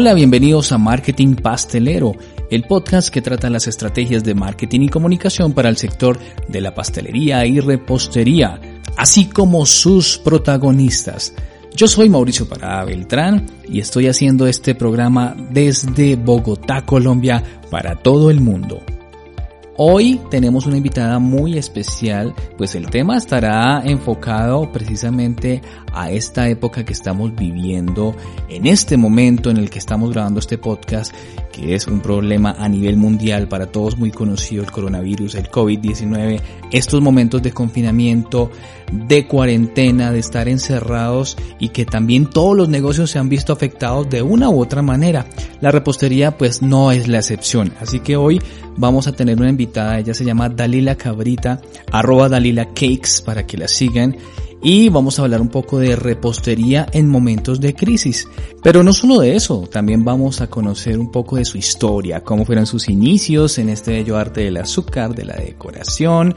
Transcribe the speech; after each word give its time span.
Hola, 0.00 0.14
bienvenidos 0.14 0.70
a 0.70 0.78
Marketing 0.78 1.34
Pastelero, 1.34 2.14
el 2.52 2.62
podcast 2.62 3.08
que 3.08 3.20
trata 3.20 3.50
las 3.50 3.66
estrategias 3.66 4.22
de 4.22 4.32
marketing 4.32 4.82
y 4.82 4.88
comunicación 4.88 5.54
para 5.54 5.68
el 5.68 5.76
sector 5.76 6.20
de 6.46 6.60
la 6.60 6.72
pastelería 6.72 7.44
y 7.46 7.58
repostería, 7.58 8.60
así 8.96 9.24
como 9.28 9.66
sus 9.66 10.16
protagonistas. 10.18 11.34
Yo 11.74 11.88
soy 11.88 12.08
Mauricio 12.08 12.48
Parada 12.48 12.84
Beltrán 12.84 13.44
y 13.68 13.80
estoy 13.80 14.06
haciendo 14.06 14.46
este 14.46 14.76
programa 14.76 15.34
desde 15.50 16.14
Bogotá, 16.14 16.86
Colombia, 16.86 17.42
para 17.68 17.96
todo 17.96 18.30
el 18.30 18.40
mundo. 18.40 18.80
Hoy 19.80 20.20
tenemos 20.28 20.66
una 20.66 20.76
invitada 20.76 21.20
muy 21.20 21.56
especial, 21.56 22.34
pues 22.56 22.74
el 22.74 22.90
tema 22.90 23.16
estará 23.16 23.80
enfocado 23.84 24.72
precisamente 24.72 25.62
a 25.98 26.12
esta 26.12 26.48
época 26.48 26.84
que 26.84 26.92
estamos 26.92 27.34
viviendo, 27.34 28.14
en 28.48 28.66
este 28.68 28.96
momento 28.96 29.50
en 29.50 29.56
el 29.56 29.68
que 29.68 29.80
estamos 29.80 30.12
grabando 30.12 30.38
este 30.38 30.56
podcast, 30.56 31.12
que 31.52 31.74
es 31.74 31.88
un 31.88 31.98
problema 32.00 32.54
a 32.56 32.68
nivel 32.68 32.96
mundial 32.96 33.48
para 33.48 33.66
todos 33.66 33.98
muy 33.98 34.12
conocido, 34.12 34.62
el 34.62 34.70
coronavirus, 34.70 35.34
el 35.34 35.50
COVID-19, 35.50 36.40
estos 36.70 37.00
momentos 37.00 37.42
de 37.42 37.50
confinamiento, 37.50 38.48
de 38.92 39.26
cuarentena, 39.26 40.12
de 40.12 40.20
estar 40.20 40.48
encerrados 40.48 41.36
y 41.58 41.70
que 41.70 41.84
también 41.84 42.30
todos 42.30 42.56
los 42.56 42.68
negocios 42.68 43.10
se 43.10 43.18
han 43.18 43.28
visto 43.28 43.52
afectados 43.52 44.08
de 44.08 44.22
una 44.22 44.50
u 44.50 44.62
otra 44.62 44.82
manera. 44.82 45.26
La 45.60 45.72
repostería 45.72 46.38
pues 46.38 46.62
no 46.62 46.92
es 46.92 47.08
la 47.08 47.18
excepción, 47.18 47.72
así 47.80 47.98
que 47.98 48.16
hoy 48.16 48.40
vamos 48.76 49.08
a 49.08 49.12
tener 49.12 49.36
una 49.36 49.50
invitada, 49.50 49.98
ella 49.98 50.14
se 50.14 50.24
llama 50.24 50.48
Dalila 50.48 50.94
Cabrita, 50.94 51.60
arroba 51.90 52.28
Dalila 52.28 52.66
Cakes 52.66 53.20
para 53.24 53.44
que 53.44 53.56
la 53.56 53.66
sigan 53.66 54.16
y 54.62 54.88
vamos 54.88 55.18
a 55.18 55.22
hablar 55.22 55.40
un 55.40 55.48
poco 55.48 55.78
de 55.78 55.96
repostería 55.96 56.86
en 56.92 57.08
momentos 57.08 57.60
de 57.60 57.74
crisis. 57.74 58.28
Pero 58.62 58.82
no 58.82 58.92
solo 58.92 59.20
de 59.20 59.36
eso, 59.36 59.68
también 59.70 60.04
vamos 60.04 60.40
a 60.40 60.48
conocer 60.48 60.98
un 60.98 61.10
poco 61.10 61.36
de 61.36 61.44
su 61.44 61.58
historia, 61.58 62.22
cómo 62.24 62.44
fueron 62.44 62.66
sus 62.66 62.88
inicios 62.88 63.58
en 63.58 63.68
este 63.68 63.92
bello 63.92 64.16
arte 64.16 64.42
del 64.42 64.56
azúcar, 64.56 65.14
de 65.14 65.24
la 65.24 65.36
decoración, 65.36 66.34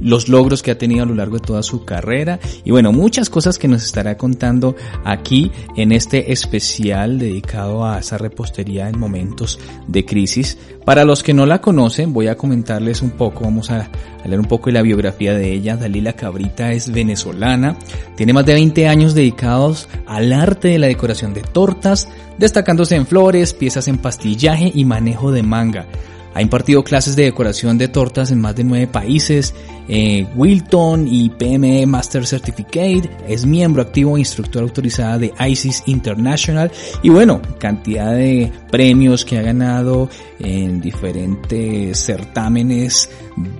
los 0.00 0.28
logros 0.28 0.62
que 0.62 0.70
ha 0.70 0.78
tenido 0.78 1.02
a 1.02 1.06
lo 1.06 1.14
largo 1.14 1.38
de 1.38 1.46
toda 1.46 1.62
su 1.62 1.84
carrera 1.84 2.38
y 2.64 2.70
bueno, 2.70 2.92
muchas 2.92 3.30
cosas 3.30 3.58
que 3.58 3.68
nos 3.68 3.84
estará 3.84 4.16
contando 4.16 4.76
aquí 5.04 5.50
en 5.76 5.92
este 5.92 6.32
especial 6.32 7.18
dedicado 7.18 7.84
a 7.84 7.98
esa 7.98 8.18
repostería 8.18 8.88
en 8.88 8.98
momentos 8.98 9.58
de 9.86 10.04
crisis. 10.04 10.58
Para 10.84 11.04
los 11.04 11.22
que 11.22 11.32
no 11.32 11.46
la 11.46 11.62
conocen, 11.62 12.12
voy 12.12 12.28
a 12.28 12.36
comentarles 12.36 13.00
un 13.00 13.12
poco, 13.12 13.44
vamos 13.44 13.70
a, 13.70 13.88
leer 14.24 14.38
un 14.38 14.46
poco 14.46 14.66
de 14.66 14.72
la 14.72 14.82
biografía 14.82 15.32
de 15.32 15.52
ella. 15.52 15.76
Dalila 15.76 16.12
Cabrita 16.12 16.72
es 16.72 16.92
venezolana, 16.92 17.78
tiene 18.16 18.34
más 18.34 18.44
de 18.44 18.52
20 18.52 18.86
años 18.86 19.14
dedicados 19.14 19.88
al 20.06 20.32
arte 20.32 20.68
de 20.68 20.78
la 20.78 20.86
decoración 20.86 21.32
de 21.32 21.40
tortas, 21.40 22.08
destacándose 22.38 22.96
en 22.96 23.06
flores, 23.06 23.54
piezas 23.54 23.88
en 23.88 23.98
pastillaje 23.98 24.70
y 24.74 24.84
manejo 24.84 25.32
de 25.32 25.42
manga. 25.42 25.86
Ha 26.34 26.42
impartido 26.42 26.82
clases 26.82 27.16
de 27.16 27.24
decoración 27.24 27.78
de 27.78 27.88
tortas 27.88 28.30
en 28.32 28.40
más 28.40 28.56
de 28.56 28.64
nueve 28.64 28.88
países, 28.88 29.54
eh, 29.88 30.26
Wilton 30.34 31.06
y 31.06 31.30
PME 31.30 31.86
Master 31.86 32.26
Certificate, 32.26 33.08
es 33.28 33.46
miembro 33.46 33.82
activo 33.82 34.16
e 34.16 34.20
instructora 34.20 34.64
autorizada 34.64 35.18
de 35.18 35.32
ISIS 35.46 35.82
International. 35.86 36.72
Y 37.02 37.10
bueno, 37.10 37.40
cantidad 37.58 38.12
de 38.12 38.50
premios 38.70 39.24
que 39.24 39.38
ha 39.38 39.42
ganado 39.42 40.08
en 40.40 40.80
diferentes 40.80 41.98
certámenes 41.98 43.08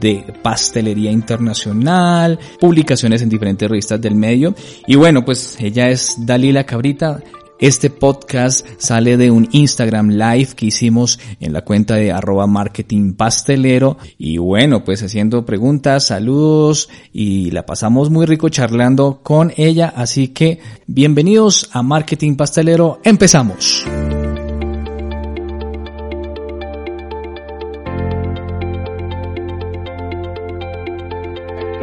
de 0.01 0.25
pastelería 0.43 1.11
internacional, 1.11 2.39
publicaciones 2.59 3.23
en 3.23 3.29
diferentes 3.29 3.69
revistas 3.69 4.01
del 4.01 4.15
medio. 4.15 4.55
Y 4.87 4.97
bueno, 4.97 5.25
pues 5.25 5.57
ella 5.61 5.91
es 5.91 6.17
Dalila 6.19 6.65
Cabrita, 6.65 7.23
este 7.59 7.89
podcast 7.89 8.67
sale 8.79 9.17
de 9.17 9.31
un 9.31 9.49
Instagram 9.53 10.11
Live 10.11 10.49
que 10.57 10.67
hicimos 10.67 11.21
en 11.41 11.53
la 11.53 11.63
cuenta 11.63 11.95
de 11.95 12.13
arroba 12.13 12.47
marketing 12.47 13.15
pastelero. 13.15 13.97
Y 14.19 14.39
bueno, 14.39 14.85
pues 14.85 15.03
haciendo 15.03 15.47
preguntas, 15.47 16.05
saludos 16.05 16.89
y 17.13 17.51
la 17.53 17.65
pasamos 17.65 18.11
muy 18.11 18.27
rico 18.27 18.49
charlando 18.49 19.21
con 19.23 19.53
ella. 19.57 19.93
Así 19.95 20.29
que 20.29 20.59
bienvenidos 20.87 21.71
a 21.73 21.83
Marketing 21.83 22.37
Pastelero. 22.37 23.01
Empezamos. 23.05 23.87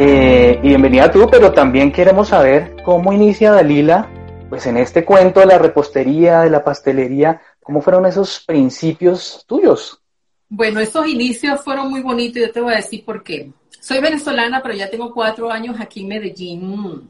Eh, 0.03 0.59
y 0.63 0.67
bienvenida 0.69 1.11
tú, 1.11 1.27
pero 1.31 1.51
también 1.51 1.91
queremos 1.91 2.29
saber 2.29 2.75
cómo 2.83 3.13
inicia 3.13 3.51
Dalila 3.51 4.09
pues 4.51 4.67
en 4.67 4.75
este 4.75 5.05
cuento 5.05 5.39
de 5.39 5.45
la 5.45 5.57
repostería, 5.57 6.41
de 6.41 6.49
la 6.49 6.61
pastelería, 6.61 7.41
¿cómo 7.63 7.81
fueron 7.81 8.05
esos 8.05 8.43
principios 8.45 9.45
tuyos? 9.47 10.01
Bueno, 10.49 10.81
esos 10.81 11.07
inicios 11.07 11.61
fueron 11.61 11.89
muy 11.89 12.01
bonitos 12.01 12.35
y 12.35 12.41
yo 12.41 12.51
te 12.51 12.59
voy 12.59 12.73
a 12.73 12.77
decir 12.77 13.05
por 13.05 13.23
qué. 13.23 13.49
Soy 13.79 14.01
venezolana, 14.01 14.61
pero 14.61 14.75
ya 14.75 14.89
tengo 14.89 15.13
cuatro 15.13 15.49
años 15.49 15.77
aquí 15.79 16.01
en 16.01 16.09
Medellín, 16.09 17.09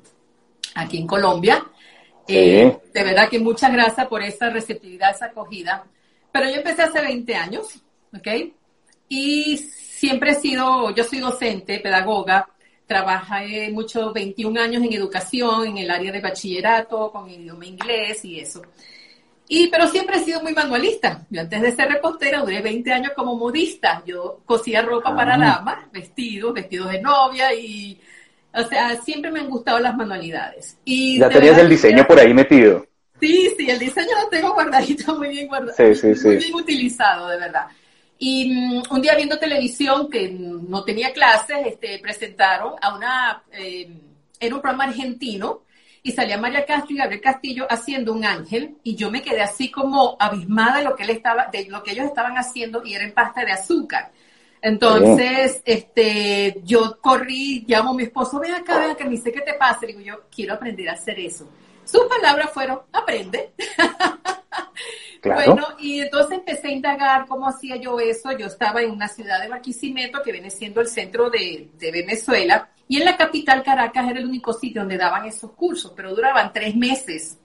aquí 0.75 0.99
en 0.99 1.07
Colombia. 1.07 1.65
Eh, 2.27 2.77
de 2.93 3.03
verdad 3.03 3.27
que 3.27 3.39
muchas 3.39 3.73
gracias 3.73 4.05
por 4.05 4.21
esa 4.21 4.51
receptividad, 4.51 5.09
esa 5.09 5.25
acogida. 5.25 5.83
Pero 6.31 6.47
yo 6.47 6.57
empecé 6.57 6.83
hace 6.83 7.01
20 7.01 7.33
años, 7.33 7.81
¿ok? 8.15 8.27
Y 9.09 9.57
siempre 9.57 10.33
he 10.33 10.35
sido, 10.35 10.93
yo 10.93 11.03
soy 11.03 11.17
docente, 11.17 11.79
pedagoga, 11.79 12.47
trabajé 12.91 13.69
mucho, 13.71 14.11
21 14.11 14.59
años 14.59 14.83
en 14.83 14.91
educación, 14.91 15.65
en 15.65 15.77
el 15.77 15.89
área 15.89 16.11
de 16.11 16.19
bachillerato, 16.19 17.09
con 17.09 17.29
idioma 17.29 17.65
inglés 17.65 18.25
y 18.25 18.41
eso. 18.41 18.61
Y, 19.47 19.67
pero 19.67 19.87
siempre 19.87 20.17
he 20.17 20.25
sido 20.25 20.41
muy 20.41 20.53
manualista. 20.53 21.25
Yo 21.29 21.39
antes 21.39 21.61
de 21.61 21.71
ser 21.71 21.87
repostera 21.89 22.41
duré 22.41 22.61
20 22.61 22.91
años 22.91 23.11
como 23.15 23.37
modista. 23.37 24.03
Yo 24.05 24.41
cosía 24.45 24.81
ropa 24.81 25.15
para 25.15 25.35
ah. 25.35 25.37
damas, 25.37 25.91
vestidos, 25.93 26.53
vestidos 26.53 26.91
de 26.91 27.01
novia 27.01 27.53
y, 27.53 27.97
o 28.53 28.63
sea, 28.63 29.01
siempre 29.01 29.31
me 29.31 29.39
han 29.39 29.49
gustado 29.49 29.79
las 29.79 29.95
manualidades. 29.95 30.77
Y 30.83 31.17
ya 31.17 31.29
tenías 31.29 31.57
el 31.59 31.69
diseño 31.69 32.05
por 32.05 32.19
ahí 32.19 32.33
metido. 32.33 32.85
Sí, 33.21 33.53
sí, 33.57 33.69
el 33.69 33.79
diseño 33.79 34.11
lo 34.21 34.27
tengo 34.27 34.53
guardadito, 34.53 35.15
muy 35.15 35.29
bien 35.29 35.47
guardado. 35.47 35.77
Sí, 35.77 35.95
sí, 35.95 36.13
sí. 36.13 36.27
Muy 36.27 36.37
bien 36.37 36.55
utilizado, 36.55 37.29
de 37.29 37.37
verdad. 37.37 37.67
Y 38.23 38.53
mm, 38.53 38.83
un 38.91 39.01
día 39.01 39.15
viendo 39.15 39.39
televisión, 39.39 40.07
que 40.07 40.29
no 40.29 40.83
tenía 40.83 41.11
clases, 41.11 41.57
este, 41.65 41.97
presentaron 41.97 42.75
a 42.79 42.95
una, 42.95 43.43
eh, 43.51 43.91
era 44.39 44.55
un 44.55 44.61
programa 44.61 44.83
argentino, 44.83 45.63
y 46.03 46.11
salía 46.11 46.37
María 46.37 46.63
Castro 46.63 46.93
y 46.93 46.99
Gabriel 46.99 47.19
Castillo 47.19 47.65
haciendo 47.67 48.13
un 48.13 48.23
ángel, 48.23 48.77
y 48.83 48.95
yo 48.95 49.09
me 49.09 49.23
quedé 49.23 49.41
así 49.41 49.71
como 49.71 50.17
abismada 50.19 50.77
de 50.77 50.83
lo 50.83 50.95
que 50.95 51.01
él 51.01 51.09
estaba, 51.09 51.47
de 51.51 51.65
lo 51.65 51.81
que 51.81 51.93
ellos 51.93 52.05
estaban 52.05 52.37
haciendo, 52.37 52.85
y 52.85 52.93
era 52.93 53.05
en 53.05 53.13
pasta 53.15 53.43
de 53.43 53.53
azúcar. 53.53 54.11
Entonces, 54.61 55.59
este, 55.65 56.61
yo 56.63 56.99
corrí, 57.01 57.65
llamo 57.67 57.89
a 57.89 57.95
mi 57.95 58.03
esposo, 58.03 58.39
ven 58.39 58.53
acá, 58.53 58.81
ven 58.81 58.91
acá, 58.91 59.03
ni 59.05 59.17
sé 59.17 59.31
qué 59.31 59.41
te 59.41 59.55
pasa. 59.55 59.79
Le 59.81 59.87
digo, 59.87 60.01
yo 60.01 60.21
quiero 60.29 60.53
aprender 60.53 60.89
a 60.89 60.93
hacer 60.93 61.19
eso. 61.19 61.49
Sus 61.83 62.03
palabras 62.03 62.51
fueron, 62.53 62.81
aprende. 62.93 63.53
Bueno, 65.23 65.67
y 65.79 65.99
entonces 65.99 66.39
empecé 66.39 66.69
a 66.69 66.71
indagar 66.71 67.27
cómo 67.27 67.47
hacía 67.47 67.75
yo 67.75 67.99
eso. 67.99 68.31
Yo 68.31 68.47
estaba 68.47 68.81
en 68.81 68.91
una 68.91 69.07
ciudad 69.07 69.39
de 69.39 69.49
Barquisimeto, 69.49 70.21
que 70.23 70.31
viene 70.31 70.49
siendo 70.49 70.81
el 70.81 70.87
centro 70.87 71.29
de, 71.29 71.69
Venezuela, 71.79 72.69
y 72.87 72.97
en 72.97 73.05
la 73.05 73.15
capital 73.15 73.61
Caracas 73.63 74.09
era 74.09 74.19
el 74.19 74.25
único 74.25 74.51
sitio 74.53 74.81
donde 74.81 74.97
daban 74.97 75.25
esos 75.25 75.51
cursos, 75.51 75.93
pero 75.95 76.15
duraban 76.15 76.51
tres 76.51 76.75
meses. 76.75 77.37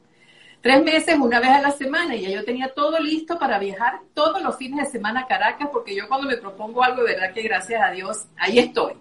Tres 0.63 0.83
meses, 0.83 1.17
una 1.21 1.39
vez 1.39 1.51
a 1.51 1.61
la 1.61 1.71
semana, 1.71 2.17
y 2.17 2.23
ya 2.23 2.31
yo 2.31 2.45
tenía 2.45 2.73
todo 2.73 2.99
listo 2.99 3.39
para 3.39 3.59
viajar 3.59 4.01
todos 4.15 4.43
los 4.43 4.57
fines 4.57 4.87
de 4.87 4.91
semana 4.91 5.21
a 5.21 5.27
Caracas, 5.27 5.69
porque 5.71 5.95
yo 5.95 6.09
cuando 6.09 6.27
me 6.27 6.39
propongo 6.39 6.83
algo, 6.83 7.05
de 7.05 7.13
verdad 7.13 7.33
que 7.33 7.43
gracias 7.43 7.81
a 7.83 7.91
Dios, 7.91 8.27
ahí 8.39 8.59
estoy. 8.59 8.95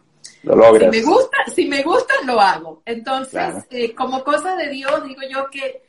Lo 0.44 0.56
logras. 0.56 0.94
Si 0.94 1.00
me 1.00 1.06
gusta, 1.06 1.38
si 1.56 1.66
me 1.68 1.81
gusta, 1.81 2.13
lo 2.25 2.39
hago. 2.39 2.81
Entonces, 2.86 3.66
eh, 3.71 3.95
como 3.95 4.24
cosa 4.24 4.56
de 4.56 4.69
Dios, 4.69 5.04
digo 5.06 5.21
yo 5.30 5.50
que 5.50 5.81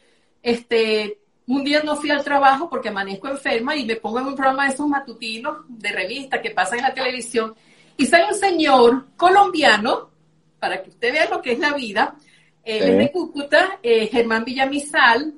este 0.43 1.19
un 1.46 1.64
día 1.64 1.82
no 1.82 1.96
fui 1.96 2.10
al 2.10 2.25
trabajo 2.25 2.69
porque 2.69 2.88
amanezco 2.88 3.28
enferma 3.28 3.76
y 3.76 3.84
me 3.84 3.96
pongo 3.96 4.20
en 4.20 4.26
un 4.26 4.34
programa 4.34 4.66
de 4.66 4.75
esos 4.75 4.88
matutinos 4.88 5.58
de 5.69 5.90
revista 5.90 6.43
que 6.43 6.50
pasa 6.50 6.76
en 6.76 6.82
la 6.82 6.94
televisión 6.94 7.54
y 7.96 8.06
sale 8.06 8.26
un 8.28 8.34
señor 8.34 9.06
colombiano, 9.16 10.10
para 10.58 10.82
que 10.82 10.90
usted 10.90 11.12
vea 11.12 11.31
lo 11.31 11.40
que 11.40 11.52
es 11.52 11.58
la 11.58 11.72
vida, 11.72 12.16
él 12.64 12.90
es 12.90 12.98
de 12.98 13.12
Cúcuta, 13.12 13.78
eh, 13.82 14.08
Germán 14.08 14.44
Villamizal, 14.44 15.34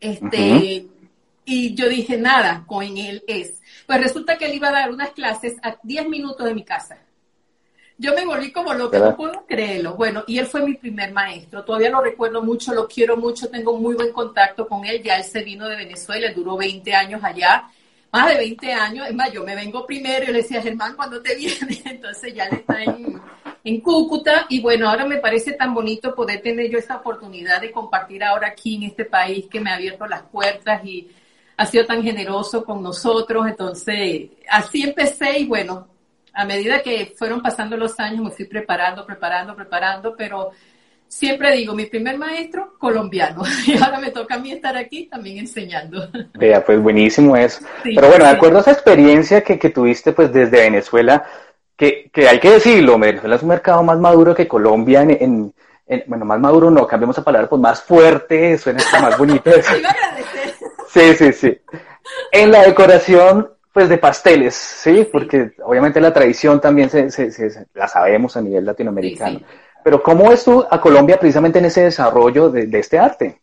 este, 0.00 0.86
y 1.44 1.74
yo 1.74 1.88
dije, 1.88 2.16
nada, 2.18 2.64
con 2.66 2.82
él 2.96 3.22
es. 3.28 3.60
Pues 3.86 4.00
resulta 4.00 4.36
que 4.36 4.46
él 4.46 4.54
iba 4.54 4.68
a 4.68 4.72
dar 4.72 4.90
unas 4.90 5.10
clases 5.10 5.54
a 5.62 5.76
10 5.82 6.08
minutos 6.08 6.44
de 6.44 6.54
mi 6.54 6.64
casa 6.64 6.98
yo 8.02 8.12
me 8.16 8.26
volví 8.26 8.50
como 8.50 8.74
loca, 8.74 8.98
no 8.98 9.16
puedo 9.16 9.46
creerlo. 9.46 9.94
Bueno, 9.94 10.24
y 10.26 10.38
él 10.38 10.46
fue 10.46 10.66
mi 10.66 10.74
primer 10.74 11.12
maestro, 11.12 11.64
todavía 11.64 11.88
lo 11.88 12.00
recuerdo 12.00 12.42
mucho, 12.42 12.74
lo 12.74 12.88
quiero 12.88 13.16
mucho, 13.16 13.48
tengo 13.48 13.78
muy 13.78 13.94
buen 13.94 14.12
contacto 14.12 14.66
con 14.66 14.84
él, 14.84 15.00
ya 15.00 15.18
él 15.18 15.24
se 15.24 15.44
vino 15.44 15.68
de 15.68 15.76
Venezuela, 15.76 16.32
duró 16.34 16.56
20 16.56 16.92
años 16.92 17.22
allá, 17.22 17.70
más 18.10 18.28
de 18.28 18.38
20 18.38 18.72
años, 18.72 19.06
es 19.06 19.14
más, 19.14 19.32
yo 19.32 19.44
me 19.44 19.54
vengo 19.54 19.86
primero 19.86 20.24
y 20.24 20.32
le 20.32 20.42
decía, 20.42 20.60
Germán, 20.60 20.96
¿cuándo 20.96 21.22
te 21.22 21.34
vienes? 21.36 21.86
Entonces 21.86 22.34
ya 22.34 22.46
él 22.46 22.54
está 22.54 22.82
en, 22.82 23.20
en 23.62 23.80
Cúcuta 23.80 24.46
y 24.48 24.60
bueno, 24.60 24.90
ahora 24.90 25.06
me 25.06 25.18
parece 25.18 25.52
tan 25.52 25.72
bonito 25.72 26.12
poder 26.12 26.42
tener 26.42 26.68
yo 26.68 26.78
esta 26.78 26.96
oportunidad 26.96 27.60
de 27.60 27.70
compartir 27.70 28.24
ahora 28.24 28.48
aquí 28.48 28.74
en 28.74 28.82
este 28.82 29.04
país 29.04 29.46
que 29.48 29.60
me 29.60 29.70
ha 29.70 29.76
abierto 29.76 30.08
las 30.08 30.22
puertas 30.22 30.84
y 30.84 31.08
ha 31.56 31.66
sido 31.66 31.86
tan 31.86 32.02
generoso 32.02 32.64
con 32.64 32.82
nosotros. 32.82 33.46
Entonces, 33.46 34.30
así 34.50 34.82
empecé 34.82 35.38
y 35.38 35.46
bueno, 35.46 35.91
a 36.34 36.44
medida 36.44 36.82
que 36.82 37.14
fueron 37.16 37.42
pasando 37.42 37.76
los 37.76 37.98
años 38.00 38.20
me 38.24 38.30
fui 38.30 38.46
preparando, 38.46 39.04
preparando, 39.04 39.54
preparando, 39.54 40.14
pero 40.16 40.50
siempre 41.06 41.52
digo, 41.52 41.74
mi 41.74 41.86
primer 41.86 42.16
maestro 42.16 42.74
colombiano 42.78 43.42
y 43.66 43.76
ahora 43.76 44.00
me 44.00 44.10
toca 44.10 44.36
a 44.36 44.38
mí 44.38 44.52
estar 44.52 44.76
aquí 44.76 45.06
también 45.06 45.38
enseñando. 45.38 46.08
Vea, 46.34 46.64
pues 46.64 46.80
buenísimo 46.80 47.36
eso. 47.36 47.64
pero 47.82 48.08
bueno, 48.08 48.24
de 48.24 48.30
acuerdo 48.30 48.58
a 48.58 48.60
esa 48.62 48.72
experiencia 48.72 49.42
que, 49.42 49.58
que 49.58 49.70
tuviste 49.70 50.12
pues 50.12 50.32
desde 50.32 50.62
Venezuela, 50.62 51.24
que, 51.76 52.10
que, 52.12 52.28
hay 52.28 52.40
que 52.40 52.52
decirlo, 52.52 52.98
Venezuela 52.98 53.36
es 53.36 53.42
un 53.42 53.48
mercado 53.48 53.82
más 53.82 53.98
maduro 53.98 54.34
que 54.34 54.48
Colombia 54.48 55.02
en, 55.02 55.52
en, 55.86 56.04
bueno, 56.06 56.24
más 56.24 56.40
maduro 56.40 56.70
no, 56.70 56.86
cambiemos 56.86 57.18
a 57.18 57.24
palabra, 57.24 57.48
pues 57.48 57.60
más 57.60 57.82
fuerte, 57.82 58.56
suena 58.56 58.82
más 59.00 59.18
bonito. 59.18 59.50
sí, 60.88 61.14
sí, 61.14 61.32
sí. 61.32 61.58
En 62.30 62.50
la 62.50 62.62
decoración 62.62 63.51
pues 63.72 63.88
de 63.88 63.98
pasteles, 63.98 64.54
¿sí? 64.54 65.08
Porque 65.10 65.52
obviamente 65.64 66.00
la 66.00 66.12
tradición 66.12 66.60
también 66.60 66.90
se, 66.90 67.10
se, 67.10 67.66
la 67.72 67.88
sabemos 67.88 68.36
a 68.36 68.42
nivel 68.42 68.66
latinoamericano. 68.66 69.40
Pero 69.82 70.02
¿cómo 70.02 70.30
es 70.30 70.44
tú 70.44 70.64
a 70.70 70.80
Colombia 70.80 71.18
precisamente 71.18 71.58
en 71.58 71.64
ese 71.64 71.84
desarrollo 71.84 72.50
de, 72.50 72.68
este 72.78 72.98
arte? 72.98 73.40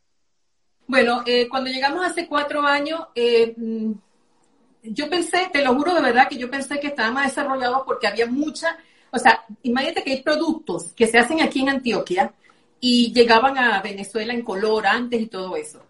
Bueno, 0.88 1.24
eh, 1.26 1.48
cuando 1.50 1.70
llegamos 1.70 2.06
hace 2.06 2.28
cuatro 2.28 2.62
años, 2.62 3.08
eh, 3.16 3.54
mm, 3.58 3.92
yo 4.84 5.10
pensé, 5.10 5.50
te 5.52 5.64
lo 5.64 5.74
juro 5.74 5.96
de 5.96 6.02
verdad 6.02 6.28
que 6.30 6.38
yo 6.38 6.50
pensé 6.50 6.80
que 6.80 6.88
estaba 6.88 7.12
más 7.12 7.28
desarrollado 7.28 7.84
porque 7.86 8.08
había 8.08 8.28
mucha, 8.28 8.78
o 9.12 9.18
sea, 9.18 9.44
imagínate 9.64 10.04
que 10.04 10.12
hay 10.12 10.22
productos 10.22 10.94
que 10.94 11.08
se 11.08 11.18
hacen 11.18 11.42
aquí 11.42 11.62
en 11.62 11.70
Antioquia 11.70 12.32
y 12.80 13.12
llegaban 13.14 13.58
a 13.58 13.82
Venezuela 13.82 14.34
en 14.34 14.44
color 14.44 14.88
antes 14.88 15.20
y 15.20 15.28
todo 15.28 15.58
eso 15.58 15.89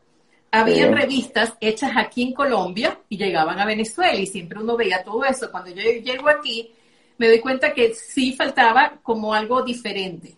había 0.52 0.90
revistas 0.90 1.54
hechas 1.60 1.92
aquí 1.96 2.24
en 2.24 2.34
Colombia 2.34 3.00
y 3.10 3.18
llegaban 3.18 3.60
a 3.60 3.66
Venezuela 3.66 4.16
y 4.16 4.26
siempre 4.26 4.60
uno 4.60 4.76
veía 4.76 5.04
todo 5.04 5.24
eso. 5.26 5.52
Cuando 5.52 5.70
yo 5.70 5.82
llego 5.82 6.30
aquí, 6.30 6.72
me 7.18 7.28
doy 7.28 7.40
cuenta 7.40 7.74
que 7.74 7.94
sí 7.94 8.34
faltaba 8.34 8.94
como 9.04 9.34
algo 9.34 9.62
diferente, 9.62 10.36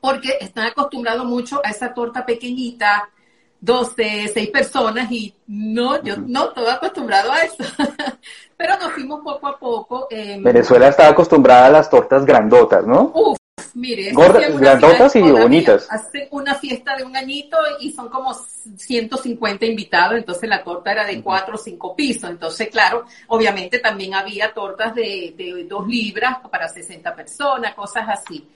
porque 0.00 0.38
están 0.40 0.68
acostumbrados 0.68 1.26
mucho 1.26 1.60
a 1.64 1.70
esa 1.70 1.92
torta 1.92 2.24
pequeñita, 2.24 3.10
12, 3.60 4.30
6 4.32 4.50
personas 4.50 5.10
y 5.12 5.34
no, 5.48 6.02
yo 6.02 6.16
no 6.16 6.48
estoy 6.48 6.68
acostumbrado 6.68 7.30
a 7.32 7.40
eso. 7.40 7.64
Pero 8.56 8.78
nos 8.78 8.92
fuimos 8.92 9.20
poco 9.22 9.46
a 9.48 9.58
poco. 9.58 10.06
Em, 10.10 10.42
Venezuela 10.42 10.88
está 10.88 11.08
acostumbrada 11.08 11.66
a 11.66 11.70
las 11.70 11.90
tortas 11.90 12.24
grandotas, 12.24 12.86
¿no? 12.86 13.12
Uf, 13.14 13.39
Mire, 13.74 14.12
grandotas 14.12 15.16
y 15.16 15.20
bonitas. 15.20 15.86
Hace 15.90 16.28
una 16.30 16.54
fiesta 16.54 16.96
de 16.96 17.04
un 17.04 17.16
añito 17.16 17.56
y 17.80 17.92
son 17.92 18.08
como 18.08 18.34
150 18.34 19.66
invitados, 19.66 20.18
entonces 20.18 20.48
la 20.48 20.62
torta 20.62 20.92
era 20.92 21.04
de 21.04 21.22
cuatro 21.22 21.54
o 21.54 21.58
cinco 21.58 21.94
pisos. 21.94 22.30
Entonces, 22.30 22.68
claro, 22.68 23.04
obviamente 23.28 23.78
también 23.78 24.14
había 24.14 24.52
tortas 24.52 24.94
de, 24.94 25.34
de 25.36 25.64
dos 25.64 25.86
libras 25.86 26.38
para 26.50 26.68
60 26.68 27.14
personas, 27.14 27.74
cosas 27.74 28.08
así. 28.08 28.46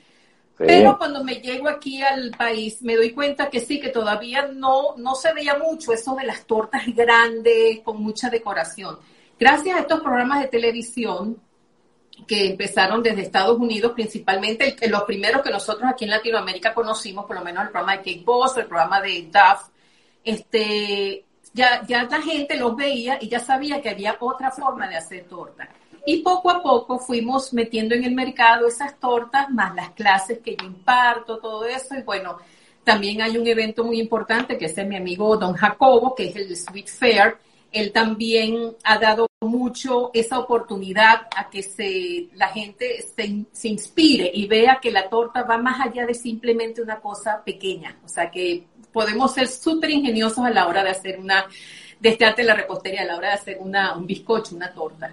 Pero 0.57 0.97
cuando 0.99 1.25
me 1.25 1.37
llego 1.37 1.69
aquí 1.69 2.01
al 2.01 2.31
país, 2.31 2.81
me 2.83 2.95
doy 2.95 3.11
cuenta 3.11 3.51
que 3.51 3.61
sí, 3.61 3.81
que 3.81 3.89
todavía 3.89 4.47
no, 4.47 4.97
no 4.97 5.15
se 5.17 5.33
veía 5.33 5.59
mucho 5.59 5.93
eso 5.93 6.15
de 6.15 6.25
las 6.25 6.47
tortas 6.47 6.83
grandes 6.95 7.81
con 7.81 8.01
mucha 8.01 8.31
decoración. 8.31 8.99
Gracias 9.39 9.77
a 9.77 9.81
estos 9.81 10.01
programas 10.01 10.43
de 10.43 10.49
televisión, 10.49 11.39
que 12.27 12.51
empezaron 12.51 13.03
desde 13.03 13.23
Estados 13.23 13.59
Unidos, 13.59 13.93
principalmente 13.93 14.77
los 14.89 15.03
primeros 15.03 15.43
que 15.43 15.51
nosotros 15.51 15.91
aquí 15.91 16.05
en 16.05 16.11
Latinoamérica 16.11 16.73
conocimos, 16.73 17.27
por 17.27 17.37
lo 17.37 17.45
menos 17.45 17.65
el 17.65 17.71
programa 17.71 17.97
de 17.97 17.99
Cake 17.99 18.25
Boss, 18.25 18.57
el 18.57 18.67
programa 18.67 19.01
de 19.01 19.23
Duff, 19.23 19.69
este, 20.25 21.25
ya, 21.53 21.85
ya 21.87 22.05
la 22.05 22.23
gente 22.23 22.57
los 22.57 22.77
veía 22.77 23.19
y 23.21 23.29
ya 23.29 23.41
sabía 23.41 23.81
que 23.81 23.91
había 23.91 24.17
otra 24.21 24.51
forma 24.51 24.89
de 24.89 24.97
hacer 24.97 25.25
torta. 25.25 25.69
Y 26.07 26.19
poco 26.23 26.51
a 26.51 26.63
poco 26.63 26.99
fuimos 26.99 27.53
metiendo 27.55 27.95
en 27.95 28.05
el 28.05 28.15
mercado 28.15 28.67
esas 28.67 28.99
tortas, 29.01 29.49
más 29.51 29.75
las 29.75 29.91
clases 29.91 30.41
que 30.41 30.55
yo 30.55 30.67
imparto, 30.67 31.39
todo 31.39 31.65
eso. 31.65 31.95
Y 31.95 32.03
bueno, 32.03 32.39
también 32.83 33.23
hay 33.23 33.39
un 33.39 33.47
evento 33.47 33.85
muy 33.85 33.99
importante 34.01 34.59
que 34.59 34.67
es 34.67 34.77
de 34.77 34.85
mi 34.85 34.97
amigo 34.97 35.37
Don 35.37 35.55
Jacobo, 35.55 36.15
que 36.15 36.29
es 36.29 36.37
el 36.37 36.55
Sweet 36.55 36.89
Fair, 36.89 37.39
él 37.75 37.93
también 37.93 38.77
ha 38.85 38.99
dado 38.99 39.27
mucho 39.41 40.11
esa 40.15 40.39
oportunidad 40.39 41.23
a 41.37 41.51
que 41.51 41.63
se, 41.63 42.29
la 42.35 42.49
gente 42.49 43.03
se, 43.03 43.45
se, 43.53 43.69
inspire 43.69 44.31
y 44.33 44.47
vea 44.47 44.79
que 44.81 44.91
la 44.91 45.09
torta 45.09 45.43
va 45.43 45.59
más 45.59 45.81
allá 45.81 46.07
de 46.07 46.15
simplemente 46.15 46.81
una 46.81 47.01
cosa 47.01 47.43
pequeña. 47.45 47.99
O 48.05 48.09
sea, 48.09 48.31
que 48.31 48.65
podemos 48.93 49.35
ser 49.35 49.49
súper 49.49 49.91
ingeniosos 49.91 50.45
a 50.45 50.51
la 50.51 50.67
hora 50.69 50.85
de 50.85 50.91
hacer 50.91 51.19
una, 51.19 51.47
de 52.01 52.09
este 52.09 52.25
arte 52.25 52.43
de 52.43 52.49
la 52.49 52.55
repostería, 52.55 53.03
a 53.03 53.07
la 53.07 53.17
hora 53.17 53.29
de 53.29 53.35
hacer 53.35 53.59
una, 53.61 53.97
un 53.97 54.07
bizcocho, 54.07 54.55
una 54.55 54.73
torta. 54.73 55.13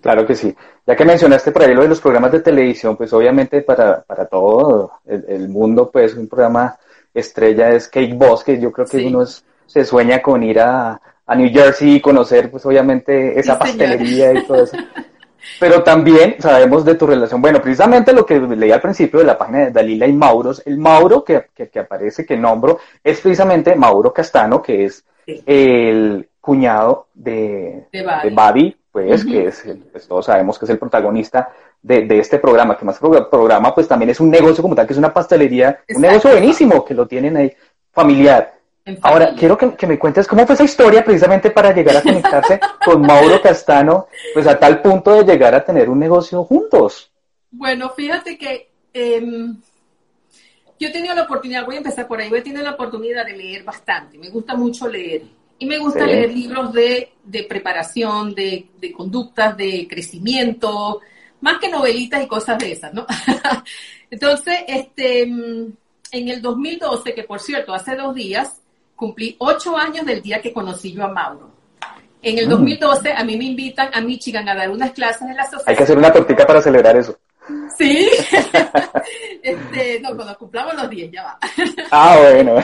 Claro 0.00 0.24
que 0.24 0.36
sí. 0.36 0.54
Ya 0.86 0.96
que 0.96 1.04
mencionaste 1.04 1.50
por 1.50 1.62
ahí 1.62 1.74
lo 1.74 1.82
de 1.82 1.88
los 1.88 2.00
programas 2.00 2.32
de 2.32 2.40
televisión, 2.40 2.96
pues 2.96 3.12
obviamente 3.12 3.62
para, 3.62 4.02
para 4.02 4.26
todo 4.26 4.92
el, 5.04 5.48
mundo, 5.48 5.90
pues 5.90 6.14
un 6.14 6.28
programa 6.28 6.78
estrella 7.12 7.70
es 7.70 7.88
Cake 7.88 8.14
Boss, 8.14 8.44
que 8.44 8.60
yo 8.60 8.70
creo 8.70 8.86
que 8.86 9.06
uno 9.06 9.24
se 9.66 9.84
sueña 9.84 10.22
con 10.22 10.42
ir 10.42 10.60
a, 10.60 11.00
a 11.28 11.34
New 11.34 11.50
Jersey 11.52 11.96
y 11.96 12.00
conocer, 12.00 12.50
pues 12.50 12.64
obviamente, 12.64 13.38
esa 13.38 13.58
pastelería 13.58 14.32
y 14.32 14.46
todo 14.46 14.64
eso. 14.64 14.76
Pero 15.60 15.82
también 15.82 16.36
sabemos 16.38 16.84
de 16.84 16.94
tu 16.94 17.06
relación. 17.06 17.42
Bueno, 17.42 17.60
precisamente 17.60 18.12
lo 18.12 18.24
que 18.24 18.40
leí 18.40 18.72
al 18.72 18.80
principio 18.80 19.20
de 19.20 19.26
la 19.26 19.36
página 19.36 19.58
de 19.58 19.70
Dalila 19.70 20.06
y 20.06 20.12
Mauros, 20.12 20.62
el 20.64 20.78
Mauro 20.78 21.22
que, 21.22 21.46
que, 21.54 21.78
aparece, 21.78 22.24
que 22.24 22.36
nombro, 22.36 22.78
es 23.04 23.20
precisamente 23.20 23.76
Mauro 23.76 24.12
Castano, 24.12 24.62
que 24.62 24.86
es 24.86 25.04
el 25.26 26.28
cuñado 26.40 27.08
de, 27.12 27.86
de 27.92 28.30
Babi, 28.30 28.74
pues, 28.90 29.24
que 29.24 29.48
es, 29.48 29.64
pues, 29.92 30.08
todos 30.08 30.26
sabemos 30.26 30.58
que 30.58 30.64
es 30.64 30.70
el 30.70 30.78
protagonista 30.78 31.50
de, 31.82 32.06
de, 32.06 32.18
este 32.20 32.38
programa, 32.38 32.76
que 32.76 32.84
más 32.84 32.98
programa, 32.98 33.74
pues 33.74 33.86
también 33.86 34.10
es 34.10 34.20
un 34.20 34.30
negocio 34.30 34.62
como 34.62 34.74
tal, 34.74 34.86
que 34.86 34.94
es 34.94 34.98
una 34.98 35.12
pastelería, 35.12 35.80
un 35.94 36.02
negocio 36.02 36.30
buenísimo, 36.30 36.84
que 36.84 36.94
lo 36.94 37.06
tienen 37.06 37.36
ahí 37.36 37.52
familiar. 37.92 38.57
Ahora, 39.02 39.34
quiero 39.34 39.56
que, 39.56 39.86
me 39.86 39.98
cuentes 39.98 40.26
cómo 40.26 40.46
fue 40.46 40.54
esa 40.54 40.64
historia 40.64 41.04
precisamente 41.04 41.50
para 41.50 41.72
llegar 41.74 41.96
a 41.96 42.02
conectarse 42.02 42.60
con 42.84 43.02
Mauro 43.02 43.40
Castano, 43.40 44.08
pues 44.34 44.46
a 44.46 44.58
tal 44.58 44.80
punto 44.80 45.12
de 45.12 45.24
llegar 45.24 45.54
a 45.54 45.64
tener 45.64 45.88
un 45.88 45.98
negocio 45.98 46.44
juntos. 46.44 47.10
Bueno, 47.50 47.90
fíjate 47.90 48.36
que 48.38 48.70
em, 48.92 49.56
yo 50.78 50.88
he 50.88 50.92
tenido 50.92 51.14
la 51.14 51.22
oportunidad, 51.22 51.64
voy 51.64 51.76
a 51.76 51.78
empezar 51.78 52.06
por 52.06 52.20
ahí, 52.20 52.30
he 52.32 52.42
tenido 52.42 52.62
la 52.62 52.72
oportunidad 52.72 53.26
de 53.26 53.36
leer 53.36 53.64
bastante, 53.64 54.18
me 54.18 54.30
gusta 54.30 54.54
mucho 54.54 54.88
leer. 54.88 55.22
Y 55.60 55.66
me 55.66 55.78
gusta 55.78 56.06
leer 56.06 56.30
libros 56.30 56.72
de, 56.72 57.10
preparación, 57.48 58.32
de, 58.32 58.68
de 58.80 58.92
conductas, 58.92 59.56
de 59.56 59.88
crecimiento, 59.90 61.00
más 61.40 61.58
que 61.58 61.68
novelitas 61.68 62.22
y 62.22 62.28
cosas 62.28 62.58
de 62.58 62.72
esas, 62.72 62.94
¿no? 62.94 63.04
Entonces, 64.10 64.54
este, 64.68 65.22
em, 65.22 65.72
en 66.12 66.28
el 66.28 66.40
2012, 66.40 67.14
que 67.14 67.24
por 67.24 67.40
cierto, 67.40 67.74
hace 67.74 67.96
dos 67.96 68.14
días, 68.14 68.60
cumplí 68.98 69.36
ocho 69.38 69.76
años 69.76 70.04
del 70.04 70.20
día 70.20 70.42
que 70.42 70.52
conocí 70.52 70.92
yo 70.92 71.04
a 71.04 71.08
Mauro. 71.08 71.52
En 72.20 72.36
el 72.36 72.48
2012 72.48 73.14
mm. 73.14 73.16
a 73.16 73.24
mí 73.24 73.38
me 73.38 73.44
invitan 73.44 73.90
a 73.94 74.00
Michigan 74.00 74.48
a 74.48 74.56
dar 74.56 74.68
unas 74.68 74.90
clases 74.90 75.22
en 75.22 75.36
la 75.36 75.44
asociación. 75.44 75.70
Hay 75.70 75.76
que 75.76 75.84
hacer 75.84 75.96
una 75.96 76.12
tortita 76.12 76.44
para 76.44 76.60
celebrar 76.60 76.96
eso. 76.96 77.16
Sí. 77.78 78.10
este, 79.42 80.00
no, 80.00 80.16
cuando 80.16 80.36
cumplamos 80.36 80.74
los 80.74 80.90
10 80.90 81.12
ya 81.12 81.22
va. 81.22 81.38
Ah, 81.92 82.18
bueno. 82.20 82.56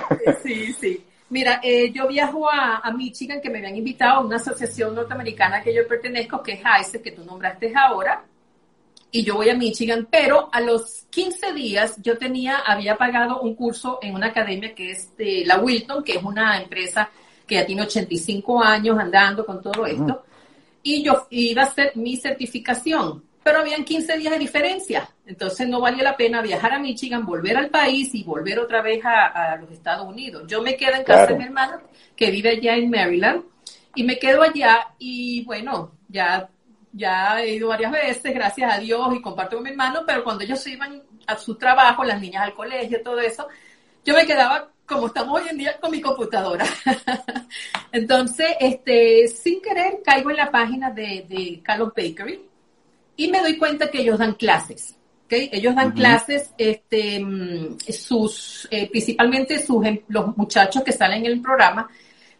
sí, 0.42 0.72
sí. 0.72 1.04
Mira, 1.30 1.60
eh, 1.62 1.92
yo 1.92 2.08
viajo 2.08 2.50
a, 2.50 2.78
a, 2.78 2.90
Michigan, 2.92 3.40
que 3.40 3.48
me 3.48 3.58
habían 3.58 3.76
invitado 3.76 4.18
a 4.18 4.24
una 4.24 4.36
asociación 4.36 4.94
norteamericana 4.94 5.62
que 5.62 5.72
yo 5.72 5.86
pertenezco, 5.86 6.42
que 6.42 6.54
es 6.54 6.60
AISE, 6.64 7.00
que 7.00 7.12
tú 7.12 7.24
nombraste 7.24 7.72
ahora, 7.74 8.24
y 9.14 9.22
yo 9.22 9.36
voy 9.36 9.48
a 9.48 9.54
Michigan, 9.54 10.08
pero 10.10 10.48
a 10.50 10.60
los 10.60 11.06
15 11.10 11.52
días 11.52 11.94
yo 12.02 12.18
tenía, 12.18 12.56
había 12.66 12.96
pagado 12.96 13.42
un 13.42 13.54
curso 13.54 14.00
en 14.02 14.12
una 14.12 14.26
academia 14.26 14.74
que 14.74 14.90
es 14.90 15.16
de 15.16 15.44
la 15.46 15.60
Wilton, 15.60 16.02
que 16.02 16.16
es 16.16 16.22
una 16.24 16.60
empresa 16.60 17.08
que 17.46 17.54
ya 17.54 17.64
tiene 17.64 17.82
85 17.82 18.60
años 18.60 18.98
andando 18.98 19.46
con 19.46 19.62
todo 19.62 19.86
esto, 19.86 20.24
y 20.82 21.04
yo 21.04 21.28
iba 21.30 21.62
a 21.62 21.66
hacer 21.66 21.92
mi 21.94 22.16
certificación, 22.16 23.22
pero 23.44 23.60
habían 23.60 23.84
15 23.84 24.18
días 24.18 24.32
de 24.32 24.38
diferencia, 24.40 25.08
entonces 25.24 25.68
no 25.68 25.80
valía 25.80 26.02
la 26.02 26.16
pena 26.16 26.42
viajar 26.42 26.72
a 26.72 26.80
Michigan, 26.80 27.24
volver 27.24 27.56
al 27.56 27.70
país 27.70 28.12
y 28.16 28.24
volver 28.24 28.58
otra 28.58 28.82
vez 28.82 29.00
a, 29.04 29.56
los 29.60 29.70
Estados 29.70 30.08
Unidos. 30.08 30.42
Yo 30.48 30.60
me 30.60 30.76
quedo 30.76 30.96
en 30.96 31.04
casa 31.04 31.26
de 31.26 31.38
mi 31.38 31.44
hermano, 31.44 31.80
que 32.16 32.32
vive 32.32 32.48
allá 32.48 32.74
en 32.74 32.90
Maryland, 32.90 33.44
y 33.94 34.02
me 34.02 34.18
quedo 34.18 34.42
allá 34.42 34.88
y 34.98 35.44
bueno, 35.44 35.92
ya 36.08 36.48
ya 36.94 37.42
he 37.42 37.54
ido 37.54 37.68
varias 37.68 37.92
veces, 37.92 38.34
gracias 38.34 38.72
a 38.72 38.78
Dios, 38.78 39.14
y 39.14 39.20
comparto 39.20 39.56
con 39.56 39.64
mi 39.64 39.70
hermano, 39.70 40.02
pero 40.06 40.22
cuando 40.22 40.44
ellos 40.44 40.64
iban 40.66 41.02
a 41.26 41.36
su 41.36 41.56
trabajo, 41.56 42.04
las 42.04 42.20
niñas 42.20 42.44
al 42.44 42.54
colegio, 42.54 43.02
todo 43.02 43.20
eso, 43.20 43.48
yo 44.04 44.14
me 44.14 44.26
quedaba 44.26 44.70
como 44.86 45.06
estamos 45.06 45.40
hoy 45.40 45.48
en 45.48 45.58
día 45.58 45.78
con 45.80 45.90
mi 45.90 46.00
computadora. 46.00 46.66
Entonces, 47.92 48.48
este, 48.60 49.28
sin 49.28 49.60
querer, 49.60 50.00
caigo 50.04 50.30
en 50.30 50.36
la 50.36 50.50
página 50.50 50.90
de, 50.90 51.24
de 51.28 51.60
Carlos 51.62 51.92
Bakery 51.96 52.40
y 53.16 53.28
me 53.28 53.40
doy 53.40 53.56
cuenta 53.56 53.90
que 53.90 54.00
ellos 54.00 54.18
dan 54.18 54.34
clases. 54.34 54.94
¿okay? 55.24 55.48
Ellos 55.52 55.74
dan 55.74 55.92
clases, 55.92 56.52
este, 56.58 57.20
mm, 57.20 57.78
sus, 57.78 58.68
eh, 58.70 58.90
principalmente 58.90 59.58
sus, 59.58 59.84
em, 59.86 60.00
los 60.08 60.36
muchachos 60.36 60.82
que 60.82 60.92
salen 60.92 61.24
en 61.24 61.32
el 61.32 61.40
programa, 61.40 61.88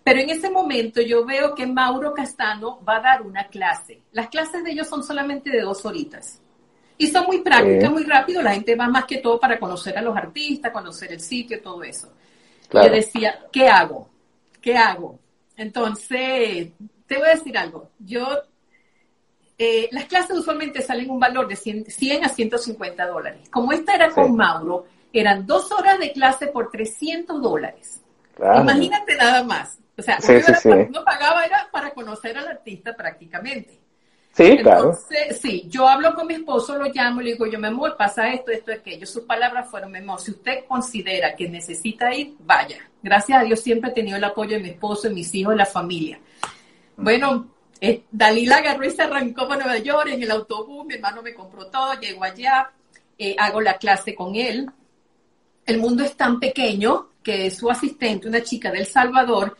Pero 0.04 0.20
en 0.20 0.28
ese 0.28 0.50
momento 0.50 1.00
yo 1.00 1.24
veo 1.24 1.54
que 1.54 1.66
Mauro 1.66 2.12
Castano 2.12 2.78
va 2.86 2.98
a 2.98 3.00
dar 3.00 3.22
una 3.22 3.48
clase. 3.48 4.02
Las 4.12 4.28
clases 4.28 4.62
de 4.62 4.72
ellos 4.72 4.86
son 4.86 5.02
solamente 5.02 5.50
de 5.50 5.62
dos 5.62 5.84
horitas. 5.86 6.40
Y 6.98 7.08
son 7.08 7.24
muy 7.24 7.40
prácticas, 7.40 7.90
muy 7.90 8.04
rápido. 8.04 8.42
La 8.42 8.52
gente 8.52 8.76
va 8.76 8.86
más 8.86 9.06
que 9.06 9.18
todo 9.18 9.40
para 9.40 9.58
conocer 9.58 9.96
a 9.96 10.02
los 10.02 10.14
artistas, 10.14 10.70
conocer 10.70 11.10
el 11.10 11.20
sitio, 11.20 11.60
todo 11.62 11.82
eso. 11.82 12.12
Yo 12.70 12.90
decía, 12.90 13.46
¿qué 13.50 13.66
hago? 13.66 14.10
¿Qué 14.60 14.76
hago? 14.76 15.18
Entonces, 15.56 16.68
te 17.06 17.18
voy 17.18 17.26
a 17.26 17.34
decir 17.34 17.56
algo. 17.56 17.90
Yo, 17.98 18.26
eh, 19.56 19.88
las 19.90 20.04
clases 20.04 20.36
usualmente 20.36 20.82
salen 20.82 21.10
un 21.10 21.18
valor 21.18 21.48
de 21.48 21.56
100, 21.56 21.86
100 21.86 22.24
a 22.24 22.28
150 22.28 23.06
dólares. 23.06 23.48
Como 23.50 23.72
esta 23.72 23.94
era 23.94 24.10
con 24.10 24.36
Mauro, 24.36 24.86
eran 25.12 25.46
dos 25.46 25.72
horas 25.72 25.98
de 25.98 26.12
clase 26.12 26.48
por 26.48 26.70
300 26.70 27.40
dólares. 27.40 28.02
Imagínate 28.38 29.16
nada 29.16 29.42
más. 29.44 29.78
O 29.96 30.02
sea, 30.02 30.18
uno, 30.88 31.04
pagaba 31.04 31.44
era 31.44 31.68
para 31.70 31.90
conocer 31.90 32.36
al 32.36 32.48
artista 32.48 32.94
prácticamente. 32.94 33.78
Sí, 34.32 34.58
claro. 34.58 34.98
sí, 35.40 35.66
yo 35.68 35.88
hablo 35.88 36.12
con 36.12 36.26
mi 36.26 36.34
esposo, 36.34 36.76
lo 36.76 36.92
llamo 36.92 37.20
le 37.20 37.32
digo, 37.32 37.46
yo 37.46 37.56
me 37.60 37.68
amor, 37.68 37.96
pasa 37.96 38.32
esto, 38.32 38.50
esto, 38.50 38.72
aquello. 38.72 39.06
Sus 39.06 39.22
palabras 39.22 39.70
fueron, 39.70 39.92
mi 39.92 39.98
amor, 39.98 40.20
si 40.20 40.32
usted 40.32 40.64
considera 40.66 41.36
que 41.36 41.48
necesita 41.48 42.12
ir, 42.12 42.34
vaya. 42.40 42.78
Gracias 43.00 43.40
a 43.40 43.44
Dios 43.44 43.60
siempre 43.60 43.90
he 43.90 43.94
tenido 43.94 44.16
el 44.16 44.24
apoyo 44.24 44.56
de 44.56 44.62
mi 44.62 44.70
esposo, 44.70 45.08
de 45.08 45.14
mis 45.14 45.32
hijos, 45.36 45.52
de 45.52 45.58
la 45.58 45.66
familia. 45.66 46.18
Bueno, 46.96 47.48
eh, 47.80 48.02
Dalila 48.10 48.56
agarró 48.56 48.84
y 48.84 48.90
se 48.90 49.02
arrancó 49.02 49.46
para 49.46 49.64
Nueva 49.64 49.78
York 49.78 50.08
en 50.08 50.22
el 50.22 50.30
autobús, 50.32 50.84
mi 50.84 50.94
hermano 50.94 51.22
me 51.22 51.32
compró 51.32 51.66
todo, 51.66 51.94
llego 52.00 52.24
allá, 52.24 52.72
eh, 53.16 53.36
hago 53.38 53.60
la 53.60 53.78
clase 53.78 54.16
con 54.16 54.34
él. 54.34 54.68
El 55.64 55.78
mundo 55.78 56.02
es 56.02 56.16
tan 56.16 56.40
pequeño 56.40 57.10
que 57.22 57.50
su 57.52 57.70
asistente, 57.70 58.26
una 58.26 58.42
chica 58.42 58.72
del 58.72 58.86
Salvador, 58.86 59.56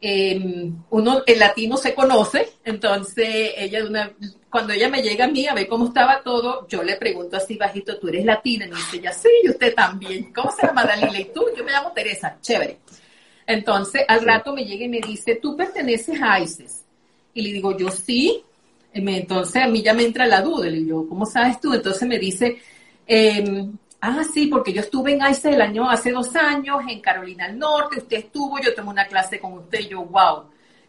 Em, 0.00 0.76
uno, 0.90 1.22
el 1.26 1.38
latino 1.40 1.76
se 1.76 1.92
conoce, 1.92 2.48
entonces 2.64 3.52
ella 3.56 3.84
una, 3.84 4.12
cuando 4.48 4.72
ella 4.72 4.88
me 4.88 5.02
llega 5.02 5.24
a 5.24 5.28
mí 5.28 5.46
a 5.46 5.54
ver 5.54 5.66
cómo 5.66 5.88
estaba 5.88 6.22
todo, 6.22 6.68
yo 6.68 6.84
le 6.84 6.96
pregunto 6.96 7.36
así 7.36 7.56
bajito, 7.56 7.98
¿tú 7.98 8.08
eres 8.08 8.24
latina? 8.24 8.66
Y 8.66 8.70
me 8.70 8.76
dice 8.76 8.96
ella, 8.98 9.12
sí, 9.12 9.28
y 9.42 9.50
usted 9.50 9.74
también. 9.74 10.32
¿Cómo 10.32 10.52
se 10.52 10.66
llama 10.66 10.84
Dalila? 10.84 11.18
Y 11.18 11.32
tú, 11.32 11.46
yo 11.56 11.64
me 11.64 11.72
llamo 11.72 11.92
Teresa, 11.92 12.38
chévere. 12.40 12.78
Entonces 13.46 14.02
al 14.06 14.24
rato 14.24 14.52
me 14.52 14.64
llega 14.64 14.84
y 14.84 14.88
me 14.88 15.00
dice, 15.00 15.36
¿tú 15.36 15.56
perteneces 15.56 16.20
a 16.22 16.38
ISIS? 16.38 16.84
Y 17.34 17.42
le 17.42 17.52
digo, 17.54 17.76
yo 17.76 17.90
sí. 17.90 18.42
Entonces 18.92 19.62
a 19.62 19.68
mí 19.68 19.82
ya 19.82 19.94
me 19.94 20.04
entra 20.04 20.26
la 20.26 20.42
duda, 20.42 20.66
le 20.66 20.78
digo, 20.78 21.08
¿cómo 21.08 21.26
sabes 21.26 21.60
tú? 21.60 21.74
Entonces 21.74 22.08
me 22.08 22.18
dice, 22.18 22.58
eh, 23.06 23.68
Ah, 24.00 24.22
sí, 24.22 24.46
porque 24.46 24.72
yo 24.72 24.80
estuve 24.80 25.12
en 25.12 25.26
ICE 25.28 25.50
el 25.50 25.60
año, 25.60 25.90
hace 25.90 26.12
dos 26.12 26.34
años, 26.36 26.78
en 26.88 27.00
Carolina 27.00 27.48
del 27.48 27.58
Norte, 27.58 27.98
usted 27.98 28.18
estuvo, 28.18 28.60
yo 28.60 28.72
tomé 28.74 28.90
una 28.90 29.06
clase 29.06 29.40
con 29.40 29.54
usted, 29.54 29.80
yo, 29.88 30.04
wow, 30.04 30.44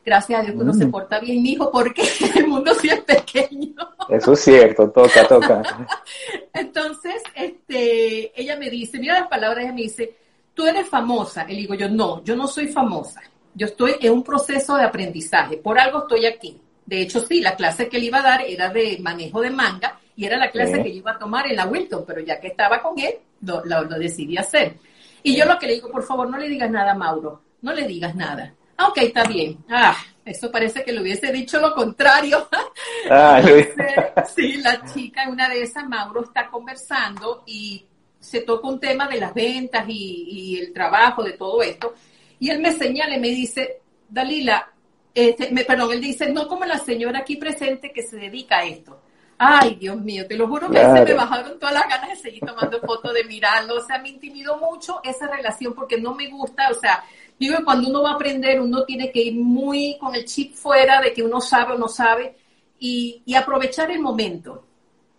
gracias 0.06 0.40
a 0.40 0.44
Dios 0.44 0.56
que 0.56 0.62
uno 0.62 0.74
se 0.74 0.86
mm. 0.86 0.92
porta 0.92 1.20
bien, 1.20 1.44
hijo, 1.44 1.72
porque 1.72 2.04
el 2.36 2.48
mundo 2.48 2.74
sí 2.76 2.88
es 2.88 3.00
pequeño. 3.02 3.74
Eso 4.10 4.34
es 4.34 4.40
cierto, 4.42 4.90
toca, 4.92 5.28
toca. 5.28 5.88
Entonces, 6.54 7.22
este, 7.34 8.40
ella 8.40 8.58
me 8.58 8.70
dice, 8.70 9.00
mira 9.00 9.22
las 9.22 9.28
palabras, 9.28 9.64
ella 9.64 9.74
me 9.74 9.82
dice, 9.82 10.16
tú 10.54 10.68
eres 10.68 10.88
famosa. 10.88 11.46
Y 11.48 11.54
le 11.54 11.62
digo 11.62 11.74
yo, 11.74 11.90
no, 11.90 12.24
yo 12.24 12.36
no 12.36 12.48
soy 12.48 12.68
famosa. 12.68 13.22
Yo 13.56 13.68
estoy 13.68 13.96
en 14.02 14.14
un 14.14 14.24
proceso 14.24 14.76
de 14.76 14.84
aprendizaje, 14.84 15.58
por 15.58 15.80
algo 15.80 16.00
estoy 16.00 16.28
aquí. 16.28 16.62
De 16.86 17.02
hecho, 17.02 17.20
sí, 17.20 17.42
la 17.42 17.56
clase 17.56 17.88
que 17.88 18.00
le 18.00 18.06
iba 18.06 18.20
a 18.20 18.24
dar 18.24 18.42
era 18.42 18.70
de 18.70 18.98
manejo 19.00 19.42
de 19.42 19.50
manga 19.52 19.99
y 20.20 20.26
era 20.26 20.36
la 20.36 20.52
clase 20.52 20.84
que 20.84 20.92
yo 20.92 20.98
iba 20.98 21.12
a 21.12 21.18
tomar 21.18 21.48
en 21.48 21.56
la 21.56 21.66
Wilton, 21.66 22.04
pero 22.06 22.20
ya 22.20 22.42
que 22.42 22.48
estaba 22.48 22.82
con 22.82 23.00
él, 23.00 23.20
lo, 23.40 23.86
decidí 23.86 24.36
hacer. 24.36 24.76
Y 25.24 25.34
yo 25.34 25.46
lo 25.46 25.58
que 25.58 25.66
le 25.66 25.76
digo, 25.76 25.90
por 25.90 26.04
favor, 26.04 26.30
no 26.30 26.38
le 26.38 26.50
digas 26.50 26.70
nada 26.70 26.92
a 26.92 26.96
Mauro, 26.96 27.42
no 27.62 27.72
le 27.72 27.88
digas 27.88 28.14
nada. 28.16 28.54
Ah, 28.76 28.90
ok, 28.90 28.98
está 28.98 29.24
bien. 29.24 29.64
Ah, 29.70 29.96
eso 30.26 30.52
parece 30.52 30.84
que 30.84 30.92
le 30.92 31.02
hubiese 31.02 31.32
dicho 31.32 31.62
lo 31.62 31.74
contrario. 31.74 32.50
Ah, 33.10 33.42
sí, 34.36 34.58
la 34.58 34.84
chica, 34.94 35.30
una 35.30 35.48
de 35.48 35.64
esas, 35.64 35.88
Mauro 35.88 36.22
está 36.24 36.50
conversando 36.50 37.44
y 37.48 37.86
se 38.20 38.42
toca 38.42 38.68
un 38.68 38.80
tema 38.80 39.08
de 39.08 39.22
las 39.22 39.34
ventas 39.34 39.86
y, 39.88 40.60
el 40.60 40.74
trabajo, 40.74 41.24
de 41.24 41.34
todo 41.34 41.64
esto. 41.64 41.94
Y 42.40 42.50
él 42.50 42.60
me 42.60 42.74
señala 42.74 43.16
y 43.16 43.20
me 43.22 43.30
dice, 43.30 43.80
Dalila, 44.10 44.70
este, 45.16 45.50
me, 45.52 45.64
perdón, 45.64 45.94
él 45.94 46.02
dice, 46.02 46.30
no 46.30 46.46
como 46.48 46.66
la 46.66 46.78
señora 46.78 47.20
aquí 47.20 47.38
presente 47.38 47.94
que 47.94 48.04
se 48.04 48.18
dedica 48.18 48.58
a 48.58 48.66
esto. 48.66 49.02
Ay, 49.42 49.76
Dios 49.76 50.02
mío, 50.02 50.28
te 50.28 50.36
lo 50.36 50.50
juro 50.50 50.70
que 50.70 50.78
se 50.78 51.06
me 51.06 51.14
bajaron 51.14 51.58
todas 51.58 51.74
las 51.74 51.88
ganas 51.88 52.10
de 52.10 52.16
seguir 52.18 52.42
tomando 52.46 52.78
fotos, 52.82 53.14
de 53.14 53.24
mirarlo. 53.24 53.78
O 53.78 53.82
sea, 53.82 53.98
me 53.98 54.10
intimidó 54.10 54.58
mucho 54.58 55.00
esa 55.02 55.28
relación 55.28 55.74
porque 55.74 55.98
no 55.98 56.14
me 56.14 56.28
gusta, 56.30 56.70
o 56.70 56.74
sea, 56.74 57.06
digo 57.40 57.56
que 57.56 57.64
cuando 57.64 57.90
uno 57.90 58.04
va 58.04 58.12
a 58.12 58.14
aprender, 58.16 58.60
uno 58.60 58.84
tiene 58.84 59.14
que 59.14 59.22
ir 59.22 59.36
muy 59.36 59.98
con 59.98 60.14
el 60.14 60.26
chip 60.26 60.56
fuera 60.56 61.00
de 61.00 61.14
que 61.14 61.24
uno 61.24 61.40
sabe 61.40 61.76
o 61.76 61.78
no 61.78 61.88
sabe 61.88 62.36
y, 62.80 63.24
aprovechar 63.34 63.90
el 63.92 64.02
momento. 64.02 64.66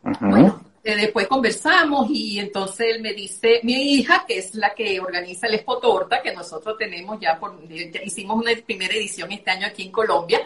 Bueno, 0.03 0.65
eh, 0.85 0.97
después 0.97 1.27
conversamos 1.27 2.11
y 2.11 2.39
entonces 2.39 2.95
él 2.95 3.00
me 3.00 3.15
dice, 3.15 3.61
mi 3.62 3.95
hija, 3.95 4.27
que 4.29 4.37
es 4.37 4.55
la 4.55 4.75
que 4.75 5.00
organiza 5.00 5.47
el 5.47 5.55
Expo 5.55 5.79
Torta, 5.79 6.21
que 6.21 6.35
nosotros 6.35 6.77
tenemos 6.79 7.19
ya, 7.19 7.39
por, 7.41 7.67
ya 7.67 8.03
hicimos 8.03 8.37
una 8.37 8.53
primera 8.67 8.95
edición 8.95 9.33
este 9.33 9.50
año 9.50 9.67
aquí 9.67 9.85
en 9.85 9.93
Colombia, 9.93 10.41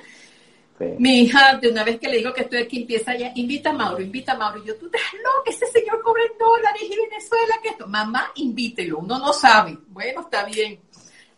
mi 0.99 1.21
hija, 1.21 1.57
de 1.59 1.69
una 1.69 1.85
vez 1.85 2.00
que 2.00 2.09
le 2.09 2.19
digo 2.19 2.33
que 2.33 2.43
estoy 2.43 2.62
aquí, 2.62 2.81
empieza 2.81 3.16
ya, 3.16 3.33
invita 3.37 3.71
a 3.71 3.73
Mauro, 3.75 4.02
invita 4.02 4.33
a 4.33 4.37
Mauro. 4.37 4.62
Y 4.62 4.66
yo, 4.66 4.76
tú 4.76 4.87
estás 4.87 5.02
loca, 5.14 5.50
ese 5.50 5.66
señor 5.66 6.02
cobra 6.02 6.23
en 6.25 6.37
dólares 6.38 6.83
y 6.83 6.97
Venezuela, 6.97 7.54
que 7.62 7.69
esto. 7.69 7.87
Mamá, 7.87 8.33
invítelo, 8.37 8.99
uno 8.99 9.19
no 9.19 9.33
sabe. 9.33 9.78
Bueno, 9.88 10.23
está 10.23 10.45
bien. 10.45 10.81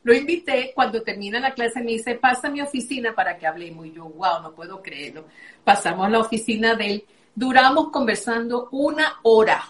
Lo 0.03 0.15
invité, 0.15 0.73
cuando 0.75 1.03
termina 1.03 1.41
la 1.41 1.53
clase 1.53 1.81
me 1.81 1.93
dice, 1.93 2.15
pasa 2.15 2.49
a 2.49 2.51
mi 2.51 2.61
oficina 2.61 3.15
para 3.15 3.37
que 3.37 3.47
hablemos. 3.47 3.87
Y 3.87 3.93
yo, 3.93 4.05
wow, 4.05 4.41
no 4.43 4.55
puedo 4.55 4.81
creerlo. 4.81 5.27
Pasamos 5.65 6.07
a 6.07 6.11
la 6.11 6.21
oficina 6.21 6.75
de 6.75 6.87
él, 6.87 7.05
duramos 7.35 7.91
conversando 7.91 8.69
una 8.71 9.19
hora. 9.23 9.63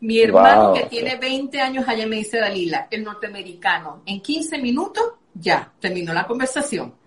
Mi 0.00 0.20
hermano 0.20 0.72
que 0.72 0.84
tiene 0.84 1.16
20 1.16 1.60
años 1.60 1.88
allá 1.88 2.06
me 2.06 2.16
dice, 2.16 2.38
Dalila, 2.38 2.88
el 2.90 3.02
norteamericano, 3.04 4.02
en 4.06 4.20
15 4.20 4.58
minutos 4.58 5.14
ya 5.34 5.72
terminó 5.80 6.12
la 6.12 6.26
conversación. 6.26 6.99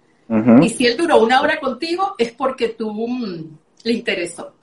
Y 0.61 0.69
si 0.69 0.85
él 0.87 0.97
duró 0.97 1.21
una 1.21 1.41
hora 1.41 1.59
contigo, 1.59 2.15
es 2.17 2.31
porque 2.31 2.69
tú 2.69 2.91
mm, 2.91 3.57
le 3.83 3.93
interesó. 3.93 4.53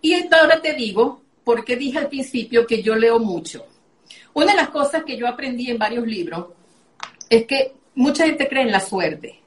Y 0.00 0.14
ahora 0.34 0.60
te 0.60 0.72
digo, 0.74 1.22
porque 1.44 1.76
dije 1.76 1.98
al 1.98 2.08
principio 2.08 2.66
que 2.66 2.82
yo 2.82 2.94
leo 2.94 3.18
mucho. 3.18 3.64
Una 4.34 4.52
de 4.52 4.56
las 4.56 4.70
cosas 4.70 5.04
que 5.04 5.16
yo 5.16 5.28
aprendí 5.28 5.70
en 5.70 5.78
varios 5.78 6.06
libros 6.06 6.46
es 7.28 7.46
que 7.46 7.74
mucha 7.94 8.26
gente 8.26 8.48
cree 8.48 8.62
en 8.62 8.72
la 8.72 8.80
suerte. 8.80 9.38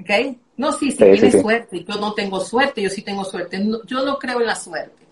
¿Ok? 0.00 0.36
No, 0.56 0.72
sí, 0.72 0.90
sí, 0.90 0.96
tiene 0.96 1.30
suerte. 1.30 1.84
Yo 1.84 1.94
no 1.96 2.14
tengo 2.14 2.40
suerte, 2.40 2.82
yo 2.82 2.90
sí 2.90 3.02
tengo 3.02 3.24
suerte. 3.24 3.62
yo 3.86 4.04
no 4.04 4.18
creo 4.18 4.40
en 4.40 4.46
la 4.46 4.56
suerte. 4.56 5.02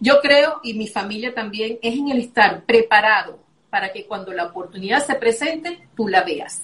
Yo 0.00 0.20
creo, 0.20 0.60
y 0.62 0.74
mi 0.74 0.86
familia 0.86 1.34
también, 1.34 1.78
es 1.82 1.94
en 1.94 2.10
el 2.10 2.20
estar 2.20 2.64
preparado 2.64 3.40
para 3.68 3.92
que 3.92 4.06
cuando 4.06 4.32
la 4.32 4.46
oportunidad 4.46 5.04
se 5.04 5.14
presente, 5.16 5.88
tú 5.96 6.08
la 6.08 6.22
veas. 6.22 6.62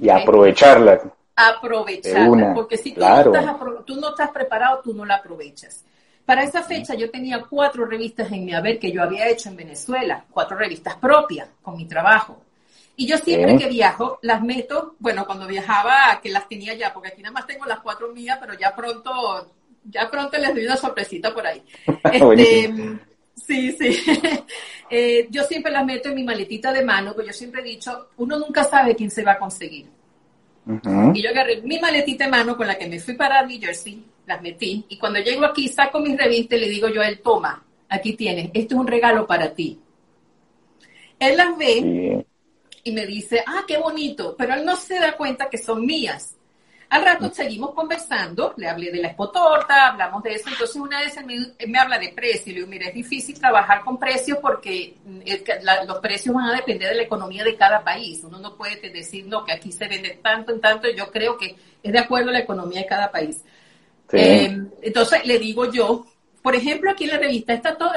Y 0.00 0.08
aprovecharla 0.08 1.12
aprovecharla, 1.48 2.54
porque 2.54 2.76
si 2.76 2.92
tú, 2.92 3.00
no 3.00 3.18
estás, 3.18 3.56
tú, 3.86 3.96
no 3.96 4.10
estás, 4.10 4.30
preparado, 4.30 4.80
tú 4.82 4.94
no 4.94 5.04
la 5.04 5.16
aprovechas. 5.16 5.84
Para 6.24 6.44
esa 6.44 6.62
fecha 6.62 6.94
yo 6.94 7.10
tenía 7.10 7.42
cuatro 7.48 7.84
revistas 7.84 8.30
en 8.30 8.44
mi 8.44 8.54
haber 8.54 8.78
que 8.78 8.92
yo 8.92 9.02
había 9.02 9.28
hecho 9.28 9.48
en 9.48 9.56
Venezuela, 9.56 10.24
cuatro 10.30 10.56
revistas 10.56 10.96
propias 10.96 11.48
con 11.62 11.76
mi 11.76 11.86
trabajo. 11.86 12.42
Y 12.94 13.06
yo 13.06 13.16
siempre 13.18 13.56
que 13.56 13.68
viajo 13.68 14.18
las 14.22 14.42
meto, 14.42 14.94
bueno, 14.98 15.24
cuando 15.26 15.46
viajaba 15.46 16.20
que 16.22 16.30
las 16.30 16.48
tenía 16.48 16.74
ya, 16.74 16.92
porque 16.92 17.08
aquí 17.08 17.22
nada 17.22 17.32
más 17.32 17.46
tengo 17.46 17.64
las 17.64 17.80
cuatro 17.80 18.12
mías, 18.12 18.38
pero 18.40 18.54
ya 18.54 18.74
pronto, 18.76 19.50
ya 19.84 20.10
pronto 20.10 20.38
les 20.38 20.54
doy 20.54 20.66
una 20.66 20.76
sorpresita 20.76 21.32
por 21.32 21.46
ahí. 21.46 21.62
Este, 22.12 22.98
sí, 23.34 23.72
sí. 23.72 23.98
Eh, 24.94 25.26
yo 25.30 25.42
siempre 25.44 25.72
las 25.72 25.86
meto 25.86 26.10
en 26.10 26.16
mi 26.16 26.22
maletita 26.22 26.70
de 26.70 26.84
mano, 26.84 27.14
porque 27.14 27.28
yo 27.28 27.32
siempre 27.32 27.62
he 27.62 27.64
dicho, 27.64 28.10
uno 28.18 28.38
nunca 28.38 28.62
sabe 28.62 28.94
quién 28.94 29.10
se 29.10 29.24
va 29.24 29.32
a 29.32 29.38
conseguir. 29.38 29.86
Y 31.14 31.22
yo 31.22 31.30
agarré 31.30 31.60
mi 31.62 31.78
maletita 31.78 32.24
de 32.24 32.30
mano 32.30 32.56
con 32.56 32.66
la 32.66 32.78
que 32.78 32.86
me 32.86 33.00
fui 33.00 33.14
para 33.14 33.44
New 33.44 33.60
Jersey, 33.60 34.04
las 34.26 34.40
metí, 34.40 34.84
y 34.88 34.96
cuando 34.96 35.18
llego 35.18 35.44
aquí 35.44 35.68
saco 35.68 35.98
mis 35.98 36.16
revistas 36.16 36.58
y 36.58 36.62
le 36.62 36.68
digo 36.68 36.88
yo 36.88 37.00
a 37.00 37.08
él, 37.08 37.20
toma, 37.20 37.64
aquí 37.88 38.12
tienes, 38.14 38.50
esto 38.54 38.74
es 38.74 38.80
un 38.80 38.86
regalo 38.86 39.26
para 39.26 39.52
ti. 39.52 39.80
Él 41.18 41.36
las 41.36 41.56
ve 41.56 42.24
y 42.84 42.92
me 42.92 43.06
dice, 43.06 43.42
ah, 43.46 43.64
qué 43.66 43.78
bonito, 43.78 44.34
pero 44.36 44.54
él 44.54 44.64
no 44.64 44.76
se 44.76 44.98
da 44.98 45.16
cuenta 45.16 45.50
que 45.50 45.58
son 45.58 45.84
mías. 45.84 46.36
Al 46.92 47.06
rato 47.06 47.32
seguimos 47.32 47.72
conversando, 47.72 48.52
le 48.58 48.68
hablé 48.68 48.90
de 48.90 49.00
la 49.00 49.08
espotorta, 49.08 49.86
hablamos 49.86 50.22
de 50.22 50.34
eso, 50.34 50.50
entonces 50.50 50.76
una 50.76 51.00
vez 51.00 51.16
él 51.16 51.54
me, 51.66 51.78
habla 51.78 51.98
de 51.98 52.10
precio, 52.10 52.52
le 52.52 52.58
digo, 52.58 52.66
mira, 52.66 52.88
es 52.88 52.92
difícil 52.92 53.40
trabajar 53.40 53.82
con 53.82 53.98
precios 53.98 54.36
porque 54.42 54.96
mm, 55.02 55.86
los 55.86 55.98
precios 56.00 56.34
van 56.34 56.50
a 56.50 56.54
depender 56.54 56.90
de 56.90 56.96
la 56.96 57.02
economía 57.04 57.44
de 57.44 57.56
cada 57.56 57.82
país, 57.82 58.22
uno 58.24 58.38
no 58.38 58.58
puede 58.58 58.90
decir, 58.90 59.24
no, 59.26 59.42
que 59.42 59.52
aquí 59.52 59.72
se 59.72 59.88
vende 59.88 60.20
tanto 60.22 60.52
en 60.52 60.60
tanto, 60.60 60.86
yo 60.90 61.10
creo 61.10 61.38
que 61.38 61.56
es 61.82 61.92
de 61.92 61.98
acuerdo 61.98 62.28
a 62.28 62.34
la 62.34 62.40
economía 62.40 62.80
de 62.82 62.86
cada 62.86 63.10
país. 63.10 63.42
Eh, 64.12 64.54
entonces 64.82 65.24
le 65.24 65.38
digo 65.38 65.72
yo, 65.72 66.04
por 66.42 66.54
ejemplo, 66.54 66.90
aquí 66.90 67.04
en 67.04 67.10
la 67.12 67.18
revista 67.18 67.54
está 67.54 67.74
todo, 67.74 67.90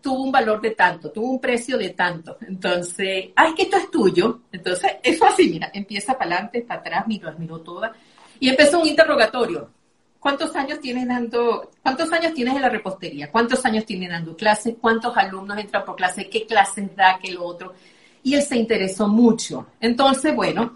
tuvo 0.00 0.22
un 0.22 0.32
valor 0.32 0.62
de 0.62 0.70
tanto, 0.70 1.10
tuvo 1.10 1.32
un 1.32 1.40
precio 1.42 1.76
de 1.76 1.90
tanto. 1.90 2.38
Entonces, 2.48 3.26
ay, 3.36 3.52
que 3.52 3.64
esto 3.64 3.76
es 3.76 3.90
tuyo. 3.90 4.40
Entonces, 4.50 4.92
eso 5.02 5.26
así, 5.26 5.50
mira, 5.50 5.70
empieza 5.74 6.16
para 6.16 6.36
adelante, 6.36 6.62
para 6.62 6.80
atrás, 6.80 7.06
miro, 7.06 7.30
miro 7.38 7.60
toda. 7.60 7.94
Y 8.40 8.48
empezó 8.48 8.80
un 8.80 8.88
interrogatorio. 8.88 9.70
¿Cuántos 10.18 10.54
años 10.56 10.80
tienes 10.80 11.06
dando, 11.06 11.70
cuántos 11.82 12.12
años 12.12 12.34
tienes 12.34 12.56
en 12.56 12.62
la 12.62 12.68
repostería? 12.68 13.30
¿Cuántos 13.30 13.64
años 13.64 13.86
tienes 13.86 14.10
dando 14.10 14.36
clases? 14.36 14.74
¿Cuántos 14.80 15.16
alumnos 15.16 15.56
entran 15.58 15.84
por 15.84 15.96
clase? 15.96 16.28
¿Qué 16.28 16.44
clases 16.46 16.94
da? 16.96 17.18
¿Qué 17.22 17.32
lo 17.32 17.44
otro? 17.44 17.74
Y 18.22 18.34
él 18.34 18.42
se 18.42 18.56
interesó 18.56 19.08
mucho. 19.08 19.68
Entonces, 19.80 20.34
bueno, 20.34 20.74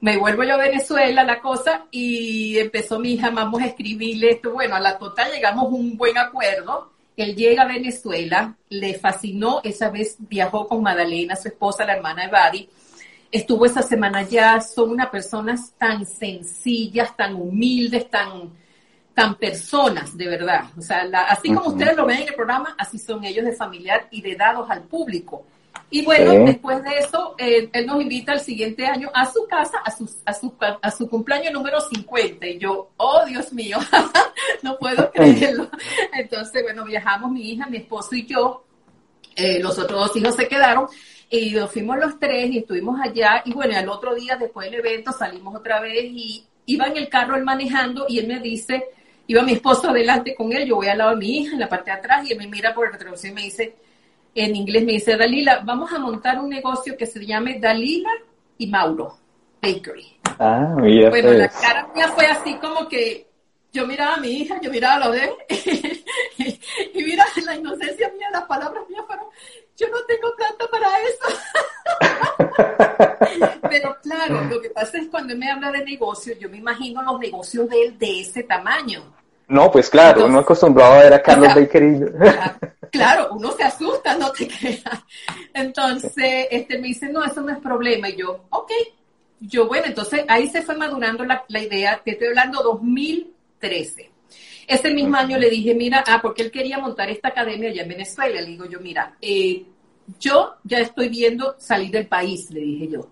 me 0.00 0.16
vuelvo 0.16 0.42
yo 0.44 0.54
a 0.54 0.58
Venezuela 0.58 1.22
la 1.22 1.40
cosa 1.40 1.86
y 1.90 2.58
empezó 2.58 2.98
mi 2.98 3.12
hija, 3.12 3.30
vamos 3.30 3.60
a 3.60 3.66
escribirle 3.66 4.30
esto. 4.30 4.50
Bueno, 4.52 4.74
a 4.74 4.80
la 4.80 4.98
total 4.98 5.30
llegamos 5.30 5.66
a 5.66 5.68
un 5.68 5.96
buen 5.96 6.16
acuerdo. 6.18 6.90
Él 7.16 7.36
llega 7.36 7.62
a 7.62 7.68
Venezuela, 7.68 8.56
le 8.70 8.94
fascinó, 8.94 9.60
esa 9.62 9.90
vez 9.90 10.16
viajó 10.18 10.66
con 10.66 10.82
Madalena, 10.82 11.36
su 11.36 11.48
esposa, 11.48 11.84
la 11.84 11.96
hermana 11.96 12.22
de 12.22 12.30
Badi. 12.30 12.68
Estuvo 13.30 13.64
esa 13.64 13.82
semana 13.82 14.22
ya, 14.22 14.60
son 14.60 14.90
unas 14.90 15.08
personas 15.08 15.72
tan 15.78 16.04
sencillas, 16.04 17.16
tan 17.16 17.34
humildes, 17.34 18.10
tan, 18.10 18.50
tan 19.14 19.36
personas, 19.36 20.16
de 20.16 20.26
verdad. 20.26 20.64
O 20.76 20.82
sea, 20.82 21.02
así 21.28 21.52
como 21.52 21.68
ustedes 21.68 21.96
lo 21.96 22.06
ven 22.06 22.22
en 22.22 22.28
el 22.28 22.34
programa, 22.34 22.74
así 22.76 22.98
son 22.98 23.24
ellos 23.24 23.44
de 23.44 23.52
familiar 23.52 24.08
y 24.10 24.20
de 24.20 24.34
dados 24.34 24.68
al 24.70 24.82
público. 24.82 25.44
Y 25.92 26.04
bueno, 26.04 26.44
después 26.44 26.82
de 26.84 26.98
eso, 26.98 27.34
él 27.36 27.70
nos 27.84 28.00
invita 28.00 28.32
el 28.32 28.40
siguiente 28.40 28.86
año 28.86 29.10
a 29.12 29.26
su 29.26 29.44
casa, 29.48 29.78
a 29.84 29.90
su, 29.90 30.08
a 30.24 30.32
su, 30.32 30.54
a 30.80 30.90
su 30.90 31.08
cumpleaños 31.08 31.52
número 31.52 31.80
50. 31.80 32.46
Y 32.46 32.58
yo, 32.58 32.90
oh 32.96 33.24
Dios 33.26 33.52
mío, 33.52 33.78
no 34.62 34.78
puedo 34.78 35.10
creerlo. 35.10 35.68
Entonces, 36.12 36.62
bueno, 36.62 36.84
viajamos 36.84 37.32
mi 37.32 37.50
hija, 37.50 37.66
mi 37.66 37.78
esposo 37.78 38.14
y 38.14 38.24
yo. 38.24 38.64
Eh, 39.34 39.58
los 39.60 39.78
otros 39.78 40.08
dos 40.08 40.16
hijos 40.16 40.36
se 40.36 40.46
quedaron 40.46 40.86
y 41.30 41.52
nos 41.52 41.70
fuimos 41.70 41.96
los 41.98 42.18
tres 42.18 42.50
y 42.50 42.58
estuvimos 42.58 43.00
allá. 43.00 43.42
Y 43.44 43.52
bueno, 43.52 43.78
al 43.78 43.88
otro 43.88 44.14
día, 44.14 44.36
después 44.36 44.70
del 44.70 44.80
evento, 44.80 45.12
salimos 45.12 45.54
otra 45.54 45.80
vez 45.80 46.04
y 46.04 46.44
iba 46.66 46.86
en 46.86 46.96
el 46.96 47.08
carro 47.08 47.36
él 47.36 47.44
manejando 47.44 48.06
y 48.08 48.18
él 48.18 48.26
me 48.26 48.40
dice, 48.40 48.84
iba 49.26 49.42
mi 49.42 49.52
esposo 49.52 49.90
adelante 49.90 50.34
con 50.34 50.52
él, 50.52 50.66
yo 50.66 50.76
voy 50.76 50.88
al 50.88 50.98
lado 50.98 51.10
de 51.10 51.16
mi 51.16 51.38
hija 51.38 51.54
en 51.54 51.60
la 51.60 51.68
parte 51.68 51.90
de 51.90 51.96
atrás 51.96 52.28
y 52.28 52.32
él 52.32 52.38
me 52.38 52.48
mira 52.48 52.74
por 52.74 52.86
el 52.86 52.92
retrovisor 52.92 53.30
y 53.30 53.34
me 53.34 53.42
dice, 53.42 53.76
en 54.34 54.56
inglés 54.56 54.84
me 54.84 54.92
dice, 54.92 55.16
Dalila, 55.16 55.60
vamos 55.64 55.92
a 55.92 55.98
montar 55.98 56.38
un 56.38 56.48
negocio 56.48 56.96
que 56.96 57.06
se 57.06 57.24
llame 57.24 57.58
Dalila 57.58 58.10
y 58.58 58.66
Mauro 58.66 59.18
Bakery. 59.62 60.18
Ah, 60.38 60.74
mira. 60.76 61.10
Bueno, 61.10 61.32
la 61.32 61.48
pues. 61.48 61.60
cara 61.60 61.88
mía 61.94 62.08
fue 62.08 62.26
así 62.26 62.54
como 62.56 62.88
que 62.88 63.28
yo 63.72 63.86
miraba 63.86 64.14
a 64.14 64.20
mi 64.20 64.28
hija, 64.28 64.60
yo 64.60 64.70
miraba 64.70 64.94
a 64.94 65.06
lo 65.06 65.12
de 65.12 65.24
él, 65.24 65.32
y, 66.94 67.02
mira, 67.02 67.24
la 67.44 67.54
inocencia 67.54 68.12
mía, 68.16 68.28
las 68.32 68.44
palabras 68.44 68.82
mías 68.88 69.04
fueron, 69.06 69.26
yo 69.76 69.86
no 69.88 69.98
tengo 70.06 70.34
plata 70.36 70.59
eso. 70.98 71.26
Pero 73.70 73.96
claro, 74.02 74.44
lo 74.44 74.60
que 74.60 74.70
pasa 74.70 74.98
es 74.98 75.08
cuando 75.08 75.32
él 75.32 75.38
me 75.38 75.50
habla 75.50 75.70
de 75.70 75.84
negocios, 75.84 76.38
yo 76.38 76.48
me 76.48 76.58
imagino 76.58 77.02
los 77.02 77.18
negocios 77.18 77.68
de 77.68 77.82
él 77.84 77.98
de 77.98 78.20
ese 78.20 78.42
tamaño. 78.42 79.02
No, 79.50 79.68
pues 79.70 79.90
claro, 79.90 80.26
uno 80.26 80.38
acostumbrado 80.38 80.94
a 80.94 81.02
ver 81.02 81.14
a 81.14 81.22
Carlos 81.22 81.52
Bakery. 81.54 82.00
claro, 82.92 83.30
uno 83.32 83.50
se 83.50 83.64
asusta, 83.64 84.16
no 84.16 84.30
te 84.30 84.46
creas. 84.58 85.04
Entonces, 85.52 86.46
este 86.50 86.78
me 86.78 86.88
dice, 86.88 87.08
no, 87.08 87.24
eso 87.24 87.40
no 87.40 87.52
es 87.52 87.58
problema. 87.58 88.08
Y 88.08 88.16
yo, 88.16 88.44
ok. 88.50 88.70
Yo, 89.40 89.66
bueno, 89.66 89.86
entonces 89.86 90.24
ahí 90.28 90.48
se 90.48 90.62
fue 90.62 90.76
madurando 90.76 91.24
la, 91.24 91.42
idea, 91.60 92.00
te 92.04 92.12
estoy 92.12 92.28
hablando 92.28 92.62
2013. 92.62 94.10
Ese 94.68 94.94
mismo 94.94 95.16
año 95.16 95.36
le 95.36 95.50
dije, 95.50 95.74
mira, 95.74 96.04
ah, 96.06 96.20
porque 96.22 96.42
él 96.42 96.50
quería 96.52 96.78
montar 96.78 97.10
esta 97.10 97.28
academia 97.28 97.70
allá 97.70 97.82
en 97.82 97.88
Venezuela. 97.88 98.40
Le 98.40 98.46
digo 98.46 98.66
yo, 98.66 98.78
mira, 98.78 99.16
eh, 99.20 99.64
yo 100.18 100.56
ya 100.64 100.78
estoy 100.78 101.08
viendo 101.08 101.54
salir 101.58 101.90
del 101.90 102.06
país, 102.06 102.50
le 102.50 102.60
dije 102.60 102.88
yo. 102.88 103.08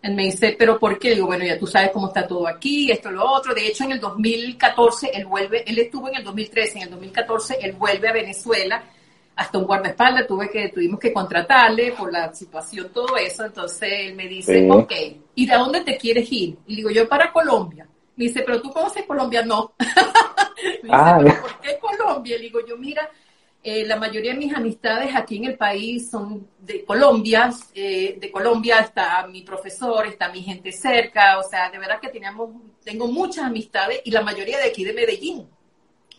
Él 0.00 0.14
me 0.14 0.24
dice, 0.24 0.54
¿pero 0.56 0.78
por 0.78 0.98
qué? 0.98 1.14
Digo, 1.14 1.26
bueno, 1.26 1.44
ya 1.44 1.58
tú 1.58 1.66
sabes 1.66 1.90
cómo 1.92 2.08
está 2.08 2.26
todo 2.26 2.46
aquí, 2.46 2.90
esto, 2.90 3.10
lo 3.10 3.28
otro. 3.28 3.52
De 3.52 3.66
hecho, 3.66 3.84
en 3.84 3.92
el 3.92 4.00
2014, 4.00 5.10
él 5.12 5.26
vuelve, 5.26 5.64
él 5.68 5.78
estuvo 5.78 6.08
en 6.08 6.16
el 6.16 6.24
2013, 6.24 6.78
en 6.78 6.84
el 6.84 6.90
2014, 6.90 7.58
él 7.60 7.72
vuelve 7.72 8.08
a 8.08 8.12
Venezuela 8.12 8.82
hasta 9.38 9.56
un 9.56 9.66
guardaespaldas, 9.66 10.26
tuve 10.26 10.50
que, 10.50 10.68
tuvimos 10.68 10.98
que 10.98 11.12
contratarle 11.12 11.92
por 11.92 12.12
la 12.12 12.34
situación, 12.34 12.90
todo 12.92 13.16
eso. 13.16 13.44
Entonces 13.44 13.88
él 13.92 14.14
me 14.16 14.26
dice, 14.26 14.68
ok, 14.68 14.92
¿y 15.36 15.46
de 15.46 15.54
dónde 15.54 15.80
te 15.82 15.96
quieres 15.96 16.30
ir? 16.32 16.58
Y 16.66 16.76
digo, 16.76 16.90
yo 16.90 17.08
para 17.08 17.32
Colombia. 17.32 17.86
Me 18.16 18.24
dice, 18.24 18.42
pero 18.44 18.60
tú 18.60 18.72
conoces 18.72 19.04
Colombia, 19.06 19.42
no. 19.42 19.74
me 19.78 20.72
dice, 20.82 20.88
ah, 20.90 21.20
¿por 21.40 21.60
qué 21.60 21.78
Colombia? 21.78 22.36
Le 22.36 22.42
digo, 22.42 22.58
yo, 22.66 22.76
mira, 22.76 23.08
eh, 23.62 23.84
la 23.84 23.96
mayoría 23.96 24.32
de 24.32 24.38
mis 24.38 24.54
amistades 24.54 25.14
aquí 25.14 25.36
en 25.36 25.46
el 25.46 25.56
país 25.56 26.10
son 26.10 26.48
de 26.60 26.84
Colombia, 26.84 27.50
eh, 27.74 28.16
de 28.18 28.30
Colombia 28.30 28.78
está 28.78 29.26
mi 29.26 29.42
profesor, 29.42 30.06
está 30.06 30.30
mi 30.30 30.42
gente 30.42 30.70
cerca, 30.70 31.38
o 31.38 31.42
sea, 31.42 31.68
de 31.68 31.78
verdad 31.78 32.00
que 32.00 32.08
teníamos, 32.08 32.50
tengo 32.84 33.08
muchas 33.08 33.44
amistades 33.44 34.00
y 34.04 34.10
la 34.10 34.22
mayoría 34.22 34.58
de 34.58 34.68
aquí 34.68 34.84
de 34.84 34.92
Medellín. 34.92 35.46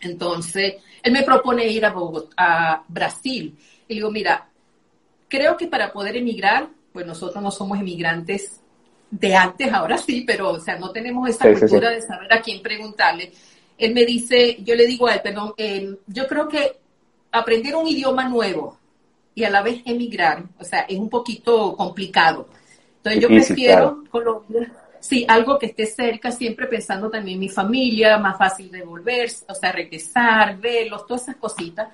Entonces, 0.02 0.76
él 1.02 1.12
me 1.12 1.22
propone 1.22 1.66
ir 1.66 1.84
a, 1.84 1.94
a 2.36 2.84
Brasil. 2.88 3.56
Y 3.88 3.94
digo, 3.94 4.10
mira, 4.10 4.48
creo 5.28 5.56
que 5.56 5.66
para 5.66 5.92
poder 5.92 6.16
emigrar, 6.16 6.68
pues 6.92 7.06
nosotros 7.06 7.42
no 7.42 7.50
somos 7.50 7.78
emigrantes 7.78 8.60
de 9.10 9.34
antes, 9.34 9.72
ahora 9.72 9.98
sí, 9.98 10.24
pero, 10.26 10.50
o 10.50 10.60
sea, 10.60 10.78
no 10.78 10.92
tenemos 10.92 11.28
esa 11.28 11.50
cultura 11.52 11.90
de 11.90 12.02
saber 12.02 12.32
a 12.32 12.40
quién 12.40 12.62
preguntarle. 12.62 13.32
Él 13.76 13.94
me 13.94 14.04
dice, 14.04 14.58
yo 14.62 14.74
le 14.74 14.86
digo 14.86 15.08
a 15.08 15.14
él, 15.14 15.20
perdón, 15.22 15.54
eh, 15.56 15.96
yo 16.06 16.26
creo 16.26 16.46
que 16.46 16.80
aprender 17.32 17.74
un 17.76 17.86
idioma 17.86 18.28
nuevo 18.28 18.78
y 19.34 19.44
a 19.44 19.50
la 19.50 19.62
vez 19.62 19.82
emigrar, 19.84 20.44
o 20.58 20.64
sea, 20.64 20.80
es 20.80 20.98
un 20.98 21.08
poquito 21.08 21.76
complicado. 21.76 22.48
Entonces 22.96 23.22
yo 23.22 23.28
prefiero 23.28 24.04
Colombia 24.10 24.72
Sí, 25.00 25.24
algo 25.26 25.58
que 25.58 25.66
esté 25.66 25.86
cerca, 25.86 26.30
siempre 26.30 26.66
pensando 26.66 27.10
también 27.10 27.36
en 27.36 27.40
mi 27.40 27.48
familia, 27.48 28.18
más 28.18 28.36
fácil 28.36 28.70
de 28.70 28.82
volver, 28.82 29.30
o 29.48 29.54
sea, 29.54 29.72
regresar, 29.72 30.58
verlos, 30.58 31.06
todas 31.06 31.22
esas 31.22 31.36
cositas. 31.36 31.88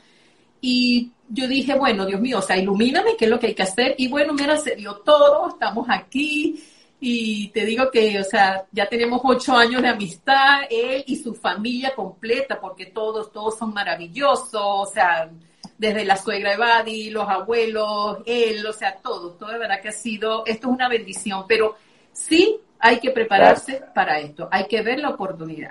Y 0.61 1.13
yo 1.29 1.47
dije, 1.47 1.77
bueno, 1.77 2.05
Dios 2.05 2.21
mío, 2.21 2.41
o 2.41 2.43
sea, 2.43 2.57
ilumíname 2.57 3.17
qué 3.17 3.27
es 3.27 3.31
lo 3.31 3.39
que 3.39 3.47
hay 3.47 3.55
que 3.55 3.63
hacer. 3.63 3.95
Y 3.97 4.09
bueno, 4.09 4.35
mira, 4.35 4.57
se 4.57 4.75
dio 4.75 4.97
todo, 4.97 5.51
estamos 5.51 5.87
aquí. 5.89 6.65
Y 7.09 7.51
te 7.51 7.65
digo 7.65 7.89
que, 7.89 8.19
o 8.19 8.25
sea, 8.25 8.65
ya 8.73 8.89
tenemos 8.89 9.21
ocho 9.23 9.55
años 9.55 9.81
de 9.81 9.91
amistad, 9.91 10.63
él 10.69 11.05
y 11.07 11.15
su 11.15 11.35
familia 11.37 11.95
completa, 11.95 12.59
porque 12.61 12.87
todos, 12.87 13.31
todos 13.31 13.57
son 13.57 13.73
maravillosos, 13.73 14.51
o 14.53 14.87
sea, 14.87 15.31
desde 15.79 16.05
la 16.05 16.17
suegra 16.17 16.51
de 16.51 16.57
Badi, 16.57 17.11
los 17.11 17.29
abuelos, 17.29 18.19
él, 18.27 18.67
o 18.67 18.73
sea, 18.73 18.97
todo, 18.97 19.35
todo 19.35 19.53
de 19.53 19.59
verdad 19.59 19.81
que 19.81 19.91
ha 19.91 19.93
sido, 19.93 20.45
esto 20.47 20.67
es 20.67 20.75
una 20.75 20.89
bendición, 20.89 21.45
pero 21.47 21.77
sí 22.11 22.59
hay 22.81 22.99
que 22.99 23.13
prepararse 23.13 23.85
para 23.95 24.19
esto, 24.19 24.49
hay 24.51 24.67
que 24.67 24.83
ver 24.83 24.99
la 24.99 25.11
oportunidad, 25.11 25.71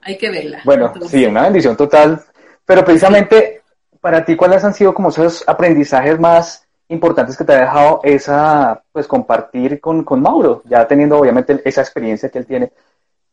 hay 0.00 0.18
que 0.18 0.30
verla. 0.30 0.62
Bueno, 0.64 0.92
sí, 1.06 1.24
una 1.24 1.42
bendición 1.42 1.76
total, 1.76 2.24
pero 2.66 2.84
precisamente 2.84 3.62
para 4.00 4.24
ti, 4.24 4.34
¿cuáles 4.34 4.64
han 4.64 4.74
sido 4.74 4.92
como 4.92 5.10
esos 5.10 5.44
aprendizajes 5.46 6.18
más 6.18 6.61
importantes 6.92 7.36
que 7.36 7.44
te 7.44 7.52
ha 7.52 7.60
dejado 7.60 8.00
esa, 8.04 8.82
pues 8.92 9.06
compartir 9.06 9.80
con, 9.80 10.04
con 10.04 10.20
Mauro, 10.20 10.62
ya 10.64 10.86
teniendo 10.86 11.18
obviamente 11.18 11.60
esa 11.64 11.80
experiencia 11.80 12.28
que 12.28 12.38
él 12.38 12.46
tiene, 12.46 12.72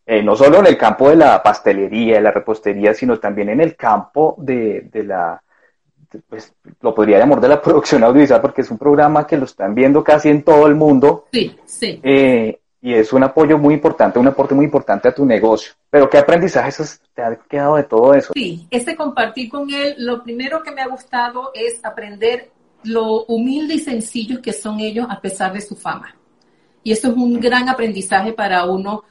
eh, 0.06 0.24
no 0.24 0.36
solo 0.36 0.60
en 0.60 0.68
el 0.68 0.78
campo 0.78 1.10
de 1.10 1.18
la 1.18 1.44
pastelería, 1.44 2.16
de 2.16 2.22
la 2.22 2.32
repostería, 2.32 2.94
sino 2.94 3.20
también 3.20 3.50
en 3.50 3.62
el 3.62 3.76
campo 3.76 4.36
de, 4.40 4.90
de 4.92 5.04
la, 5.04 5.42
pues 6.28 6.54
lo 6.82 6.96
podría 6.96 7.20
llamar 7.20 7.40
de 7.40 7.50
la 7.50 7.62
producción 7.62 8.04
audiovisual 8.04 8.42
porque 8.42 8.62
es 8.62 8.72
un 8.72 8.78
programa 8.78 9.28
que 9.28 9.38
lo 9.38 9.46
están 9.46 9.76
viendo 9.76 10.04
casi 10.04 10.30
en 10.30 10.44
todo 10.44 10.68
el 10.68 10.76
mundo. 10.76 11.26
Sí, 11.32 11.56
sí. 11.66 12.00
Eh, 12.02 12.60
y 12.82 12.94
es 12.94 13.12
un 13.12 13.24
apoyo 13.24 13.58
muy 13.58 13.74
importante, 13.74 14.20
un 14.20 14.28
aporte 14.28 14.56
muy 14.56 14.66
importante 14.66 15.10
a 15.10 15.14
tu 15.14 15.26
negocio. 15.26 15.74
Pero 15.90 16.10
¿qué 16.10 16.18
aprendizajes 16.18 17.02
te 17.14 17.22
ha 17.22 17.36
quedado 17.36 17.76
de 17.76 17.84
todo 17.84 18.14
eso? 18.14 18.32
Sí, 18.34 18.68
ese 18.72 18.96
compartir 18.96 19.50
con 19.50 19.70
él, 19.70 19.96
lo 19.98 20.24
primero 20.24 20.64
que 20.64 20.72
me 20.72 20.82
ha 20.82 20.88
gustado 20.88 21.52
es 21.54 21.84
aprender 21.84 22.50
lo 22.84 23.26
humilde 23.26 23.76
y 23.76 23.80
sencillo 23.80 24.42
que 24.42 24.54
son 24.54 24.80
ellos 24.80 25.08
a 25.10 25.20
pesar 25.20 25.54
de 25.54 25.62
su 25.62 25.76
fama. 25.76 26.16
Y 26.84 26.92
eso 26.92 27.10
es 27.10 27.14
un 27.16 27.40
gran 27.40 27.68
aprendizaje 27.70 28.34
para 28.34 28.66
uno, 28.66 29.04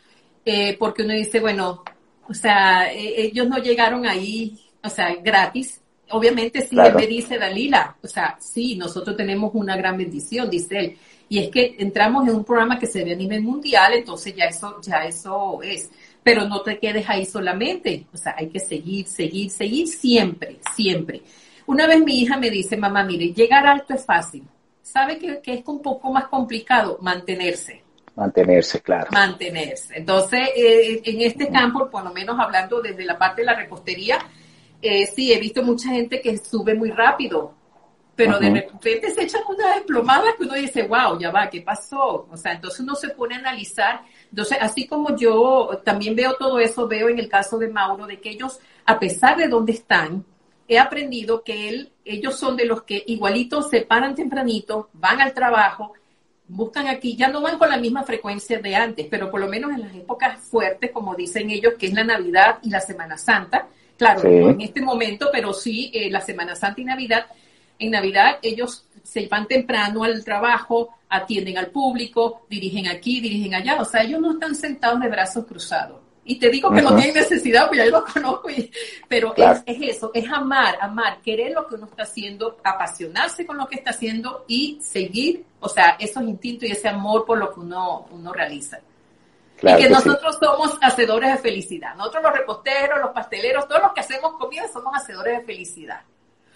eh, 0.44 0.76
porque 0.78 1.02
uno 1.02 1.12
dice, 1.12 1.40
bueno, 1.40 1.84
o 2.28 2.34
sea, 2.34 2.92
eh, 2.92 3.26
ellos 3.26 3.48
no 3.48 3.58
llegaron 3.58 4.06
ahí, 4.06 4.58
o 4.82 4.88
sea, 4.88 5.14
gratis. 5.16 5.80
Obviamente 6.10 6.62
sí, 6.62 6.76
él 6.78 6.94
me 6.94 7.06
dice, 7.06 7.38
Dalila, 7.38 7.96
o 8.02 8.06
sea, 8.06 8.38
sí, 8.40 8.76
nosotros 8.76 9.16
tenemos 9.16 9.50
una 9.54 9.76
gran 9.76 9.98
bendición, 9.98 10.48
dice 10.48 10.78
él 10.78 10.98
y 11.28 11.38
es 11.38 11.50
que 11.50 11.76
entramos 11.78 12.26
en 12.26 12.36
un 12.36 12.44
programa 12.44 12.78
que 12.78 12.86
se 12.86 13.04
ve 13.04 13.12
a 13.12 13.16
nivel 13.16 13.42
mundial, 13.42 13.92
entonces 13.94 14.34
ya 14.34 14.46
eso, 14.46 14.80
ya 14.80 15.04
eso 15.04 15.60
es. 15.62 15.90
Pero 16.22 16.48
no 16.48 16.62
te 16.62 16.78
quedes 16.78 17.08
ahí 17.08 17.26
solamente, 17.26 18.06
o 18.12 18.16
sea, 18.16 18.34
hay 18.36 18.48
que 18.48 18.60
seguir, 18.60 19.06
seguir, 19.06 19.50
seguir 19.50 19.86
siempre, 19.88 20.58
siempre. 20.74 21.22
Una 21.68 21.86
vez 21.86 22.02
mi 22.02 22.22
hija 22.22 22.38
me 22.38 22.48
dice, 22.48 22.78
mamá, 22.78 23.04
mire, 23.04 23.30
llegar 23.34 23.66
alto 23.66 23.92
es 23.92 24.02
fácil. 24.02 24.42
¿Sabe 24.80 25.18
que, 25.18 25.52
es 25.52 25.62
un 25.66 25.82
poco 25.82 26.10
más 26.10 26.26
complicado? 26.28 26.96
Mantenerse. 27.02 27.84
Mantenerse, 28.16 28.80
claro. 28.80 29.08
Mantenerse. 29.12 29.98
Entonces, 29.98 30.48
eh, 30.56 31.02
en 31.04 31.20
este 31.20 31.50
campo, 31.50 31.90
por 31.90 32.02
lo 32.02 32.10
menos 32.10 32.40
hablando 32.40 32.80
desde 32.80 33.04
la 33.04 33.18
parte 33.18 33.42
de 33.42 33.46
la 33.46 33.54
repostería, 33.54 34.18
eh, 34.80 35.04
sí, 35.14 35.30
he 35.30 35.38
visto 35.38 35.62
mucha 35.62 35.90
gente 35.90 36.22
que 36.22 36.38
sube 36.38 36.74
muy 36.74 36.90
rápido, 36.90 37.52
pero 38.16 38.38
de 38.38 38.48
repente 38.48 39.10
se 39.10 39.24
echan 39.24 39.42
una 39.46 39.74
desplomada 39.74 40.34
que 40.38 40.44
uno 40.44 40.54
dice, 40.54 40.84
wow, 40.84 41.18
ya 41.20 41.30
va, 41.30 41.50
¿qué 41.50 41.60
pasó? 41.60 42.26
O 42.30 42.36
sea, 42.38 42.52
entonces 42.52 42.80
uno 42.80 42.94
se 42.94 43.10
pone 43.10 43.34
a 43.34 43.40
analizar. 43.40 44.00
Entonces, 44.30 44.56
así 44.58 44.86
como 44.86 45.14
yo 45.14 45.82
también 45.84 46.16
veo 46.16 46.34
todo 46.38 46.60
eso, 46.60 46.88
veo 46.88 47.10
en 47.10 47.18
el 47.18 47.28
caso 47.28 47.58
de 47.58 47.68
Mauro, 47.68 48.06
de 48.06 48.18
que 48.18 48.30
ellos, 48.30 48.58
a 48.86 48.98
pesar 48.98 49.36
de 49.36 49.48
dónde 49.48 49.72
están, 49.72 50.24
he 50.68 50.78
aprendido 50.78 51.42
que 51.42 51.68
él, 51.68 51.92
ellos 52.04 52.38
son 52.38 52.56
de 52.56 52.66
los 52.66 52.82
que 52.82 53.02
igualitos 53.06 53.70
se 53.70 53.80
paran 53.80 54.14
tempranito, 54.14 54.90
van 54.92 55.20
al 55.20 55.32
trabajo, 55.32 55.94
buscan 56.46 56.88
aquí, 56.88 57.16
ya 57.16 57.28
no 57.28 57.40
van 57.40 57.58
con 57.58 57.70
la 57.70 57.78
misma 57.78 58.04
frecuencia 58.04 58.58
de 58.58 58.76
antes, 58.76 59.06
pero 59.10 59.30
por 59.30 59.40
lo 59.40 59.48
menos 59.48 59.72
en 59.72 59.80
las 59.80 59.94
épocas 59.94 60.38
fuertes, 60.40 60.90
como 60.92 61.14
dicen 61.14 61.50
ellos, 61.50 61.74
que 61.78 61.86
es 61.86 61.94
la 61.94 62.04
Navidad 62.04 62.58
y 62.62 62.70
la 62.70 62.80
Semana 62.80 63.16
Santa, 63.16 63.66
claro, 63.96 64.22
no 64.22 64.50
en 64.50 64.60
este 64.60 64.82
momento, 64.82 65.30
pero 65.32 65.52
sí 65.52 65.90
eh, 65.94 66.10
la 66.10 66.20
Semana 66.20 66.54
Santa 66.54 66.80
y 66.80 66.84
Navidad, 66.84 67.26
en 67.78 67.90
Navidad 67.90 68.38
ellos 68.42 68.86
se 69.02 69.26
van 69.26 69.46
temprano 69.46 70.04
al 70.04 70.22
trabajo, 70.22 70.90
atienden 71.08 71.56
al 71.56 71.68
público, 71.68 72.42
dirigen 72.50 72.88
aquí, 72.88 73.20
dirigen 73.20 73.54
allá, 73.54 73.80
o 73.80 73.84
sea, 73.86 74.02
ellos 74.02 74.20
no 74.20 74.32
están 74.32 74.54
sentados 74.54 75.00
de 75.00 75.08
brazos 75.08 75.46
cruzados. 75.46 75.97
Y 76.28 76.38
te 76.38 76.50
digo 76.50 76.70
que 76.70 76.82
no 76.82 76.94
tienen 76.94 77.14
necesidad, 77.14 77.68
porque 77.68 77.78
ya 77.78 77.86
yo 77.86 77.90
lo 77.92 78.04
conozco, 78.04 78.48
pero 79.08 79.32
es, 79.34 79.62
eso, 79.66 80.10
es 80.12 80.30
amar, 80.30 80.76
amar, 80.78 81.22
querer 81.22 81.52
lo 81.52 81.66
que 81.66 81.76
uno 81.76 81.86
está 81.86 82.02
haciendo, 82.02 82.58
apasionarse 82.62 83.46
con 83.46 83.56
lo 83.56 83.66
que 83.66 83.76
está 83.76 83.90
haciendo 83.90 84.44
y 84.46 84.78
seguir, 84.82 85.46
o 85.58 85.70
sea, 85.70 85.96
esos 85.98 86.22
instintos 86.24 86.68
y 86.68 86.72
ese 86.72 86.86
amor 86.86 87.24
por 87.24 87.38
lo 87.38 87.50
que 87.50 87.60
uno, 87.60 88.06
uno 88.10 88.30
realiza. 88.30 88.78
y 89.62 89.74
que, 89.76 89.88
nosotros 89.88 90.36
somos 90.38 90.76
hacedores 90.82 91.32
de 91.32 91.38
felicidad. 91.38 91.94
Nosotros 91.94 92.24
los 92.24 92.32
reposteros, 92.34 93.00
los 93.00 93.10
pasteleros, 93.12 93.66
todos 93.66 93.80
los 93.80 93.92
que 93.94 94.00
hacemos 94.00 94.32
comida 94.34 94.68
somos 94.70 94.94
hacedores 94.94 95.38
de 95.38 95.44
felicidad. 95.46 96.02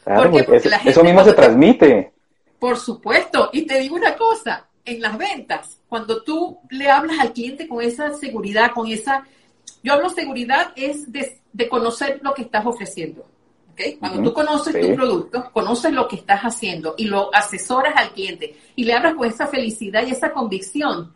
porque 0.05 0.47
eso 0.85 1.03
mismo 1.03 1.25
se 1.25 1.33
transmite. 1.33 2.13
Por 2.59 2.77
supuesto. 2.79 3.49
Y 3.55 3.63
te 3.63 3.79
digo 3.79 3.97
una 3.97 4.17
cosa, 4.17 4.67
en 4.85 5.01
las 5.01 5.17
ventas, 5.17 5.79
cuando 5.89 6.23
tú 6.23 6.59
le 6.69 6.91
hablas 6.91 7.19
al 7.21 7.33
cliente 7.33 7.67
con 7.67 7.83
esa 7.83 8.13
seguridad, 8.15 8.73
con 8.73 8.87
esa 8.87 9.25
yo 9.83 9.93
hablo 9.93 10.11
seguridad 10.11 10.73
es 10.77 11.11
de, 11.11 11.41
conocer 11.69 12.21
lo 12.23 12.35
que 12.35 12.43
estás 12.43 12.65
ofreciendo. 12.65 13.27
¿okay? 13.73 13.95
Cuando 13.97 14.23
tú 14.23 14.33
conoces 14.33 14.81
tu 14.81 14.95
producto, 14.95 15.51
conoces 15.53 15.93
lo 15.93 16.07
que 16.09 16.17
estás 16.17 16.41
haciendo 16.43 16.95
y 16.97 17.05
lo 17.05 17.35
asesoras 17.35 17.95
al 17.97 18.13
cliente 18.13 18.57
y 18.77 18.85
le 18.85 18.95
hablas 18.95 19.15
con 19.15 19.29
esa 19.29 19.47
felicidad 19.47 20.07
y 20.07 20.11
esa 20.11 20.33
convicción, 20.33 21.13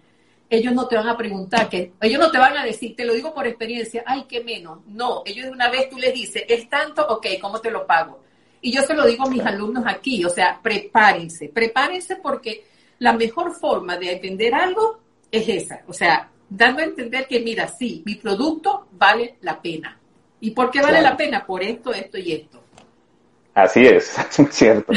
ellos 0.48 0.72
no 0.72 0.86
te 0.86 0.96
van 0.96 1.08
a 1.08 1.16
preguntar, 1.16 1.68
que 1.68 1.92
ellos 2.00 2.20
no 2.20 2.30
te 2.30 2.38
van 2.38 2.56
a 2.56 2.64
decir, 2.64 2.94
te 2.94 3.04
lo 3.04 3.14
digo 3.14 3.34
por 3.34 3.46
experiencia, 3.46 4.04
ay, 4.06 4.24
qué 4.28 4.42
menos. 4.42 4.78
No, 4.86 5.22
ellos 5.24 5.46
de 5.46 5.52
una 5.52 5.70
vez 5.70 5.88
tú 5.90 5.98
les 5.98 6.14
dices, 6.14 6.44
es 6.48 6.68
tanto, 6.68 7.06
ok, 7.06 7.26
¿cómo 7.40 7.60
te 7.60 7.70
lo 7.70 7.86
pago? 7.86 8.20
Y 8.60 8.72
yo 8.72 8.82
se 8.82 8.94
lo 8.94 9.04
digo 9.06 9.24
a 9.24 9.30
mis 9.30 9.44
alumnos 9.44 9.84
aquí, 9.86 10.24
o 10.24 10.30
sea, 10.30 10.60
prepárense, 10.62 11.48
prepárense 11.48 12.16
porque 12.16 12.64
la 12.98 13.12
mejor 13.12 13.54
forma 13.54 13.96
de 13.96 14.12
entender 14.12 14.54
algo 14.54 15.00
es 15.30 15.48
esa, 15.48 15.82
o 15.86 15.92
sea, 15.92 16.30
dando 16.48 16.80
a 16.80 16.84
entender 16.84 17.26
que, 17.26 17.40
mira, 17.40 17.68
sí, 17.68 18.02
mi 18.04 18.16
producto 18.16 18.86
vale 18.92 19.36
la 19.42 19.60
pena. 19.60 19.98
¿Y 20.40 20.50
por 20.50 20.70
qué 20.70 20.80
vale 20.80 21.00
la 21.00 21.16
pena? 21.16 21.44
Por 21.44 21.62
esto, 21.62 21.92
esto 21.92 22.18
y 22.18 22.32
esto. 22.32 22.60
Así 23.54 23.86
es, 23.86 24.16
es 24.38 24.54
cierto. 24.54 24.92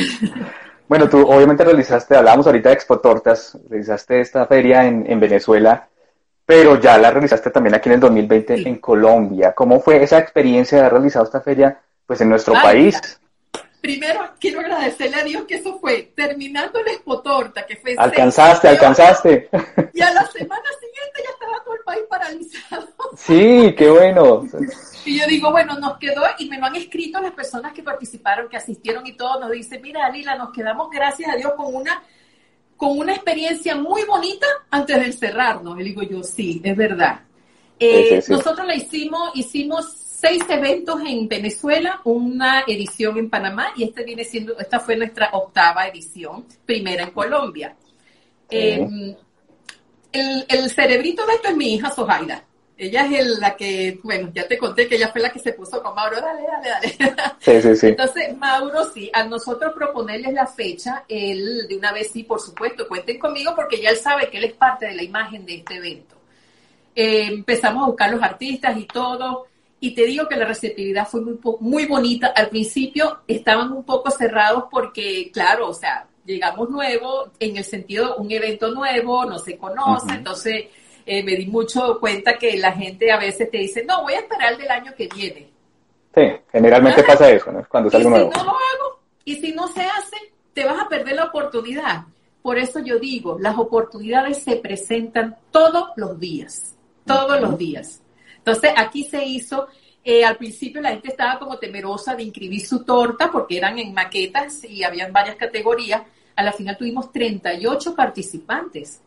bueno, 0.87 1.09
tú 1.09 1.21
obviamente 1.21 1.63
realizaste, 1.63 2.15
hablábamos 2.15 2.45
ahorita 2.45 2.69
de 2.69 2.75
Expo 2.75 2.99
Tortas, 2.99 3.57
realizaste 3.69 4.19
esta 4.19 4.45
feria 4.45 4.85
en, 4.85 5.19
Venezuela, 5.19 5.87
pero 6.45 6.79
ya 6.79 6.97
la 6.97 7.11
realizaste 7.11 7.51
también 7.51 7.75
aquí 7.75 7.89
en 7.89 7.95
el 7.95 8.01
2020 8.01 8.67
en 8.67 8.75
Colombia. 8.79 9.53
¿Cómo 9.53 9.79
fue 9.79 10.03
esa 10.03 10.17
experiencia 10.17 10.77
de 10.77 10.81
haber 10.81 10.93
realizado 10.93 11.25
esta 11.25 11.41
feria 11.41 11.79
pues 12.05 12.19
en 12.21 12.29
nuestro 12.29 12.53
país? 12.53 12.99
Primero 13.81 14.31
quiero 14.39 14.59
agradecerle 14.59 15.17
a 15.17 15.23
Dios 15.23 15.43
que 15.45 15.55
eso 15.55 15.79
fue 15.79 16.11
terminando 16.15 16.79
el 16.79 16.87
Expo 16.87 17.21
Torta, 17.21 17.65
que 17.65 17.75
fue... 17.77 17.95
Alcanzaste, 17.97 18.67
alcanzaste. 18.67 19.49
Y 19.93 20.01
a 20.01 20.13
la 20.13 20.25
semana 20.27 20.63
siguiente 20.79 21.23
ya 21.23 21.29
estaba 21.31 21.63
todo 21.63 21.75
el 21.75 21.81
país 21.81 22.01
paralizado. 22.09 22.87
Sí, 23.17 23.73
qué 23.77 23.89
bueno. 23.89 24.45
Y 25.05 25.19
yo 25.19 25.27
digo, 25.27 25.51
bueno, 25.51 25.79
nos 25.79 25.97
quedó, 25.97 26.23
y 26.37 26.49
me 26.49 26.57
lo 26.57 26.65
han 26.65 26.75
escrito 26.75 27.19
las 27.19 27.31
personas 27.31 27.73
que 27.73 27.83
participaron, 27.83 28.49
que 28.49 28.57
asistieron 28.57 29.05
y 29.07 29.13
todo, 29.13 29.39
nos 29.39 29.51
dicen, 29.51 29.81
mira, 29.81 30.05
Alila, 30.05 30.35
nos 30.35 30.51
quedamos, 30.51 30.89
gracias 30.89 31.33
a 31.33 31.35
Dios, 31.35 31.53
con 31.55 31.73
una 31.73 32.03
con 32.79 32.97
una 32.97 33.13
experiencia 33.13 33.75
muy 33.75 34.05
bonita 34.05 34.47
antes 34.71 34.95
de 34.97 35.05
encerrarnos. 35.07 35.77
Y 35.81 35.83
digo 35.83 36.01
yo, 36.01 36.23
sí, 36.23 36.61
es 36.63 36.77
verdad. 36.77 37.19
Eh, 37.77 38.23
nosotros 38.29 38.65
la 38.65 38.73
hicimos, 38.73 39.31
hicimos 39.35 39.85
seis 40.19 40.43
eventos 40.49 40.99
en 41.05 41.29
Venezuela, 41.29 42.01
una 42.03 42.63
edición 42.67 43.17
en 43.17 43.29
Panamá 43.29 43.71
y 43.77 43.85
este 43.85 44.03
viene 44.03 44.25
siendo, 44.25 44.57
esta 44.59 44.79
fue 44.79 44.97
nuestra 44.97 45.29
octava 45.31 45.87
edición, 45.87 46.45
primera 46.65 47.03
en 47.03 47.11
Colombia. 47.11 47.73
Em, 48.49 49.15
el, 50.11 50.69
cerebrito 50.71 51.25
de 51.25 51.33
esto 51.35 51.49
es 51.49 51.55
mi 51.55 51.75
hija 51.75 51.89
Sojaida. 51.91 52.43
Ella 52.77 53.05
es 53.05 53.39
la 53.39 53.55
que, 53.55 53.99
bueno, 54.03 54.31
ya 54.33 54.47
te 54.47 54.57
conté 54.57 54.87
que 54.87 54.95
ella 54.95 55.09
fue 55.09 55.21
la 55.21 55.31
que 55.31 55.39
se 55.39 55.53
puso 55.53 55.81
con 55.81 55.95
Mauro, 55.95 56.19
dale, 56.19 56.41
dale, 56.43 56.95
dale. 56.99 57.15
Sí, 57.39 57.61
sí, 57.61 57.75
sí. 57.75 57.87
Entonces, 57.87 58.37
Mauro, 58.37 58.91
sí, 58.93 59.09
a 59.13 59.23
nosotros 59.23 59.73
proponerles 59.73 60.33
la 60.33 60.47
fecha, 60.47 61.05
él 61.07 61.65
de 61.67 61.77
una 61.77 61.93
vez 61.93 62.11
sí, 62.11 62.23
por 62.23 62.41
supuesto, 62.41 62.87
cuenten 62.87 63.19
conmigo 63.19 63.53
porque 63.55 63.81
ya 63.81 63.89
él 63.89 63.97
sabe 63.97 64.29
que 64.29 64.37
él 64.37 64.45
es 64.45 64.53
parte 64.53 64.87
de 64.87 64.95
la 64.95 65.03
imagen 65.03 65.45
de 65.45 65.55
este 65.55 65.75
evento. 65.75 66.15
Eh, 66.95 67.27
empezamos 67.27 67.83
a 67.83 67.87
buscar 67.87 68.11
los 68.11 68.21
artistas 68.21 68.77
y 68.77 68.85
todo. 68.85 69.48
Y 69.81 69.95
te 69.95 70.05
digo 70.05 70.27
que 70.27 70.35
la 70.35 70.45
receptividad 70.45 71.07
fue 71.07 71.21
muy, 71.21 71.39
muy 71.59 71.85
bonita. 71.85 72.27
Al 72.35 72.49
principio 72.49 73.19
estaban 73.27 73.71
un 73.71 73.83
poco 73.83 74.11
cerrados 74.11 74.65
porque, 74.69 75.31
claro, 75.31 75.69
o 75.69 75.73
sea, 75.73 76.05
llegamos 76.25 76.69
nuevo, 76.69 77.31
en 77.39 77.57
el 77.57 77.63
sentido 77.63 78.17
un 78.17 78.31
evento 78.31 78.71
nuevo, 78.71 79.25
no 79.25 79.39
se 79.39 79.57
conoce, 79.57 80.13
entonces 80.13 80.65
eh, 81.05 81.23
me 81.23 81.35
di 81.35 81.47
mucho 81.47 81.99
cuenta 81.99 82.37
que 82.37 82.57
la 82.57 82.71
gente 82.71 83.11
a 83.11 83.17
veces 83.17 83.49
te 83.49 83.57
dice, 83.57 83.83
no, 83.83 84.03
voy 84.03 84.13
a 84.13 84.19
esperar 84.19 84.53
el 84.53 84.59
del 84.59 84.69
año 84.69 84.93
que 84.95 85.07
viene. 85.07 85.49
Sí, 86.13 86.21
generalmente 86.51 87.03
pasa 87.03 87.29
eso, 87.31 87.51
¿no? 87.51 87.65
Cuando 87.67 87.89
sale 87.89 88.05
nuevo. 88.05 88.31
Si 88.31 88.37
no 88.37 88.43
lo 88.43 88.51
hago, 88.51 88.99
y 89.25 89.35
si 89.35 89.51
no 89.53 89.67
se 89.67 89.81
hace, 89.81 90.17
te 90.53 90.65
vas 90.65 90.79
a 90.79 90.89
perder 90.89 91.15
la 91.15 91.25
oportunidad. 91.25 92.03
Por 92.41 92.57
eso 92.57 92.79
yo 92.79 92.99
digo, 92.99 93.37
las 93.39 93.57
oportunidades 93.57 94.43
se 94.43 94.55
presentan 94.57 95.37
todos 95.51 95.89
los 95.95 96.19
días, 96.19 96.75
todos 97.05 97.39
los 97.41 97.57
días. 97.57 98.01
Entonces, 98.39 98.71
aquí 98.75 99.03
se 99.03 99.23
hizo, 99.23 99.67
eh, 100.03 100.25
al 100.25 100.37
principio 100.37 100.81
la 100.81 100.89
gente 100.89 101.09
estaba 101.09 101.37
como 101.37 101.57
temerosa 101.57 102.15
de 102.15 102.23
inscribir 102.23 102.65
su 102.65 102.83
torta 102.83 103.29
porque 103.31 103.57
eran 103.57 103.77
en 103.77 103.93
maquetas 103.93 104.63
y 104.63 104.83
habían 104.83 105.13
varias 105.13 105.35
categorías. 105.35 106.01
A 106.35 106.43
la 106.43 106.53
final 106.53 106.77
tuvimos 106.77 107.11
38 107.11 107.95
participantes. 107.95 109.01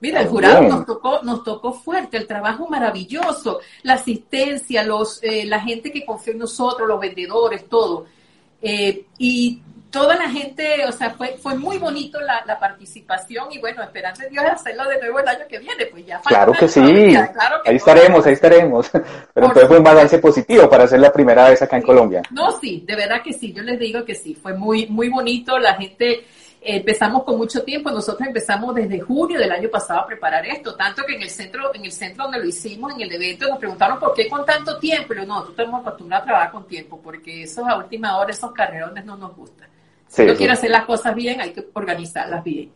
Mira, 0.00 0.20
el 0.20 0.28
jurado 0.28 0.62
nos 0.62 0.84
tocó, 0.84 1.22
nos 1.22 1.42
tocó 1.42 1.72
fuerte, 1.72 2.18
el 2.18 2.26
trabajo 2.26 2.68
maravilloso, 2.68 3.60
la 3.82 3.94
asistencia, 3.94 4.82
los, 4.82 5.22
eh, 5.22 5.46
la 5.46 5.60
gente 5.60 5.90
que 5.90 6.04
confió 6.04 6.32
en 6.32 6.40
nosotros, 6.40 6.86
los 6.86 7.00
vendedores, 7.00 7.66
todo. 7.68 8.06
Eh, 8.60 9.06
y 9.18 9.62
toda 9.96 10.14
la 10.14 10.28
gente, 10.28 10.84
o 10.86 10.92
sea, 10.92 11.08
fue, 11.10 11.38
fue 11.38 11.54
muy 11.54 11.78
bonito 11.78 12.20
la, 12.20 12.58
participación 12.60 13.50
y 13.50 13.58
bueno, 13.58 13.82
esperando 13.82 14.22
en 14.22 14.30
Dios 14.30 14.44
hacerlo 14.44 14.84
de 14.88 14.98
nuevo 15.00 15.20
el 15.20 15.28
año 15.28 15.44
que 15.48 15.58
viene, 15.58 15.86
pues 15.86 16.04
ya 16.04 16.20
Claro 16.20 16.52
que 16.52 16.68
sí, 16.68 16.80
ahí 17.64 17.76
estaremos, 17.76 18.26
ahí 18.26 18.34
estaremos. 18.34 18.90
Pero 19.34 19.46
entonces 19.46 19.68
fue 19.68 19.78
un 19.78 19.84
balance 19.84 20.18
positivo 20.18 20.68
para 20.68 20.84
hacer 20.84 21.00
la 21.00 21.10
primera 21.10 21.48
vez 21.48 21.62
acá 21.62 21.78
en 21.78 21.82
Colombia. 21.82 22.20
No, 22.30 22.52
sí, 22.60 22.84
de 22.86 22.94
verdad 22.94 23.22
que 23.22 23.32
sí, 23.32 23.54
yo 23.54 23.62
les 23.62 23.78
digo 23.78 24.04
que 24.04 24.14
sí, 24.14 24.34
fue 24.34 24.52
muy, 24.52 24.86
muy 24.86 25.08
bonito, 25.08 25.58
la 25.58 25.74
gente 25.74 26.24
empezamos 26.60 27.24
con 27.24 27.38
mucho 27.38 27.62
tiempo, 27.62 27.90
nosotros 27.90 28.26
empezamos 28.26 28.74
desde 28.74 29.00
junio 29.00 29.38
del 29.38 29.52
año 29.52 29.70
pasado 29.70 30.00
a 30.00 30.06
preparar 30.06 30.44
esto, 30.44 30.74
tanto 30.74 31.04
que 31.06 31.14
en 31.14 31.22
el 31.22 31.30
centro, 31.30 31.74
en 31.74 31.86
el 31.86 31.92
centro 31.92 32.24
donde 32.24 32.40
lo 32.40 32.46
hicimos, 32.46 32.92
en 32.92 33.00
el 33.00 33.12
evento, 33.12 33.48
nos 33.48 33.58
preguntaron 33.58 33.98
por 33.98 34.12
qué 34.12 34.28
con 34.28 34.44
tanto 34.44 34.78
tiempo, 34.78 35.14
y 35.14 35.16
yo, 35.16 35.22
no, 35.22 35.36
nosotros 35.36 35.58
estamos 35.58 35.80
acostumbrados 35.80 36.24
a 36.24 36.26
trabajar 36.26 36.50
con 36.52 36.66
tiempo, 36.66 37.00
porque 37.02 37.44
esos 37.44 37.66
a 37.66 37.76
última 37.76 38.18
hora, 38.18 38.30
esos 38.30 38.52
carrerones 38.52 39.04
no 39.06 39.16
nos 39.16 39.34
gustan. 39.34 39.68
Si 40.08 40.22
uno 40.22 40.34
quiere 40.34 40.52
hacer 40.52 40.70
las 40.70 40.84
cosas 40.84 41.14
bien, 41.14 41.40
hay 41.40 41.52
que 41.52 41.66
organizarlas 41.72 42.42
bien. 42.42 42.72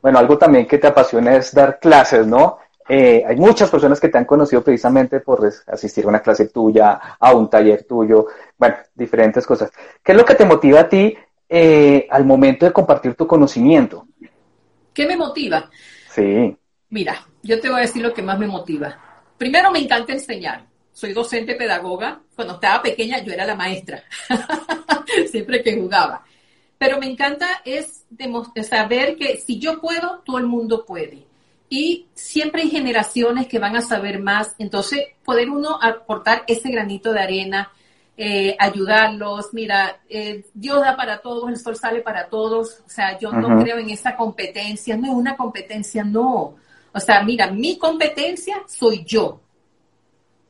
Bueno, 0.00 0.18
algo 0.18 0.38
también 0.38 0.66
que 0.66 0.78
te 0.78 0.86
apasiona 0.86 1.36
es 1.36 1.52
dar 1.52 1.78
clases, 1.80 2.26
¿no? 2.26 2.58
Eh, 2.88 3.22
hay 3.26 3.36
muchas 3.36 3.70
personas 3.70 4.00
que 4.00 4.08
te 4.08 4.16
han 4.16 4.24
conocido 4.24 4.62
precisamente 4.62 5.20
por 5.20 5.46
asistir 5.66 6.06
a 6.06 6.08
una 6.08 6.20
clase 6.20 6.48
tuya, 6.48 6.92
a 7.18 7.34
un 7.34 7.50
taller 7.50 7.84
tuyo, 7.84 8.26
bueno, 8.56 8.76
diferentes 8.94 9.46
cosas. 9.46 9.70
¿Qué 10.02 10.12
es 10.12 10.18
lo 10.18 10.24
que 10.24 10.34
te 10.34 10.46
motiva 10.46 10.80
a 10.80 10.88
ti 10.88 11.14
eh, 11.48 12.06
al 12.10 12.24
momento 12.24 12.64
de 12.64 12.72
compartir 12.72 13.14
tu 13.14 13.26
conocimiento? 13.26 14.06
¿Qué 14.94 15.06
me 15.06 15.16
motiva? 15.16 15.68
Sí. 16.08 16.56
Mira, 16.88 17.26
yo 17.42 17.60
te 17.60 17.68
voy 17.68 17.78
a 17.78 17.82
decir 17.82 18.02
lo 18.02 18.14
que 18.14 18.22
más 18.22 18.38
me 18.38 18.46
motiva. 18.46 18.96
Primero, 19.36 19.70
me 19.70 19.80
encanta 19.80 20.12
enseñar. 20.12 20.64
Soy 20.92 21.12
docente 21.12 21.54
pedagoga. 21.54 22.20
Cuando 22.34 22.54
estaba 22.54 22.82
pequeña, 22.82 23.22
yo 23.22 23.32
era 23.32 23.44
la 23.44 23.54
maestra. 23.54 24.02
Siempre 25.30 25.62
que 25.62 25.78
jugaba. 25.78 26.24
Pero 26.78 26.98
me 26.98 27.10
encanta 27.10 27.46
es 27.64 28.04
saber 28.62 29.16
que 29.16 29.36
si 29.36 29.58
yo 29.58 29.80
puedo, 29.80 30.22
todo 30.24 30.38
el 30.38 30.46
mundo 30.46 30.84
puede. 30.86 31.26
Y 31.68 32.06
siempre 32.14 32.62
hay 32.62 32.70
generaciones 32.70 33.46
que 33.46 33.58
van 33.58 33.76
a 33.76 33.82
saber 33.82 34.20
más. 34.20 34.54
Entonces, 34.58 35.00
poder 35.24 35.50
uno 35.50 35.78
aportar 35.82 36.44
ese 36.46 36.70
granito 36.70 37.12
de 37.12 37.20
arena, 37.20 37.70
eh, 38.16 38.56
ayudarlos. 38.58 39.52
Mira, 39.52 40.00
eh, 40.08 40.44
Dios 40.54 40.80
da 40.80 40.96
para 40.96 41.18
todos, 41.18 41.50
el 41.50 41.58
sol 41.58 41.76
sale 41.76 42.00
para 42.00 42.28
todos. 42.28 42.80
O 42.86 42.88
sea, 42.88 43.18
yo 43.18 43.32
no 43.32 43.60
creo 43.62 43.78
en 43.78 43.90
esa 43.90 44.16
competencia, 44.16 44.96
no 44.96 45.08
es 45.08 45.12
una 45.12 45.36
competencia, 45.36 46.04
no. 46.04 46.54
O 46.92 47.00
sea, 47.00 47.22
mira, 47.22 47.50
mi 47.50 47.76
competencia 47.76 48.62
soy 48.66 49.04
yo. 49.04 49.40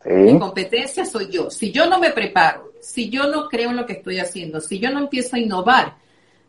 Mi 0.04 0.38
competencia 0.38 1.04
soy 1.04 1.28
yo. 1.30 1.50
Si 1.50 1.72
yo 1.72 1.86
no 1.86 1.98
me 1.98 2.10
preparo, 2.12 2.72
si 2.80 3.10
yo 3.10 3.26
no 3.26 3.48
creo 3.48 3.70
en 3.70 3.76
lo 3.76 3.84
que 3.84 3.94
estoy 3.94 4.20
haciendo, 4.20 4.60
si 4.60 4.78
yo 4.78 4.90
no 4.90 5.00
empiezo 5.00 5.36
a 5.36 5.40
innovar, 5.40 5.96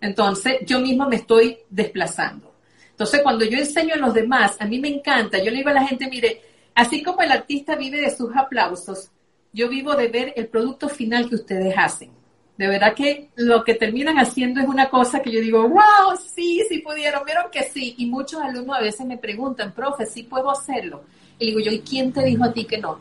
entonces 0.01 0.57
yo 0.65 0.79
mismo 0.79 1.07
me 1.07 1.17
estoy 1.17 1.57
desplazando. 1.69 2.53
Entonces, 2.91 3.21
cuando 3.21 3.45
yo 3.45 3.57
enseño 3.57 3.95
a 3.95 3.97
los 3.97 4.13
demás, 4.13 4.57
a 4.59 4.65
mí 4.65 4.79
me 4.79 4.89
encanta, 4.89 5.37
yo 5.37 5.51
le 5.51 5.57
digo 5.57 5.69
a 5.69 5.73
la 5.73 5.87
gente, 5.87 6.09
mire, 6.09 6.41
así 6.75 7.01
como 7.01 7.21
el 7.21 7.31
artista 7.31 7.75
vive 7.75 8.01
de 8.01 8.15
sus 8.15 8.35
aplausos, 8.35 9.09
yo 9.53 9.69
vivo 9.69 9.95
de 9.95 10.09
ver 10.09 10.33
el 10.35 10.47
producto 10.47 10.89
final 10.89 11.29
que 11.29 11.35
ustedes 11.35 11.73
hacen. 11.77 12.11
De 12.57 12.67
verdad 12.67 12.93
que 12.93 13.29
lo 13.37 13.63
que 13.63 13.75
terminan 13.75 14.17
haciendo 14.17 14.59
es 14.59 14.67
una 14.67 14.89
cosa 14.89 15.21
que 15.21 15.31
yo 15.31 15.39
digo, 15.39 15.67
wow, 15.69 16.17
sí, 16.35 16.61
sí 16.67 16.79
pudieron, 16.79 17.23
vieron 17.23 17.45
que 17.49 17.63
sí. 17.63 17.95
Y 17.97 18.05
muchos 18.05 18.41
alumnos 18.41 18.77
a 18.77 18.81
veces 18.81 19.05
me 19.05 19.17
preguntan, 19.17 19.71
profe, 19.73 20.05
¿sí 20.05 20.23
puedo 20.23 20.51
hacerlo? 20.51 21.05
Y 21.39 21.45
digo 21.47 21.61
yo, 21.61 21.71
¿y 21.71 21.79
quién 21.79 22.11
te 22.11 22.21
dijo 22.21 22.43
a 22.43 22.51
ti 22.51 22.65
que 22.65 22.77
no? 22.77 22.99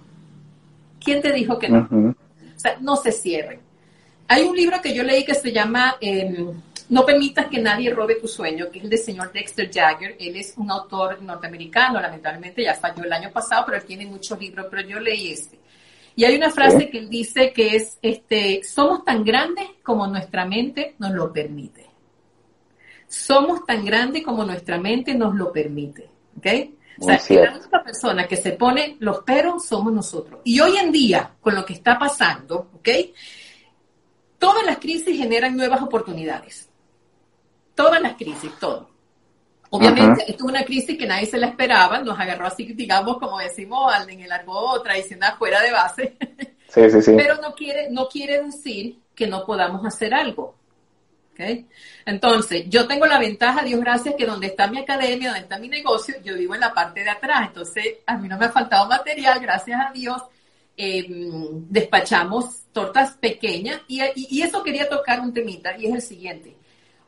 ¿Quién 1.00 1.20
te 1.20 1.32
dijo 1.32 1.58
que 1.58 1.68
no? 1.68 1.88
O 1.90 2.60
sea, 2.60 2.78
no 2.80 2.94
se 2.94 3.10
cierren. 3.10 3.58
Hay 4.28 4.44
un 4.44 4.56
libro 4.56 4.80
que 4.80 4.94
yo 4.94 5.02
leí 5.02 5.24
que 5.24 5.34
se 5.34 5.50
llama 5.50 5.96
em, 6.00 6.52
No 6.88 7.04
permitas 7.04 7.46
que 7.46 7.60
nadie 7.60 7.92
robe 7.92 8.14
tu 8.14 8.26
sueño, 8.26 8.70
que 8.70 8.78
es 8.78 8.84
el 8.84 8.90
del 8.90 8.98
señor 8.98 9.30
Dexter 9.32 9.70
Jagger. 9.70 10.16
Él 10.18 10.36
es 10.36 10.54
un 10.56 10.70
autor 10.70 11.20
norteamericano, 11.22 12.00
lamentablemente 12.00 12.62
ya 12.62 12.74
falló 12.74 13.04
el 13.04 13.12
año 13.12 13.30
pasado, 13.30 13.64
pero 13.66 13.76
él 13.76 13.84
tiene 13.84 14.06
muchos 14.06 14.38
libros, 14.38 14.66
pero 14.70 14.88
yo 14.88 14.98
leí 14.98 15.32
este. 15.32 15.58
Y 16.16 16.24
hay 16.24 16.36
una 16.36 16.50
frase 16.50 16.90
que 16.90 16.98
él 16.98 17.08
dice 17.08 17.52
que 17.52 17.76
es, 17.76 17.98
este, 18.02 18.62
somos 18.64 19.04
tan 19.04 19.22
grandes 19.22 19.68
como 19.82 20.06
nuestra 20.06 20.44
mente 20.44 20.96
nos 20.98 21.12
lo 21.12 21.32
permite. 21.32 21.86
Somos 23.06 23.64
tan 23.64 23.84
grandes 23.84 24.24
como 24.24 24.44
nuestra 24.44 24.78
mente 24.78 25.14
nos 25.14 25.34
lo 25.34 25.52
permite. 25.52 26.08
¿Ok? 26.36 26.46
O 27.00 27.04
sea, 27.04 27.20
la 27.42 27.56
única 27.56 27.84
persona 27.84 28.26
que 28.26 28.36
se 28.36 28.52
pone 28.52 28.96
los 28.98 29.20
peros 29.20 29.66
somos 29.66 29.92
nosotros. 29.92 30.40
Y 30.44 30.58
hoy 30.58 30.76
en 30.76 30.90
día, 30.90 31.34
con 31.40 31.54
lo 31.54 31.64
que 31.64 31.74
está 31.74 31.96
pasando, 31.98 32.70
¿ok? 32.74 32.88
Todas 34.38 34.64
las 34.66 34.78
crisis 34.78 35.16
generan 35.16 35.56
nuevas 35.56 35.80
oportunidades. 35.82 36.67
Todas 37.78 38.02
las 38.02 38.14
crisis, 38.14 38.50
todo. 38.58 38.90
Obviamente, 39.70 40.22
esto 40.26 40.44
es 40.44 40.50
una 40.50 40.64
crisis 40.64 40.98
que 40.98 41.06
nadie 41.06 41.26
se 41.26 41.38
la 41.38 41.46
esperaba, 41.46 42.00
nos 42.00 42.18
agarró 42.18 42.48
así, 42.48 42.64
digamos, 42.72 43.18
como 43.18 43.38
decimos 43.38 43.92
en 44.08 44.20
el 44.20 44.32
argot 44.32 44.82
tradicional, 44.82 45.34
fuera 45.38 45.60
de 45.62 45.70
base. 45.70 46.16
Sí, 46.68 46.90
sí, 46.90 47.00
sí. 47.00 47.14
Pero 47.16 47.36
no 47.36 47.54
quiere, 47.54 47.88
no 47.90 48.08
quiere 48.08 48.42
decir 48.42 48.98
que 49.14 49.26
no 49.26 49.46
podamos 49.46 49.86
hacer 49.86 50.12
algo. 50.12 50.54
¿Okay? 51.32 51.66
Entonces, 52.04 52.64
yo 52.68 52.86
tengo 52.86 53.06
la 53.06 53.18
ventaja, 53.18 53.62
Dios 53.62 53.80
gracias, 53.80 54.14
que 54.16 54.26
donde 54.26 54.48
está 54.48 54.66
mi 54.66 54.78
academia, 54.78 55.30
donde 55.30 55.44
está 55.44 55.58
mi 55.58 55.68
negocio, 55.68 56.16
yo 56.22 56.34
vivo 56.34 56.54
en 56.54 56.60
la 56.60 56.74
parte 56.74 57.02
de 57.02 57.08
atrás. 57.08 57.46
Entonces, 57.46 57.86
a 58.04 58.18
mí 58.18 58.28
no 58.28 58.36
me 58.36 58.44
ha 58.44 58.50
faltado 58.50 58.86
material, 58.86 59.40
gracias 59.40 59.80
a 59.80 59.90
Dios. 59.92 60.20
Em, 60.76 61.66
despachamos 61.70 62.64
tortas 62.70 63.12
pequeñas 63.12 63.80
y, 63.88 64.02
y, 64.14 64.42
eso 64.42 64.62
quería 64.62 64.90
tocar 64.90 65.20
un 65.20 65.32
temita 65.32 65.74
y 65.78 65.86
es 65.86 65.94
el 65.94 66.02
siguiente. 66.02 66.57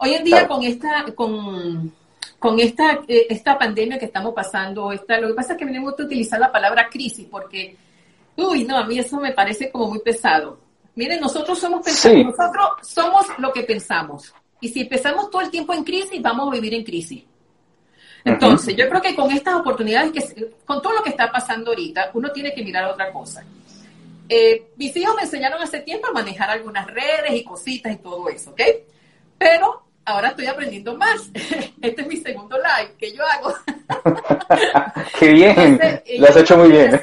Hoy 0.02 0.14
en 0.14 0.24
día 0.24 0.48
con 0.48 0.62
esta, 0.62 1.04
con, 1.14 1.92
con 2.38 2.58
esta, 2.58 3.00
eh, 3.06 3.26
esta 3.28 3.58
pandemia 3.58 3.98
que 3.98 4.06
estamos 4.06 4.32
pasando, 4.32 4.90
esta, 4.92 5.20
lo 5.20 5.28
que 5.28 5.34
pasa 5.34 5.52
es 5.52 5.58
que 5.58 5.66
me 5.66 5.78
gusta 5.78 6.04
utilizar 6.04 6.40
la 6.40 6.50
palabra 6.50 6.88
crisis 6.88 7.26
porque, 7.30 7.76
uy, 8.34 8.64
no, 8.64 8.78
a 8.78 8.86
mí 8.86 8.98
eso 8.98 9.18
me 9.20 9.32
parece 9.32 9.70
como 9.70 9.88
muy 9.88 9.98
pesado. 9.98 10.58
Miren, 10.94 11.20
nosotros 11.20 11.58
somos 11.58 11.84
nosotros 11.84 12.68
somos 12.80 13.26
lo 13.36 13.52
que 13.52 13.62
pensamos. 13.64 14.32
Y 14.58 14.70
si 14.70 14.80
empezamos 14.80 15.30
todo 15.30 15.42
el 15.42 15.50
tiempo 15.50 15.74
en 15.74 15.84
crisis, 15.84 16.22
vamos 16.22 16.48
a 16.48 16.52
vivir 16.52 16.72
en 16.72 16.82
crisis. 16.82 17.22
Entonces, 18.24 18.74
yo 18.74 18.88
creo 18.88 19.02
que 19.02 19.14
con 19.14 19.30
estas 19.30 19.56
oportunidades, 19.56 20.12
que, 20.12 20.50
con 20.64 20.80
todo 20.80 20.94
lo 20.94 21.02
que 21.02 21.10
está 21.10 21.30
pasando 21.30 21.72
ahorita, 21.72 22.12
uno 22.14 22.32
tiene 22.32 22.54
que 22.54 22.64
mirar 22.64 22.86
otra 22.86 23.12
cosa. 23.12 23.44
Eh, 24.30 24.70
mis 24.76 24.96
hijos 24.96 25.14
me 25.14 25.22
enseñaron 25.22 25.60
hace 25.60 25.80
tiempo 25.80 26.08
a 26.08 26.12
manejar 26.12 26.48
algunas 26.48 26.86
redes 26.86 27.34
y 27.34 27.44
cositas 27.44 27.92
y 27.92 27.96
todo 27.96 28.30
eso, 28.30 28.52
¿ok? 28.52 28.62
Pero 29.36 29.89
ahora 30.04 30.28
estoy 30.28 30.46
aprendiendo 30.46 30.96
más. 30.96 31.30
Este 31.82 32.02
es 32.02 32.08
mi 32.08 32.16
segundo 32.18 32.56
live 32.56 32.94
que 32.98 33.12
yo 33.12 33.24
hago. 33.24 33.54
Qué 35.18 35.32
bien, 35.32 35.80
lo 36.18 36.26
has 36.26 36.36
hecho 36.36 36.58
muy 36.58 36.70
bien. 36.70 37.00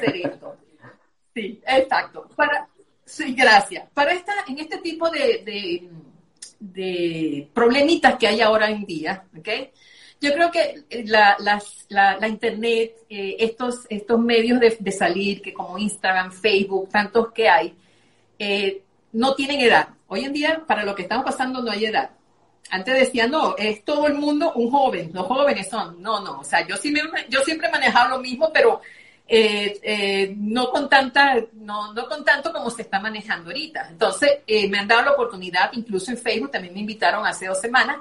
Sí, 1.34 1.60
exacto. 1.66 2.28
Para, 2.36 2.68
sí, 3.04 3.34
gracias. 3.34 3.88
Para 3.92 4.12
esta, 4.12 4.32
en 4.46 4.58
este 4.58 4.78
tipo 4.78 5.10
de, 5.10 5.88
de, 6.60 7.48
problemitas 7.52 8.16
que 8.16 8.28
hay 8.28 8.40
ahora 8.40 8.70
en 8.70 8.84
día, 8.84 9.24
¿ok? 9.36 9.48
Yo 10.20 10.32
creo 10.32 10.50
que 10.50 10.84
la, 11.06 11.36
la, 11.88 12.28
internet, 12.28 12.96
eh, 13.08 13.36
estos, 13.38 13.86
estos 13.88 14.18
medios 14.18 14.60
de, 14.60 14.92
salir, 14.92 15.42
que 15.42 15.52
como 15.52 15.78
Instagram, 15.78 16.32
Facebook, 16.32 16.88
tantos 16.88 17.32
que 17.32 17.48
hay, 17.48 17.74
eh, 18.38 18.82
no 19.12 19.34
tienen 19.34 19.60
edad. 19.60 19.88
Hoy 20.06 20.24
en 20.24 20.32
día, 20.32 20.62
para 20.66 20.84
lo 20.84 20.94
que 20.94 21.02
estamos 21.02 21.24
pasando, 21.24 21.62
no 21.62 21.70
hay 21.70 21.86
edad 21.86 22.10
antes 22.70 22.94
decía, 22.94 23.26
no, 23.26 23.56
es 23.56 23.84
todo 23.84 24.06
el 24.06 24.14
mundo 24.14 24.52
un 24.54 24.70
joven, 24.70 25.10
los 25.12 25.26
jóvenes 25.26 25.68
son, 25.68 26.00
no, 26.02 26.20
no, 26.20 26.40
o 26.40 26.44
sea, 26.44 26.66
yo, 26.66 26.76
sí 26.76 26.94
yo 27.28 27.40
siempre 27.40 27.68
he 27.68 27.70
manejado 27.70 28.10
lo 28.10 28.18
mismo, 28.20 28.50
pero 28.52 28.80
eh, 29.26 29.78
eh, 29.82 30.34
no 30.36 30.70
con 30.70 30.88
tanta, 30.88 31.36
no, 31.52 31.92
no 31.92 32.08
con 32.08 32.24
tanto 32.24 32.52
como 32.52 32.70
se 32.70 32.82
está 32.82 32.98
manejando 32.98 33.50
ahorita. 33.50 33.88
Entonces, 33.90 34.38
eh, 34.46 34.68
me 34.68 34.78
han 34.78 34.88
dado 34.88 35.02
la 35.02 35.12
oportunidad, 35.12 35.70
incluso 35.74 36.10
en 36.10 36.18
Facebook, 36.18 36.50
también 36.50 36.72
me 36.74 36.80
invitaron 36.80 37.26
hace 37.26 37.46
dos 37.46 37.60
semanas, 37.60 37.98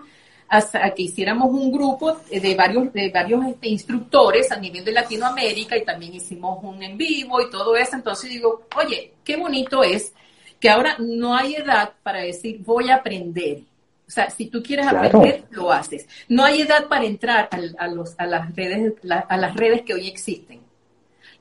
a, 0.50 0.62
que 0.92 1.04
hiciéramos 1.04 1.50
un 1.50 1.70
grupo 1.72 2.22
de 2.32 2.56
varios, 2.56 2.94
de 2.94 3.10
varios 3.10 3.46
este, 3.48 3.68
instructores 3.68 4.50
a 4.52 4.56
nivel 4.58 4.86
de 4.86 4.94
Latinoamérica 4.94 5.76
y 5.76 5.84
también 5.84 6.14
hicimos 6.14 6.60
un 6.64 6.82
en 6.82 6.98
vivo 6.98 7.42
y 7.42 7.50
todo 7.50 7.76
eso. 7.76 7.98
Entonces 7.98 8.30
digo, 8.30 8.66
oye, 8.78 9.14
qué 9.26 9.36
bonito 9.36 9.84
es 9.84 10.14
que 10.60 10.70
ahora 10.70 10.96
no 11.00 11.36
hay 11.36 11.56
edad 11.56 11.92
para 12.02 12.22
decir 12.22 12.60
voy 12.60 12.90
a 12.90 12.96
aprender 12.96 13.60
o 14.08 14.12
sea, 14.12 14.30
si 14.30 14.46
tú 14.46 14.64
quieres 14.64 14.88
aprender, 14.88 15.44
lo 15.50 15.72
haces. 15.72 16.08
No 16.30 16.46
hay 16.46 16.62
edad 16.62 16.88
para 16.88 17.04
entrar 17.04 17.50
a, 17.78 17.88
los, 17.88 18.16
a, 18.18 18.26
las, 18.26 18.56
redes, 18.56 18.94
a 19.28 19.38
las 19.38 19.56
redes 19.56 19.82
que 19.82 19.94
hoy 19.94 20.08
existen. 20.08 20.62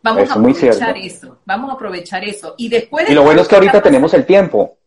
Vamos 0.02 0.28
a 0.30 0.34
aprovechar 0.34 0.96
eso. 0.96 1.38
Vamos 1.44 1.70
a 1.70 1.74
aprovechar 1.74 2.24
eso. 2.24 2.54
Y 2.58 2.68
después 2.68 3.08
Y 3.08 3.14
lo 3.14 3.22
bueno 3.22 3.42
es 3.42 3.48
que 3.48 3.54
ahorita 3.54 3.80
tenemos 3.80 4.12
el 4.14 4.26
tiempo. 4.26 4.78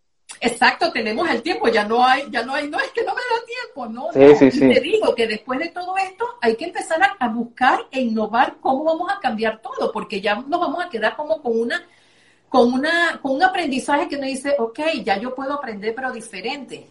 Exacto, 0.41 0.91
tenemos 0.91 1.29
el 1.29 1.41
tiempo, 1.41 1.67
ya 1.69 1.85
no 1.85 2.05
hay, 2.05 2.23
ya 2.29 2.43
no 2.45 2.53
hay, 2.53 2.69
no 2.69 2.79
es 2.79 2.91
que 2.91 3.03
no 3.03 3.13
me 3.13 3.19
da 3.19 3.45
tiempo, 3.45 3.87
no, 3.87 4.13
sí, 4.13 4.35
Sí, 4.37 4.51
sí. 4.51 4.65
Y 4.65 4.73
te 4.73 4.79
digo 4.79 5.15
que 5.15 5.27
después 5.27 5.59
de 5.59 5.69
todo 5.69 5.97
esto 5.97 6.23
hay 6.39 6.55
que 6.55 6.65
empezar 6.65 7.01
a, 7.01 7.17
a, 7.19 7.29
buscar 7.29 7.79
e 7.91 7.99
innovar 7.99 8.57
cómo 8.61 8.83
vamos 8.83 9.11
a 9.11 9.19
cambiar 9.19 9.59
todo, 9.59 9.91
porque 9.91 10.21
ya 10.21 10.35
nos 10.35 10.59
vamos 10.59 10.85
a 10.85 10.89
quedar 10.89 11.15
como 11.15 11.41
con 11.41 11.59
una, 11.59 11.83
con 12.47 12.71
una, 12.71 13.19
con 13.21 13.31
un 13.33 13.43
aprendizaje 13.43 14.07
que 14.07 14.17
uno 14.17 14.27
dice, 14.27 14.55
ok, 14.59 14.79
ya 15.03 15.17
yo 15.17 15.33
puedo 15.33 15.53
aprender 15.53 15.93
pero 15.95 16.11
diferente. 16.11 16.87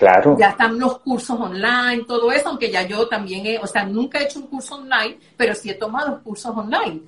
Claro. 0.00 0.34
Ya 0.38 0.48
están 0.48 0.78
los 0.78 0.98
cursos 1.00 1.38
online, 1.38 2.04
todo 2.08 2.32
eso, 2.32 2.48
aunque 2.48 2.70
ya 2.70 2.84
yo 2.84 3.06
también 3.06 3.44
he, 3.44 3.58
o 3.58 3.66
sea, 3.66 3.84
nunca 3.84 4.18
he 4.18 4.24
hecho 4.24 4.38
un 4.38 4.46
curso 4.46 4.76
online, 4.76 5.18
pero 5.36 5.54
sí 5.54 5.68
he 5.68 5.74
tomado 5.74 6.22
cursos 6.22 6.56
online. 6.56 7.02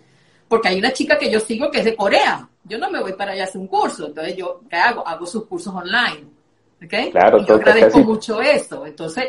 Porque 0.46 0.68
hay 0.68 0.78
una 0.78 0.92
chica 0.92 1.16
que 1.16 1.30
yo 1.30 1.40
sigo 1.40 1.70
que 1.70 1.78
es 1.78 1.86
de 1.86 1.96
Corea. 1.96 2.46
Yo 2.64 2.76
no 2.76 2.90
me 2.90 3.00
voy 3.00 3.14
para 3.14 3.32
allá 3.32 3.44
a 3.44 3.46
hacer 3.46 3.62
un 3.62 3.66
curso. 3.66 4.08
Entonces, 4.08 4.36
¿yo 4.36 4.60
qué 4.68 4.76
hago? 4.76 5.08
Hago 5.08 5.24
sus 5.24 5.46
cursos 5.46 5.74
online. 5.74 6.26
¿Ok? 6.84 7.12
Claro, 7.12 7.38
y 7.38 7.46
yo 7.46 7.54
agradezco 7.54 8.00
mucho 8.00 8.42
eso. 8.42 8.84
Entonces, 8.84 9.24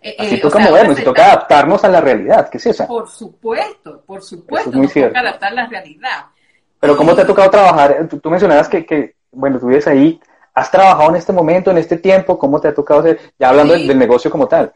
eh, 0.00 0.14
Así 0.16 0.36
eh, 0.36 0.40
toca 0.40 0.60
movernos 0.60 1.00
y 1.00 1.02
toca 1.02 1.24
adaptarnos 1.24 1.82
a 1.82 1.88
la 1.88 2.00
realidad, 2.00 2.48
¿qué 2.48 2.58
es 2.58 2.66
eso? 2.66 2.86
Por 2.86 3.08
supuesto, 3.08 4.00
por 4.06 4.22
supuesto, 4.22 4.70
nos 4.70 4.94
toca 4.94 5.18
adaptar 5.18 5.52
la 5.54 5.66
realidad. 5.66 6.26
Pero 6.78 6.96
¿cómo 6.96 7.16
te 7.16 7.22
ha 7.22 7.26
tocado 7.26 7.50
trabajar? 7.50 8.06
Tú, 8.08 8.20
tú 8.20 8.30
mencionabas 8.30 8.68
que, 8.68 8.86
que, 8.86 9.16
bueno, 9.32 9.58
tú 9.58 9.66
vives 9.66 9.88
ahí 9.88 10.20
¿Has 10.58 10.72
trabajado 10.72 11.10
en 11.10 11.16
este 11.16 11.32
momento, 11.32 11.70
en 11.70 11.78
este 11.78 11.98
tiempo? 11.98 12.36
¿Cómo 12.36 12.60
te 12.60 12.66
ha 12.66 12.74
tocado 12.74 12.98
hacer? 12.98 13.32
Ya 13.38 13.50
hablando 13.50 13.74
del, 13.74 13.96
negocio 13.96 14.28
como 14.28 14.48
tal. 14.48 14.72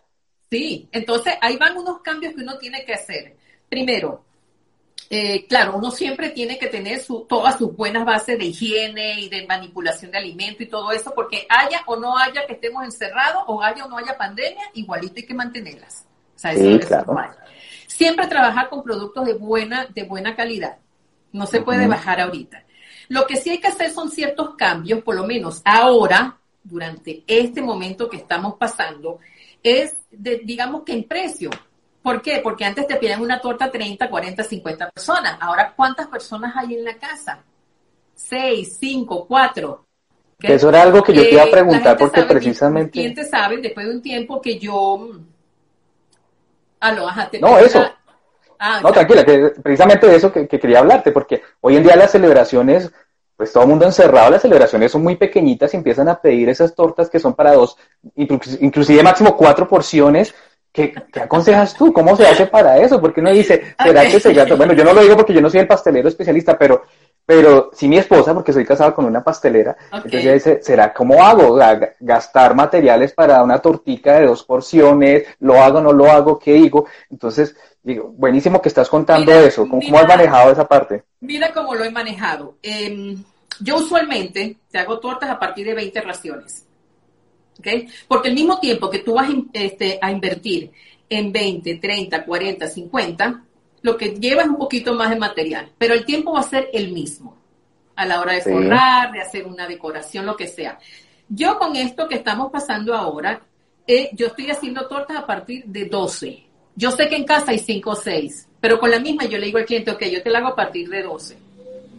Sí, 0.49 0.89
entonces 0.93 1.35
ahí 1.41 1.57
van 1.57 1.77
unos 1.77 2.03
cambios 2.03 2.35
que 2.35 2.41
uno 2.41 2.57
tiene 2.57 2.85
que 2.85 2.95
hacer. 2.95 3.35
Primero, 3.69 4.23
eh, 5.11 5.45
claro, 5.49 5.75
uno 5.75 5.91
siempre 5.91 6.31
tiene 6.31 6.57
que 6.57 6.69
tener 6.69 7.01
su, 7.01 7.23
todas 7.23 7.59
sus 7.59 7.75
buenas 7.77 8.05
bases 8.05 8.39
de 8.39 8.45
higiene 8.45 9.23
y 9.23 9.29
de 9.29 9.45
manipulación 9.45 10.13
de 10.13 10.19
alimento 10.19 10.63
y 10.63 10.69
todo 10.69 10.93
eso, 10.93 11.13
porque 11.17 11.49
haya 11.49 11.83
o 11.87 11.97
no 11.97 12.17
haya 12.17 12.47
que 12.47 12.53
estemos 12.53 12.85
encerrados, 12.85 13.43
o 13.49 13.61
haya 13.61 13.85
o 13.85 13.89
no 13.89 13.99
haya 13.99 14.17
pandemia, 14.17 14.63
igualito 14.75 15.15
hay 15.17 15.27
que 15.27 15.35
mantenerlas. 15.35 16.07
O 16.37 16.39
sea, 16.39 16.53
eso 16.53 16.71
es 16.71 16.87
claro. 16.87 17.13
Siempre 17.89 18.29
trabajar 18.29 18.69
con 18.69 18.85
productos 18.85 19.27
de 19.27 19.35
buena, 19.35 19.87
de 19.87 20.05
buena 20.05 20.37
calidad. 20.37 20.77
No 21.33 21.45
se 21.47 21.61
puede 21.61 21.89
bajar 21.89 22.21
ahorita. 22.21 22.63
Lo 23.09 23.27
que 23.27 23.37
sí 23.37 23.51
hay 23.51 23.59
que 23.59 23.69
hacer 23.69 23.91
son 23.91 24.11
ciertos 24.11 24.55
cambios, 24.57 25.03
por 25.03 25.15
lo 25.15 25.27
menos 25.27 25.63
ahora, 25.65 26.37
durante 26.63 27.25
este 27.27 27.61
momento 27.61 28.09
que 28.09 28.19
estamos 28.19 28.55
pasando, 28.55 29.19
es, 29.63 29.95
de, 30.11 30.41
digamos 30.45 30.83
que 30.83 30.93
en 30.93 31.05
precio. 31.05 31.51
¿Por 32.03 32.21
qué? 32.21 32.41
Porque 32.43 32.65
antes 32.65 32.87
te 32.87 32.97
piden 32.97 33.21
una 33.21 33.41
torta 33.41 33.71
30, 33.71 34.11
40, 34.11 34.43
50 34.43 34.91
personas. 34.91 35.37
Ahora, 35.41 35.73
¿cuántas 35.75 36.09
personas 36.09 36.53
hay 36.57 36.75
en 36.75 36.85
la 36.85 36.95
casa? 36.97 37.45
Seis, 38.15 38.77
cinco, 38.79 39.25
cuatro. 39.27 39.87
eso 40.41 40.69
era 40.69 40.83
algo 40.83 41.03
que 41.03 41.13
yo 41.13 41.23
te 41.23 41.33
iba 41.33 41.45
a 41.45 41.51
preguntar 41.51 41.97
porque 41.97 42.23
precisamente... 42.23 42.87
Los 42.87 42.93
clientes 42.93 43.31
saben 43.31 43.63
después 43.63 43.87
de 43.87 43.93
un 43.95 44.03
tiempo 44.03 44.41
que 44.41 44.59
yo... 44.59 45.11
Aló, 46.81 47.09
ajá, 47.09 47.31
no, 47.41 47.59
eso. 47.59 47.81
Ah, 48.65 48.79
no, 48.81 48.93
tranquila, 48.93 49.25
que 49.25 49.55
precisamente 49.61 50.07
de 50.07 50.15
eso 50.15 50.33
que, 50.33 50.47
quería 50.47 50.79
hablarte, 50.79 51.11
porque 51.11 51.43
hoy 51.63 51.77
en 51.77 51.83
día 51.83 51.97
las 51.97 52.13
celebraciones, 52.13 52.93
pues 53.37 53.53
todo 53.53 53.65
el 53.65 53.69
mundo 53.69 53.87
encerrado, 53.87 54.31
las 54.31 54.43
celebraciones 54.43 54.93
son 54.93 55.03
muy 55.03 55.17
pequeñitas 55.17 55.75
y 55.75 55.79
empiezan 55.79 56.09
a 56.09 56.21
pedir 56.21 56.49
esas 56.49 56.73
tortas 56.73 57.11
que 57.11 57.19
son 57.19 57.35
para 57.35 57.55
dos, 57.55 57.77
inclusive 58.15 59.03
máximo 59.03 59.37
cuatro 59.37 59.67
porciones, 59.67 60.33
¿Qué, 60.73 60.95
aconsejas 61.21 61.75
tú? 61.75 61.93
¿Cómo 61.93 62.17
se 62.17 62.27
hace 62.27 62.47
para 62.47 62.79
eso? 62.79 62.99
Porque 62.99 63.21
uno 63.21 63.31
dice, 63.31 63.75
¿será 63.83 64.09
que 64.09 64.19
se 64.19 64.33
gasta? 64.33 64.55
Bueno, 64.55 64.73
yo 64.73 64.85
no 64.85 64.95
lo 64.95 65.03
digo 65.03 65.17
porque 65.17 65.35
yo 65.35 65.41
no 65.43 65.51
soy 65.51 65.61
el 65.61 65.67
pastelero 65.67 66.09
especialista, 66.09 66.57
pero, 66.57 66.85
pero 67.25 67.71
sí 67.73 67.89
mi 67.89 67.99
esposa, 67.99 68.35
porque 68.35 68.53
soy 68.53 68.65
casado 68.65 68.95
con 68.95 69.05
una 69.05 69.23
pastelera, 69.23 69.77
entonces 69.93 70.21
ella 70.21 70.33
dice, 70.35 70.63
¿será 70.63 70.93
cómo 70.93 71.23
hago? 71.23 71.59
Gastar 72.01 72.55
materiales 72.55 73.13
para 73.13 73.43
una 73.43 73.59
tortica 73.59 74.19
de 74.19 74.27
dos 74.27 74.43
porciones, 74.43 75.25
¿lo 75.41 75.63
hago, 75.63 75.81
no 75.81 75.93
lo 75.93 76.11
hago? 76.11 76.39
¿Qué 76.39 76.55
digo? 76.55 76.87
Entonces, 77.11 77.55
digo, 77.83 78.13
buenísimo 78.17 78.61
que 78.61 78.69
estás 78.69 78.89
contando 78.89 79.33
eso. 79.33 79.69
¿Cómo, 79.69 79.99
has 79.99 80.09
manejado 80.09 80.53
esa 80.53 80.67
parte? 80.67 81.05
Mira 81.21 81.53
cómo 81.53 81.75
lo 81.75 81.85
he 81.85 81.91
manejado. 81.91 82.57
Em, 82.63 83.23
yo 83.61 83.77
usualmente 83.77 84.57
te 84.71 84.79
hago 84.79 84.99
tortas 84.99 85.31
a 85.31 85.39
partir 85.39 85.67
de 85.67 85.75
20 85.75 86.01
raciones. 86.01 86.67
Porque 88.09 88.29
al 88.29 88.35
mismo 88.35 88.59
tiempo 88.59 88.91
que 88.91 89.01
tú 89.01 89.15
vas 89.15 89.29
este, 89.53 89.99
a 90.01 90.11
invertir 90.11 90.73
en 91.09 91.33
20, 91.33 91.77
30, 91.77 92.25
40, 92.25 92.67
50, 92.67 93.45
lo 93.83 93.97
que 93.97 94.15
lleva 94.15 94.43
es 94.43 94.49
un 94.49 94.57
poquito 94.57 94.95
más 94.95 95.11
de 95.11 95.17
material, 95.17 95.71
pero 95.77 95.95
el 95.95 96.05
tiempo 96.05 96.33
va 96.33 96.41
a 96.41 96.45
ser 96.45 96.69
el 96.73 96.93
mismo 96.93 97.37
a 97.95 98.07
la 98.07 98.21
hora 98.21 98.33
de 98.33 98.41
forrar, 98.41 99.13
de 99.13 99.21
hacer 99.21 99.47
una 99.47 99.67
decoración, 99.67 100.25
lo 100.25 100.37
que 100.37 100.47
sea. 100.47 100.79
Yo 101.29 101.59
con 101.59 101.77
esto 101.77 102.09
que 102.09 102.17
estamos 102.17 102.51
pasando 102.51 102.95
ahora, 102.95 103.41
eh, 103.87 104.11
yo 104.13 104.29
estoy 104.29 104.51
haciendo 104.51 104.87
tortas 104.87 105.17
a 105.17 105.27
partir 105.27 105.65
de 105.67 105.87
12. 105.87 106.45
Yo 106.75 106.91
sé 106.91 107.09
que 107.09 107.17
en 107.17 107.25
casa 107.25 107.51
hay 107.51 107.59
5 107.59 107.91
o 107.91 107.95
6, 107.95 108.49
pero 108.61 108.79
con 108.79 108.91
la 108.91 108.99
misma 108.99 109.25
yo 109.25 109.39
le 109.39 109.47
digo 109.47 109.59
al 109.59 109.67
cliente, 109.67 109.91
ok, 109.91 110.05
yo 110.05 110.23
te 110.23 110.31
la 110.31 110.39
hago 110.39 110.49
a 110.49 110.57
partir 110.57 110.89
de 110.89 111.03
12. 111.03 111.37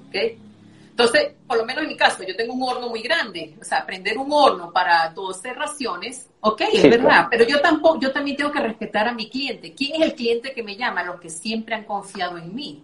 ¿okay? 0.07 0.37
Entonces, 0.93 1.31
por 1.47 1.57
lo 1.57 1.65
menos 1.65 1.81
en 1.81 1.89
mi 1.89 1.97
caso, 1.97 2.21
yo 2.21 2.35
tengo 2.35 2.53
un 2.53 2.61
horno 2.61 2.87
muy 2.87 3.01
grande, 3.01 3.55
o 3.59 3.63
sea, 3.63 3.83
prender 3.83 4.15
un 4.15 4.31
horno 4.31 4.71
para 4.71 5.09
12 5.09 5.51
raciones, 5.53 6.29
ok, 6.39 6.61
es 6.71 6.83
verdad, 6.83 7.29
pero 7.31 7.45
yo 7.47 7.61
tampoco, 7.61 7.99
yo 7.99 8.11
también 8.11 8.37
tengo 8.37 8.51
que 8.51 8.59
respetar 8.59 9.07
a 9.07 9.13
mi 9.13 9.27
cliente. 9.27 9.73
¿Quién 9.73 9.95
es 9.95 10.09
el 10.09 10.13
cliente 10.13 10.53
que 10.53 10.61
me 10.61 10.75
llama? 10.75 11.03
Los 11.03 11.19
que 11.19 11.31
siempre 11.31 11.73
han 11.73 11.85
confiado 11.85 12.37
en 12.37 12.53
mí. 12.53 12.83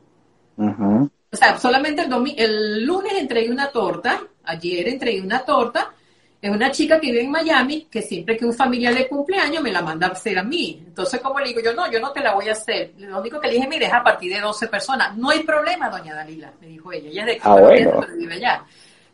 O 0.57 1.37
sea, 1.37 1.59
solamente 1.59 2.01
el, 2.01 2.11
el 2.37 2.83
lunes 2.83 3.13
entregué 3.13 3.51
una 3.51 3.69
torta, 3.69 4.23
ayer 4.43 4.87
entregué 4.87 5.21
una 5.21 5.41
torta, 5.45 5.93
es 6.41 6.49
una 6.49 6.71
chica 6.71 6.99
que 6.99 7.07
vive 7.07 7.21
en 7.21 7.31
Miami, 7.31 7.87
que 7.91 8.01
siempre 8.01 8.37
que 8.37 8.45
un 8.45 8.53
familiar 8.53 8.93
le 8.93 9.09
cumpleaños 9.09 9.61
me 9.61 9.71
la 9.71 9.81
manda 9.81 10.07
a 10.07 10.11
hacer 10.11 10.39
a 10.39 10.43
mí. 10.43 10.81
Entonces, 10.87 11.19
como 11.19 11.39
le 11.39 11.47
digo 11.47 11.59
yo, 11.59 11.73
no, 11.73 11.91
yo 11.91 11.99
no 11.99 12.13
te 12.13 12.21
la 12.21 12.33
voy 12.33 12.47
a 12.47 12.53
hacer. 12.53 12.93
Lo 12.97 13.19
único 13.19 13.41
que 13.41 13.47
le 13.49 13.55
dije, 13.55 13.67
mire, 13.67 13.87
es 13.87 13.93
a 13.93 14.01
partir 14.01 14.33
de 14.33 14.39
12 14.39 14.67
personas. 14.67 15.17
No 15.17 15.29
hay 15.31 15.43
problema, 15.43 15.89
doña 15.89 16.15
Dalila, 16.15 16.53
me 16.61 16.67
dijo 16.67 16.93
ella. 16.93 17.09
Ella 17.09 17.21
es 17.21 17.27
de 17.27 17.39
ah, 17.43 17.57
pero 17.67 18.15
vive 18.15 18.35
allá. 18.35 18.63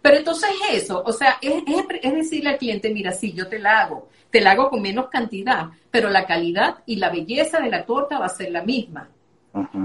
Pero 0.01 0.17
entonces 0.17 0.49
eso, 0.71 1.01
o 1.03 1.11
sea, 1.11 1.39
es, 1.41 1.63
es, 1.65 2.13
decirle 2.13 2.51
al 2.51 2.57
cliente, 2.59 2.91
mira, 2.91 3.11
sí, 3.11 3.33
yo 3.33 3.47
te 3.47 3.57
la 3.57 3.81
hago. 3.81 4.09
Te 4.29 4.39
la 4.39 4.51
hago 4.51 4.69
con 4.69 4.81
menos 4.81 5.07
cantidad, 5.09 5.69
pero 5.89 6.11
la 6.11 6.27
calidad 6.27 6.83
y 6.85 6.97
la 6.97 7.09
belleza 7.09 7.59
de 7.59 7.69
la 7.69 7.85
torta 7.85 8.19
va 8.19 8.27
a 8.27 8.29
ser 8.29 8.51
la 8.51 8.61
misma 8.61 9.09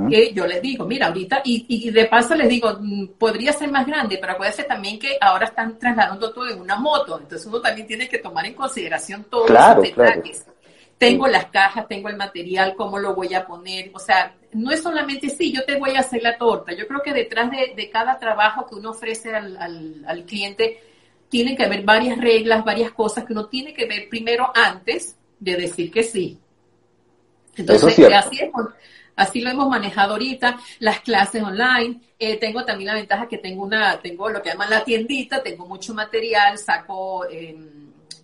que 0.09 0.33
yo 0.33 0.47
les 0.47 0.61
digo, 0.61 0.85
mira, 0.85 1.07
ahorita, 1.07 1.43
y, 1.45 1.91
de 1.91 2.07
paso 2.07 2.35
les 2.35 2.49
digo, 2.49 2.77
mm, 2.81 3.09
podría 3.19 3.53
ser 3.53 3.71
más 3.71 3.87
grande, 3.87 4.19
pero 4.21 4.33
acuérdense 4.33 4.65
también 4.65 4.99
que 4.99 5.17
ahora 5.21 5.47
están 5.47 5.79
trasladando 5.79 6.33
todo 6.33 6.49
en 6.49 6.61
una 6.61 6.77
moto, 6.77 7.19
entonces 7.21 7.47
uno 7.47 7.61
también 7.61 7.87
tiene 7.87 8.09
que 8.09 8.19
tomar 8.19 8.47
en 8.47 8.55
consideración 8.55 9.25
todos 9.25 9.49
los 9.51 9.83
detalles. 9.83 10.45
Tengo 10.99 11.27
las 11.29 11.47
cajas, 11.47 11.89
tengo 11.89 12.11
el 12.11 12.17
material, 12.17 12.75
cómo 12.77 12.99
lo 12.99 13.15
voy 13.15 13.33
a 13.33 13.47
poner, 13.47 13.91
o 13.95 13.99
sea, 13.99 14.35
no 14.53 14.71
es 14.71 14.83
solamente 14.83 15.31
sí, 15.31 15.53
yo 15.53 15.65
te 15.65 15.79
voy 15.79 15.95
a 15.97 16.01
hacer 16.01 16.23
la 16.23 16.37
torta, 16.37 16.75
yo 16.75 16.87
creo 16.87 17.01
que 17.03 17.13
detrás 17.13 17.51
de, 17.51 17.91
cada 17.91 18.19
trabajo 18.19 18.67
que 18.67 18.75
uno 18.75 18.91
ofrece 18.91 19.35
al, 19.35 20.05
al, 20.07 20.25
cliente, 20.25 20.83
tienen 21.29 21.57
que 21.57 21.65
haber 21.65 21.85
varias 21.85 22.19
reglas, 22.19 22.65
varias 22.65 22.91
cosas 22.91 23.25
que 23.25 23.33
uno 23.33 23.47
tiene 23.47 23.73
que 23.73 23.87
ver 23.87 24.09
primero 24.11 24.51
antes 24.55 25.17
de 25.39 25.57
decir 25.57 25.91
que 25.91 26.03
sí. 26.03 26.39
Entonces, 27.57 27.99
así 28.13 28.41
es, 28.41 28.51
Así 29.17 29.41
lo 29.41 29.51
hemos 29.51 29.69
manejado 29.69 30.13
ahorita, 30.13 30.59
las 30.79 31.01
clases 31.01 31.43
online. 31.43 32.01
Eh, 32.19 32.37
tengo 32.37 32.65
también 32.65 32.89
la 32.89 32.95
ventaja 32.95 33.29
que 33.29 33.39
tengo 33.39 33.65
una, 33.65 34.01
tengo 34.01 34.29
lo 34.29 34.43
que 34.43 34.51
llaman 34.51 34.71
la 34.71 34.85
tiendita, 34.85 35.43
tengo 35.43 35.67
mucho 35.67 35.95
material, 35.95 36.59
saco, 36.59 37.27
eh, 37.31 37.57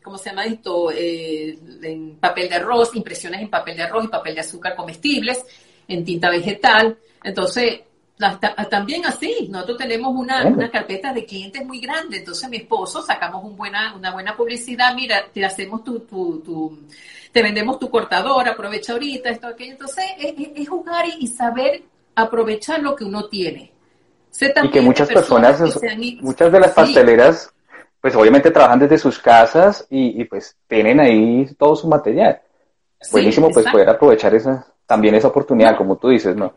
¿cómo 0.03 0.18
se 0.18 0.31
llama 0.31 0.44
esto? 0.44 0.90
Eh, 0.92 1.59
en 1.83 2.16
papel 2.16 2.49
de 2.49 2.57
arroz, 2.57 2.94
impresiones 2.94 3.40
en 3.40 3.51
papel 3.51 3.77
de 3.77 3.83
arroz 3.83 4.05
y 4.05 4.09
papel 4.09 4.35
de 4.35 4.40
azúcar 4.40 4.75
comestibles, 4.77 5.44
en 5.88 6.05
tinta 6.05 6.31
vegetal. 6.31 6.99
Entonces, 7.22 7.81
también 8.71 9.05
así, 9.05 9.49
nosotros 9.51 9.79
tenemos 9.79 10.15
una, 10.15 10.47
una, 10.47 10.71
carpeta 10.71 11.13
de 11.13 11.27
clientes 11.27 11.65
muy 11.67 11.81
grande, 11.81 12.19
entonces 12.19 12.49
mi 12.49 12.57
esposo 12.57 13.03
sacamos 13.03 13.45
un 13.45 13.57
buena, 13.57 13.95
una 13.95 14.13
buena 14.13 14.35
publicidad, 14.35 14.95
mira, 14.95 15.27
te 15.33 15.45
hacemos 15.45 15.85
tu, 15.85 16.01
tu, 16.01 16.41
tu 16.41 16.79
te 17.37 17.43
vendemos 17.43 17.79
tu 17.79 17.91
cortador, 17.91 18.49
aprovecha 18.49 18.95
ahorita, 18.95 19.29
esto, 19.29 19.49
aquello. 19.49 19.73
Entonces, 19.73 20.07
es, 20.19 20.67
jugar 20.67 21.05
y, 21.19 21.27
saber 21.27 21.83
aprovechar 22.15 22.81
lo 22.81 22.97
que 22.97 23.05
uno 23.05 23.29
tiene. 23.29 23.73
y 24.63 24.71
que 24.71 24.81
muchas 24.81 25.07
personas, 25.07 25.61
muchas 26.23 26.51
de 26.51 26.61
las 26.61 26.73
pasteleras, 26.73 27.53
pues 28.01 28.17
obviamente 28.17 28.51
trabajan 28.51 28.79
desde 28.79 28.97
sus 28.97 29.19
casas 29.19 29.87
y, 29.91 30.25
pues 30.25 30.57
tienen 30.67 30.99
ahí 30.99 31.47
todo 31.59 31.77
su 31.77 31.89
material. 31.89 32.41
Buenísimo, 33.13 33.51
pues 33.51 33.67
poder 33.71 33.91
aprovechar 33.91 34.35
esa, 34.35 34.67
también 34.87 35.15
esa 35.15 35.29
oportunidad, 35.29 35.77
como 35.77 35.99
tú 35.99 36.09
dices, 36.09 36.35
¿no? 36.35 36.55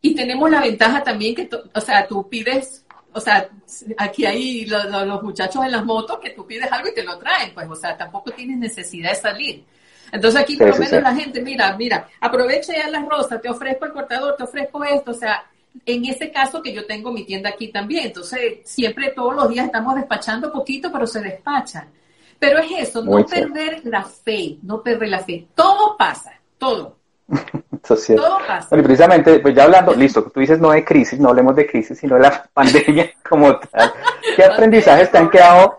Y 0.00 0.14
tenemos 0.14 0.50
la 0.50 0.60
ventaja 0.60 1.02
también 1.02 1.34
que, 1.34 1.48
o 1.74 1.80
sea, 1.80 2.06
tú 2.06 2.28
pides, 2.28 2.86
o 3.12 3.20
sea, 3.20 3.48
aquí 3.96 4.24
hay 4.26 4.66
los, 4.66 4.84
los, 5.06 5.22
muchachos 5.22 5.64
en 5.64 5.72
las 5.72 5.84
motos 5.84 6.18
que 6.20 6.30
tú 6.30 6.46
pides 6.46 6.70
algo 6.70 6.88
y 6.88 6.94
te 6.94 7.02
lo 7.02 7.18
traen, 7.18 7.52
pues, 7.52 7.68
o 7.68 7.74
sea, 7.74 7.96
tampoco 7.96 8.30
tienes 8.30 8.58
necesidad 8.58 9.10
de 9.10 9.16
salir. 9.16 9.64
Entonces 10.12 10.40
aquí 10.40 10.56
por 10.56 10.68
lo 10.68 10.76
menos 10.76 11.02
la 11.02 11.14
gente, 11.14 11.40
mira, 11.42 11.76
mira, 11.76 12.08
aprovecha 12.20 12.72
ya 12.74 12.88
las 12.88 13.06
rosas, 13.06 13.42
te 13.42 13.50
ofrezco 13.50 13.86
el 13.86 13.92
cortador, 13.92 14.36
te 14.36 14.44
ofrezco 14.44 14.82
esto, 14.84 15.10
o 15.10 15.14
sea, 15.14 15.44
en 15.84 16.04
ese 16.06 16.30
caso 16.30 16.62
que 16.62 16.72
yo 16.72 16.86
tengo 16.86 17.12
mi 17.12 17.24
tienda 17.24 17.50
aquí 17.50 17.68
también, 17.68 18.06
entonces 18.06 18.60
siempre 18.64 19.10
todos 19.10 19.34
los 19.34 19.50
días 19.50 19.66
estamos 19.66 19.96
despachando 19.96 20.52
poquito, 20.52 20.90
pero 20.92 21.06
se 21.06 21.20
despachan. 21.20 21.90
Pero 22.38 22.60
es 22.60 22.88
eso, 22.88 23.04
no 23.04 23.26
perder 23.26 23.82
la 23.84 24.04
fe, 24.04 24.58
no 24.62 24.80
perder 24.80 25.08
la 25.08 25.18
fe. 25.18 25.48
Todo 25.54 25.96
pasa, 25.96 26.32
todo. 26.56 26.98
Todo 28.16 28.38
pasa. 28.46 28.68
Bueno, 28.70 28.82
y 28.82 28.86
precisamente, 28.86 29.38
pues 29.40 29.54
ya 29.54 29.64
hablando, 29.64 29.94
listo, 29.94 30.22
tú 30.24 30.40
dices 30.40 30.58
no 30.58 30.70
de 30.70 30.84
crisis, 30.84 31.18
no 31.18 31.28
hablemos 31.28 31.56
de 31.56 31.66
crisis, 31.66 31.98
sino 31.98 32.16
de 32.16 32.22
la 32.22 32.44
pandemia 32.52 33.10
como 33.28 33.58
tal. 33.58 33.92
¿Qué 34.36 34.44
aprendizajes 34.52 35.10
te 35.10 35.18
han 35.18 35.30
quedado, 35.30 35.76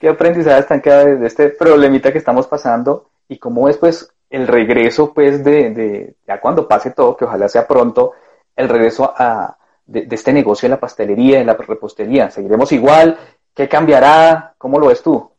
qué 0.00 0.08
aprendizajes 0.08 0.66
te 0.66 0.74
han 0.74 0.80
quedado 0.80 1.16
de 1.16 1.26
este 1.26 1.48
problemita 1.50 2.12
que 2.12 2.18
estamos 2.18 2.46
pasando? 2.46 3.08
y 3.28 3.38
cómo 3.38 3.68
es 3.68 3.76
pues 3.76 4.12
el 4.30 4.46
regreso 4.46 5.12
pues 5.12 5.44
de, 5.44 5.70
de, 5.70 6.14
ya 6.26 6.40
cuando 6.40 6.66
pase 6.66 6.90
todo, 6.90 7.16
que 7.16 7.24
ojalá 7.24 7.48
sea 7.48 7.66
pronto, 7.66 8.12
el 8.54 8.68
regreso 8.68 9.12
a, 9.16 9.56
de, 9.86 10.06
este 10.10 10.32
negocio 10.32 10.68
de 10.68 10.74
la 10.74 10.80
pastelería, 10.80 11.38
de 11.38 11.44
la 11.44 11.54
repostería. 11.54 12.30
¿Seguiremos 12.30 12.72
igual? 12.72 13.18
¿Qué 13.54 13.68
cambiará? 13.68 14.54
¿Cómo 14.58 14.78
lo 14.78 14.88
ves 14.88 15.02
tú? 15.02 15.30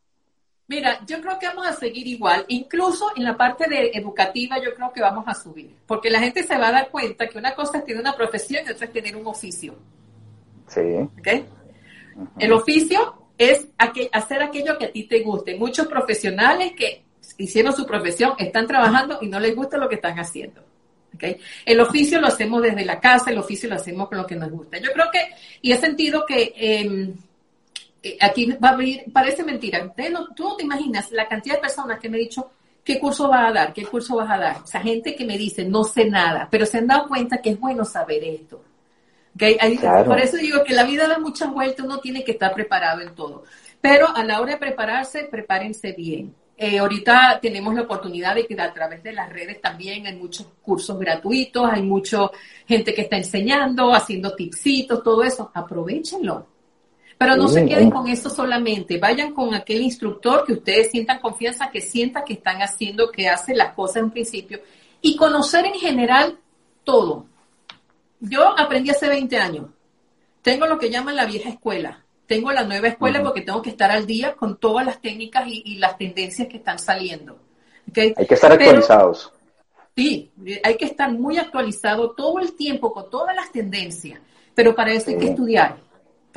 Mira, 0.67 0.99
yo 1.05 1.21
creo 1.21 1.39
que 1.39 1.47
vamos 1.47 1.65
a 1.65 1.73
seguir 1.73 2.07
igual. 2.07 2.43
Incluso 2.49 3.11
en 3.15 3.23
la 3.23 3.37
parte 3.37 3.69
de 3.69 3.91
educativa 3.93 4.57
yo 4.61 4.73
creo 4.75 4.91
que 4.91 5.01
vamos 5.01 5.23
a 5.27 5.33
subir. 5.33 5.73
Porque 5.85 6.09
la 6.09 6.19
gente 6.19 6.43
se 6.43 6.57
va 6.57 6.67
a 6.67 6.71
dar 6.73 6.89
cuenta 6.89 7.27
que 7.27 7.37
una 7.37 7.55
cosa 7.55 7.77
es 7.77 7.85
tener 7.85 8.01
una 8.01 8.15
profesión 8.15 8.65
y 8.65 8.71
otra 8.71 8.85
es 8.85 8.93
tener 8.93 9.15
un 9.15 9.25
oficio. 9.27 9.75
Sí. 10.67 10.81
¿Okay? 11.19 11.45
El 12.37 12.51
oficio 12.51 13.29
es 13.37 13.67
hacer 13.77 14.41
aquello 14.43 14.77
que 14.77 14.85
a 14.85 14.91
ti 14.91 15.03
te 15.03 15.21
guste. 15.21 15.55
Muchos 15.55 15.87
profesionales 15.87 16.73
que 16.75 17.05
hicieron 17.37 17.73
su 17.73 17.85
profesión, 17.85 18.33
están 18.37 18.67
trabajando 18.67 19.19
y 19.21 19.27
no 19.27 19.39
les 19.39 19.55
gusta 19.55 19.77
lo 19.77 19.87
que 19.87 19.95
están 19.95 20.19
haciendo. 20.19 20.63
¿okay? 21.15 21.37
El 21.65 21.79
oficio 21.79 22.19
lo 22.19 22.27
hacemos 22.27 22.61
desde 22.61 22.83
la 22.83 22.99
casa, 22.99 23.31
el 23.31 23.37
oficio 23.37 23.69
lo 23.69 23.75
hacemos 23.75 24.09
con 24.09 24.17
lo 24.17 24.25
que 24.25 24.35
nos 24.35 24.51
gusta. 24.51 24.79
Yo 24.79 24.91
creo 24.91 25.05
que, 25.11 25.29
y 25.61 25.71
he 25.71 25.77
sentido 25.77 26.25
que 26.25 26.53
em, 26.55 27.13
eh, 28.03 28.17
aquí 28.19 28.51
va 28.51 28.69
a 28.69 28.71
abrir, 28.73 29.05
parece 29.11 29.43
mentira, 29.43 29.93
tú 30.35 30.43
no 30.43 30.55
te 30.55 30.63
imaginas 30.63 31.11
la 31.11 31.27
cantidad 31.27 31.55
de 31.55 31.61
personas 31.61 31.99
que 31.99 32.09
me 32.09 32.17
han 32.17 32.23
dicho, 32.23 32.49
¿qué 32.83 32.99
curso 32.99 33.27
vas 33.27 33.49
a 33.49 33.53
dar? 33.53 33.73
¿Qué 33.73 33.85
curso 33.85 34.15
vas 34.15 34.29
a 34.29 34.37
dar? 34.37 34.57
O 34.63 34.67
sea, 34.67 34.81
gente 34.81 35.15
que 35.15 35.25
me 35.25 35.37
dice, 35.37 35.65
no 35.65 35.83
sé 35.83 36.05
nada, 36.05 36.47
pero 36.49 36.65
se 36.65 36.77
han 36.77 36.87
dado 36.87 37.07
cuenta 37.07 37.41
que 37.41 37.51
es 37.51 37.59
bueno 37.59 37.83
saber 37.83 38.23
esto. 38.23 38.63
¿Okay? 39.35 39.57
Por 40.05 40.19
eso 40.19 40.37
digo 40.37 40.63
que 40.63 40.73
la 40.73 40.83
vida 40.83 41.07
da 41.07 41.19
muchas 41.19 41.51
vueltas, 41.51 41.85
uno 41.85 41.99
tiene 41.99 42.23
que 42.23 42.31
estar 42.31 42.53
preparado 42.53 43.01
en 43.01 43.13
todo. 43.13 43.43
Pero 43.81 44.07
a 44.07 44.23
la 44.23 44.41
hora 44.41 44.53
de 44.53 44.57
prepararse, 44.57 45.25
prepárense 45.25 45.91
bien. 45.91 46.33
Eh, 46.59 46.79
ahorita 46.79 47.37
tenemos 47.39 47.75
la 47.75 47.83
oportunidad 47.83 48.33
de 48.33 48.47
que 48.47 48.59
a 48.59 48.73
través 48.73 49.03
de 49.03 49.13
las 49.13 49.31
redes 49.31 49.61
también 49.61 50.07
hay 50.07 50.15
muchos 50.15 50.47
cursos 50.63 50.97
gratuitos, 50.97 51.69
hay 51.71 51.83
mucha 51.83 52.31
gente 52.65 52.95
que 52.95 53.03
está 53.03 53.17
enseñando, 53.17 53.93
haciendo 53.93 54.35
tipsitos, 54.35 55.03
todo 55.03 55.23
eso. 55.23 55.51
Aprovechenlo. 55.53 56.47
Pero 57.17 57.35
no 57.35 57.47
se 57.47 57.65
queden 57.65 57.89
con 57.89 58.07
eso 58.07 58.29
solamente, 58.29 58.99
vayan 58.99 59.33
con 59.33 59.55
aquel 59.55 59.81
instructor 59.81 60.45
que 60.45 60.53
ustedes 60.53 60.91
sientan 60.91 61.19
confianza, 61.19 61.71
que 61.71 61.81
sienta 61.81 62.23
que 62.23 62.33
están 62.33 62.61
haciendo, 62.61 63.11
que 63.11 63.27
hace 63.27 63.55
las 63.55 63.73
cosas 63.73 64.03
en 64.03 64.11
principio 64.11 64.59
y 65.01 65.15
conocer 65.15 65.65
en 65.65 65.73
general 65.73 66.37
todo. 66.83 67.25
Yo 68.19 68.57
aprendí 68.57 68.91
hace 68.91 69.07
20 69.07 69.37
años. 69.37 69.65
Tengo 70.41 70.65
lo 70.65 70.77
que 70.77 70.89
llaman 70.89 71.15
la 71.15 71.25
vieja 71.25 71.49
escuela. 71.49 72.03
Tengo 72.27 72.51
la 72.51 72.63
nueva 72.63 72.89
escuela 72.89 73.21
porque 73.23 73.41
tengo 73.41 73.61
que 73.61 73.69
estar 73.69 73.89
al 73.89 74.05
día 74.05 74.33
con 74.33 74.57
todas 74.57 74.85
las 74.85 75.01
técnicas 75.01 75.45
y, 75.47 75.75
las 75.75 75.97
tendencias 75.97 76.47
que 76.47 76.57
están 76.57 76.77
saliendo. 76.77 77.39
Hay 77.95 78.13
que 78.13 78.33
estar 78.33 78.51
actualizados. 78.51 79.31
Sí, 79.95 80.31
hay 80.63 80.77
que 80.77 80.85
estar 80.85 81.11
muy 81.11 81.37
actualizado 81.37 82.11
todo 82.11 82.39
el 82.39 82.53
tiempo 82.53 82.93
con 82.93 83.09
todas 83.09 83.35
las 83.35 83.51
tendencias, 83.51 84.19
pero 84.53 84.75
para 84.75 84.93
eso 84.93 85.09
hay 85.09 85.17
que 85.17 85.29
estudiar, 85.29 85.77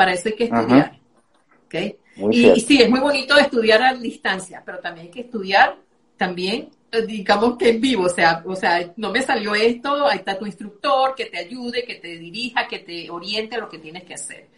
para 0.01 0.15
eso 0.15 0.31
hay 0.31 0.35
que 0.35 0.45
estudiar. 0.45 0.99
Y, 2.33 2.61
sí, 2.61 2.81
es 2.81 2.89
muy 2.89 3.01
bonito 3.01 3.37
estudiar 3.37 3.83
a 3.83 3.93
distancia, 3.93 4.63
pero 4.65 4.79
también 4.79 5.09
hay 5.09 5.13
que 5.13 5.21
estudiar 5.21 5.77
también, 6.17 6.71
eh, 6.91 7.03
digamos 7.03 7.59
que 7.59 7.69
en 7.69 7.83
vivo, 7.83 8.05
o 8.05 8.09
sea, 8.09 8.43
o 8.47 8.57
sea, 8.57 8.95
no 8.97 9.11
me 9.11 9.21
salió 9.21 9.55
esto, 9.55 10.07
ahí 10.07 10.17
está 10.17 10.39
tu 10.39 10.47
instructor 10.47 11.15
que 11.15 11.27
te 11.27 11.37
ayude, 11.37 11.85
que 11.85 11.97
te 11.97 12.17
dirija, 12.17 12.67
que 12.67 12.79
te 12.79 13.11
oriente 13.11 13.57
a 13.57 13.59
lo 13.59 13.69
que 13.69 13.79
tienes 13.79 14.05
que 14.05 14.15
hacer. 14.15 14.49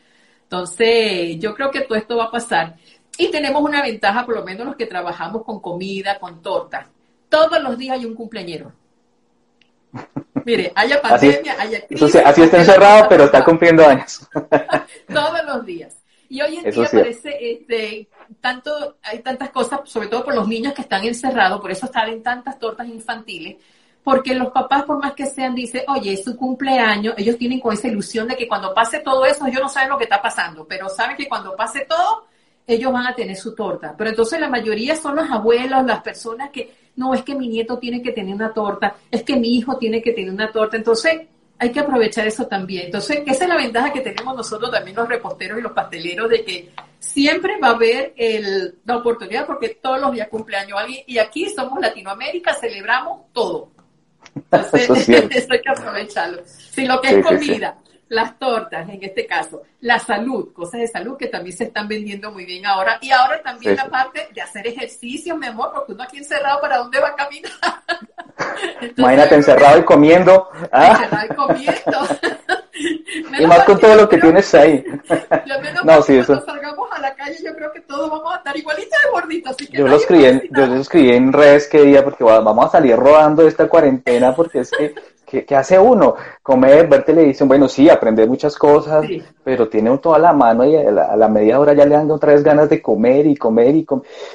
Entonces, 0.45 1.36
yo 1.40 1.57
creo 1.57 1.72
que 1.72 1.80
todo 1.80 1.99
esto 1.99 2.18
va 2.18 2.26
a 2.26 2.30
pasar. 2.30 2.76
Y 3.18 3.28
tenemos 3.32 3.62
una 3.62 3.82
ventaja, 3.82 4.24
por 4.24 4.36
lo 4.36 4.45
menos 4.45 4.64
los 4.64 4.76
que 4.76 4.86
trabajamos 4.86 5.43
con 5.43 5.59
comida, 5.59 6.20
con 6.20 6.40
torta. 6.40 6.88
Todos 7.28 7.61
los 7.61 7.76
días 7.76 7.99
hay 7.99 8.05
un 8.05 8.14
cumpleañero. 8.14 8.72
Mire, 10.45 10.72
haya 10.74 11.01
pandemia, 11.01 11.57
haya 11.59 11.86
crisis. 11.86 12.16
así 12.16 12.43
está 12.43 12.59
encerrado, 12.59 13.09
pero 13.09 13.24
está 13.24 13.45
cumpliendo 13.45 13.86
años. 13.86 14.28
Todos 15.12 15.45
los 15.47 15.64
días. 15.64 15.97
Y 16.28 16.40
hoy 16.40 16.57
en 16.57 16.70
día 16.70 16.88
parece, 16.90 17.36
este, 17.40 18.09
tanto, 18.40 18.97
hay 19.03 19.18
tantas 19.18 19.51
cosas, 19.51 19.80
sobre 19.84 20.09
todo 20.09 20.24
por 20.24 20.34
los 20.34 20.49
niños 20.49 20.72
que 20.72 20.80
están 20.82 21.05
encerrados, 21.05 21.61
por 21.61 21.70
eso 21.70 21.86
salen 21.86 22.22
tantas 22.22 22.59
tortas 22.59 22.88
infantiles, 22.88 23.57
porque 24.03 24.34
los 24.34 24.51
papás, 24.51 24.84
por 24.84 24.99
más 24.99 25.12
que 25.12 25.26
sean, 25.26 25.55
dicen, 25.55 25.82
oye, 25.88 26.14
es 26.14 26.24
su 26.24 26.34
cumpleaños, 26.36 27.14
ellos 27.18 27.36
tienen 27.36 27.61
con 27.61 27.74
esa 27.74 27.88
ilusión 27.88 28.26
de 28.26 28.36
que 28.36 28.49
cuando 28.49 28.72
pase 28.72 29.01
todo 29.01 29.26
eso, 29.26 29.47
ellos 29.47 29.61
no 29.61 29.68
saben 29.68 29.90
lo 29.90 29.99
que 29.99 30.05
está 30.05 30.22
pasando, 30.22 30.66
pero 30.66 30.88
saben 30.88 31.16
que 31.16 31.28
cuando 31.28 31.55
pase 31.55 31.84
todo, 31.86 32.26
ellos 32.66 32.93
van 32.93 33.07
a 33.07 33.14
tener 33.14 33.36
su 33.36 33.55
torta. 33.55 33.95
Pero 33.97 34.11
entonces 34.11 34.40
la 34.40 34.49
mayoría 34.49 34.97
son 34.97 35.16
los 35.16 35.30
abuelos, 35.30 35.84
las 35.84 36.01
personas 36.01 36.51
que, 36.51 36.72
no, 36.97 37.14
es 37.14 37.22
que 37.22 37.34
mi 37.34 37.49
nieto 37.49 37.78
tiene 37.78 38.03
que 38.03 38.12
tener 38.12 38.34
una 38.34 38.53
torta, 38.53 38.97
es 39.11 39.22
que 39.22 39.36
mi 39.36 39.57
hijo 39.57 39.76
tiene 39.78 40.03
que 40.03 40.12
tener 40.12 40.30
una 40.30 40.51
torta. 40.51 40.76
Entonces 40.76 41.22
hay 41.59 41.70
que 41.70 41.80
aprovechar 41.80 42.26
eso 42.26 42.47
también. 42.47 42.86
Entonces, 42.86 43.22
esa 43.24 43.45
es 43.45 43.49
la 43.49 43.57
ventaja 43.57 43.93
que 43.93 44.01
tenemos 44.01 44.36
nosotros 44.36 44.70
también 44.70 44.97
los 44.97 45.09
reposteros 45.09 45.59
y 45.59 45.62
los 45.62 45.72
pasteleros 45.72 46.28
de 46.28 46.45
que 46.45 46.70
siempre 46.99 47.59
va 47.61 47.68
a 47.68 47.74
haber 47.74 48.12
el, 48.16 48.78
la 48.84 48.97
oportunidad 48.97 49.47
porque 49.47 49.78
todos 49.80 50.01
los 50.01 50.12
días 50.12 50.28
cumpleaños 50.28 50.78
alguien 50.78 51.05
y 51.07 51.18
aquí 51.18 51.49
somos 51.51 51.80
Latinoamérica, 51.80 52.55
celebramos 52.55 53.32
todo. 53.32 53.70
Entonces, 54.34 55.09
eso, 55.09 55.53
hay 55.53 55.61
que 55.61 55.70
aprovecharlo. 55.70 56.43
Si 56.45 56.84
lo 56.84 57.01
que 57.01 57.09
es 57.11 57.24
comida, 57.24 57.78
las 58.12 58.38
tortas 58.38 58.86
en 58.90 59.02
este 59.02 59.26
caso, 59.26 59.62
la 59.80 59.98
salud, 59.98 60.52
cosas 60.52 60.82
de 60.82 60.86
salud 60.86 61.16
que 61.16 61.28
también 61.28 61.56
se 61.56 61.64
están 61.64 61.88
vendiendo 61.88 62.30
muy 62.30 62.44
bien 62.44 62.66
ahora. 62.66 62.98
Y 63.00 63.10
ahora 63.10 63.42
también 63.42 63.74
la 63.74 63.88
parte 63.88 64.28
de 64.34 64.40
hacer 64.42 64.66
ejercicio, 64.66 65.34
mi 65.36 65.46
amor, 65.46 65.70
porque 65.74 65.92
uno 65.92 66.02
aquí 66.02 66.18
encerrado, 66.18 66.60
¿para 66.60 66.76
dónde 66.76 67.00
va 67.00 67.08
a 67.08 67.16
caminar? 67.16 67.52
Imagínate 68.98 69.34
encerrado 69.34 69.78
y 69.78 69.84
comiendo. 69.84 70.46
¿ah? 70.70 70.88
Encerrado 70.88 71.26
y 71.26 71.34
comiendo. 71.34 71.98
y 73.38 73.46
más 73.46 73.64
con 73.64 73.80
todo 73.80 73.94
lo 73.94 74.08
que 74.08 74.18
tienes 74.18 74.54
ahí. 74.54 74.84
no, 75.84 76.02
sí, 76.02 76.18
eso. 76.18 76.38
salgamos 76.44 76.92
a 76.92 77.00
la 77.00 77.14
calle, 77.14 77.38
yo 77.42 77.56
creo 77.56 77.72
que 77.72 77.80
todos 77.80 78.10
vamos 78.10 78.34
a 78.34 78.36
estar 78.36 78.54
igualitos 78.54 78.98
de 79.04 79.10
gorditos. 79.10 79.56
yo 79.56 79.88
lo 79.88 79.96
escribí, 79.96 80.26
en, 80.26 80.42
yo 80.50 80.66
lo 80.66 80.76
escribí 80.76 81.16
en 81.16 81.32
redes 81.32 81.66
que 81.66 81.80
día, 81.80 82.04
porque 82.04 82.24
vamos 82.24 82.66
a 82.66 82.72
salir 82.72 82.94
rodando 82.94 83.48
esta 83.48 83.68
cuarentena, 83.68 84.36
porque 84.36 84.60
es 84.60 84.70
que 84.70 84.94
¿Qué, 85.40 85.56
hace 85.56 85.78
uno? 85.78 86.14
Comer, 86.42 86.86
ver 86.86 87.04
televisión, 87.04 87.48
bueno, 87.48 87.66
sí, 87.66 87.88
aprender 87.88 88.28
muchas 88.28 88.54
cosas, 88.54 89.06
pero 89.42 89.66
tiene 89.66 89.96
toda 89.96 90.18
la 90.18 90.34
mano 90.34 90.62
y 90.66 90.76
a 90.76 90.90
la, 90.90 91.28
media 91.28 91.58
hora 91.58 91.72
ya 91.72 91.86
le 91.86 91.94
dan 91.94 92.10
otra 92.10 92.32
vez 92.34 92.42
ganas 92.42 92.68
de 92.68 92.82
comer 92.82 93.26
y 93.26 93.36
comer 93.36 93.74
y 93.74 93.86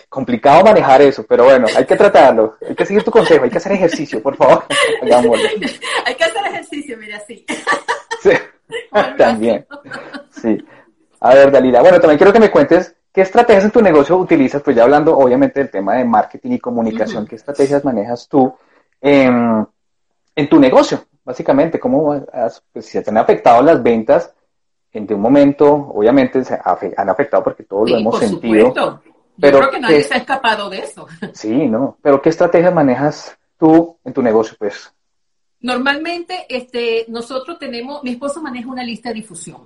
complicado 0.10 0.64
manejar 0.64 1.04
eso, 1.04 1.24
pero 1.30 1.44
bueno, 1.44 1.68
hay 1.76 1.86
que 1.86 1.96
tratarlo, 1.96 2.56
hay 2.68 2.74
que 2.74 2.84
seguir 2.84 3.04
tu 3.04 3.12
consejo, 3.12 3.44
hay 3.44 3.52
que 3.52 3.60
hacer 3.60 3.74
ejercicio, 3.74 4.24
por 4.24 4.36
favor, 4.36 4.64
hay 5.02 6.16
que 6.16 6.24
hacer 6.24 6.46
ejercicio, 6.48 6.98
mira, 6.98 7.20
sí. 7.28 7.46
sí, 8.24 8.32
también, 9.18 9.68
sí. 10.32 10.58
A 11.20 11.36
ver, 11.36 11.52
Dalila, 11.52 11.82
bueno, 11.82 12.00
también 12.00 12.18
quiero 12.18 12.34
que 12.34 12.40
me 12.40 12.50
cuentes 12.50 12.96
¿Qué 13.14 13.22
estrategias 13.22 13.66
en 13.66 13.72
tu 13.72 13.82
negocio 13.82 14.16
utilizas? 14.16 14.62
Pues 14.62 14.76
ya 14.76 14.84
hablando 14.84 15.18
obviamente 15.18 15.60
del 15.60 15.72
tema 15.72 15.96
de 15.96 16.06
marketing 16.06 16.52
y 16.52 16.60
comunicación, 16.60 17.26
¿qué 17.26 17.36
estrategias 17.36 17.84
manejas 17.84 18.28
tú? 18.28 18.54
Eh, 19.02 19.28
en 20.38 20.48
tu 20.48 20.60
negocio, 20.60 21.04
básicamente, 21.26 21.80
cómo 21.80 22.24
pues, 22.72 22.86
se 22.86 23.02
te 23.02 23.10
han 23.10 23.18
afectado 23.18 23.64
las 23.64 23.82
ventas 23.82 24.32
en 24.94 25.12
un 25.12 25.20
momento, 25.20 25.68
obviamente 25.68 26.44
se 26.44 26.54
han 26.54 27.10
afectado 27.10 27.44
porque 27.44 27.64
todos 27.64 27.90
lo 27.90 27.98
hemos 27.98 28.20
sentido. 28.20 28.68
Supuesto. 28.68 29.02
Yo 29.38 29.52
creo 29.52 29.70
que 29.72 29.80
nadie 29.80 30.04
se 30.04 30.14
ha 30.14 30.18
escapado 30.18 30.70
de 30.70 30.80
eso. 30.80 31.08
Sí, 31.34 31.68
no, 31.68 31.98
pero 32.04 32.22
¿qué 32.22 32.30
estrategias 32.30 32.74
manejas 32.74 33.36
tú 33.58 33.98
en 34.06 34.14
tu 34.14 34.22
negocio, 34.22 34.56
pues? 34.60 34.94
Normalmente, 35.62 36.46
este, 36.48 37.06
nosotros 37.08 37.58
tenemos, 37.58 38.04
mi 38.04 38.12
esposo 38.12 38.40
maneja 38.40 38.70
una 38.70 38.84
lista 38.84 39.10
de 39.10 39.16
difusión, 39.16 39.62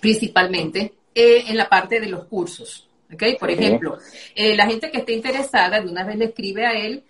principalmente 0.00 0.94
eh, 1.14 1.44
en 1.46 1.58
la 1.58 1.68
parte 1.68 2.00
de 2.00 2.06
los 2.06 2.24
cursos. 2.24 2.88
¿okay? 3.12 3.36
Por 3.36 3.50
ejemplo, 3.50 3.98
eh, 4.34 4.56
la 4.56 4.66
gente 4.66 4.90
que 4.90 4.98
esté 4.98 5.12
interesada, 5.12 5.82
de 5.82 5.90
una 5.90 6.04
vez 6.04 6.16
le 6.16 6.24
escribe 6.26 6.64
a 6.64 6.72
él 6.72 7.04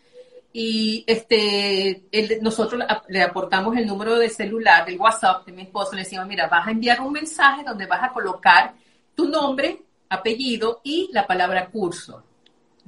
y 0.56 1.02
este, 1.08 2.04
nosotros 2.40 2.80
le 3.08 3.22
aportamos 3.22 3.76
el 3.76 3.88
número 3.88 4.16
de 4.16 4.28
celular 4.28 4.86
del 4.86 5.00
WhatsApp 5.00 5.44
de 5.44 5.50
mi 5.50 5.62
esposo, 5.62 5.96
le 5.96 6.02
decimos, 6.02 6.28
mira, 6.28 6.46
vas 6.46 6.68
a 6.68 6.70
enviar 6.70 7.00
un 7.00 7.12
mensaje 7.12 7.64
donde 7.64 7.86
vas 7.86 8.04
a 8.04 8.12
colocar 8.12 8.72
tu 9.16 9.28
nombre, 9.28 9.82
apellido 10.08 10.80
y 10.84 11.10
la 11.12 11.26
palabra 11.26 11.66
curso. 11.66 12.22